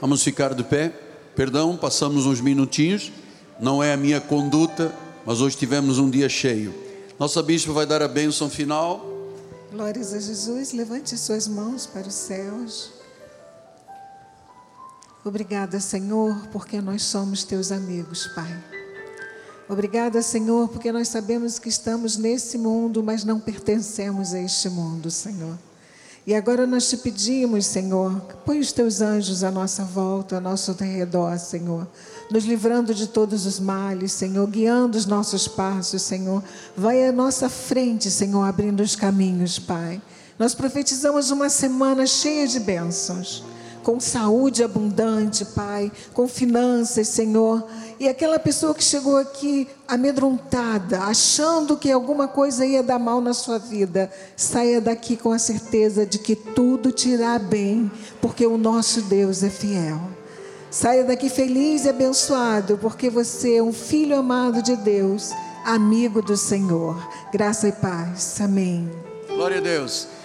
Vamos 0.00 0.22
ficar 0.22 0.54
de 0.54 0.62
pé. 0.62 0.90
Perdão, 1.34 1.76
passamos 1.76 2.24
uns 2.24 2.40
minutinhos. 2.40 3.10
Não 3.58 3.82
é 3.82 3.92
a 3.92 3.96
minha 3.96 4.20
conduta, 4.20 4.94
mas 5.26 5.40
hoje 5.40 5.56
tivemos 5.56 5.98
um 5.98 6.08
dia 6.08 6.28
cheio. 6.28 6.72
Nossa 7.18 7.42
bispa 7.42 7.72
vai 7.72 7.84
dar 7.84 8.00
a 8.00 8.06
bênção 8.06 8.48
final. 8.48 9.04
Glórias 9.72 10.14
a 10.14 10.20
Jesus. 10.20 10.70
Levante 10.72 11.18
suas 11.18 11.48
mãos 11.48 11.84
para 11.84 12.06
os 12.06 12.14
céus. 12.14 12.97
Obrigada, 15.24 15.80
Senhor, 15.80 16.46
porque 16.52 16.80
nós 16.80 17.02
somos 17.02 17.42
teus 17.42 17.72
amigos, 17.72 18.28
Pai. 18.34 18.64
Obrigada, 19.68 20.22
Senhor, 20.22 20.68
porque 20.68 20.90
nós 20.92 21.08
sabemos 21.08 21.58
que 21.58 21.68
estamos 21.68 22.16
nesse 22.16 22.56
mundo, 22.56 23.02
mas 23.02 23.24
não 23.24 23.38
pertencemos 23.38 24.32
a 24.32 24.40
este 24.40 24.70
mundo, 24.70 25.10
Senhor. 25.10 25.58
E 26.26 26.34
agora 26.34 26.66
nós 26.66 26.88
te 26.88 26.96
pedimos, 26.96 27.66
Senhor, 27.66 28.20
põe 28.46 28.60
os 28.60 28.70
teus 28.70 29.00
anjos 29.00 29.42
à 29.42 29.50
nossa 29.50 29.84
volta, 29.84 30.36
ao 30.36 30.40
nosso 30.40 30.72
redor, 30.72 31.36
Senhor, 31.38 31.86
nos 32.30 32.44
livrando 32.44 32.94
de 32.94 33.08
todos 33.08 33.44
os 33.44 33.58
males, 33.58 34.12
Senhor, 34.12 34.46
guiando 34.46 34.96
os 34.96 35.04
nossos 35.04 35.48
passos, 35.48 36.00
Senhor. 36.02 36.44
Vai 36.76 37.06
à 37.06 37.12
nossa 37.12 37.48
frente, 37.48 38.10
Senhor, 38.10 38.44
abrindo 38.44 38.82
os 38.82 38.94
caminhos, 38.94 39.58
Pai. 39.58 40.00
Nós 40.38 40.54
profetizamos 40.54 41.30
uma 41.30 41.50
semana 41.50 42.06
cheia 42.06 42.46
de 42.46 42.60
bênçãos 42.60 43.44
com 43.88 43.98
saúde 43.98 44.62
abundante, 44.62 45.46
Pai, 45.46 45.90
com 46.12 46.28
finanças, 46.28 47.08
Senhor. 47.08 47.66
E 47.98 48.06
aquela 48.06 48.38
pessoa 48.38 48.74
que 48.74 48.84
chegou 48.84 49.16
aqui 49.16 49.66
amedrontada, 49.88 50.98
achando 51.04 51.74
que 51.74 51.90
alguma 51.90 52.28
coisa 52.28 52.66
ia 52.66 52.82
dar 52.82 52.98
mal 52.98 53.22
na 53.22 53.32
sua 53.32 53.58
vida, 53.58 54.12
saia 54.36 54.78
daqui 54.78 55.16
com 55.16 55.32
a 55.32 55.38
certeza 55.38 56.04
de 56.04 56.18
que 56.18 56.36
tudo 56.36 56.92
te 56.92 57.08
irá 57.08 57.38
bem, 57.38 57.90
porque 58.20 58.46
o 58.46 58.58
nosso 58.58 59.00
Deus 59.00 59.42
é 59.42 59.48
fiel. 59.48 59.98
Saia 60.70 61.04
daqui 61.04 61.30
feliz 61.30 61.86
e 61.86 61.88
abençoado, 61.88 62.76
porque 62.76 63.08
você 63.08 63.56
é 63.56 63.62
um 63.62 63.72
filho 63.72 64.18
amado 64.18 64.60
de 64.62 64.76
Deus, 64.76 65.30
amigo 65.64 66.20
do 66.20 66.36
Senhor. 66.36 66.94
Graça 67.32 67.68
e 67.68 67.72
paz. 67.72 68.38
Amém. 68.38 68.86
Glória 69.30 69.56
a 69.56 69.62
Deus. 69.62 70.17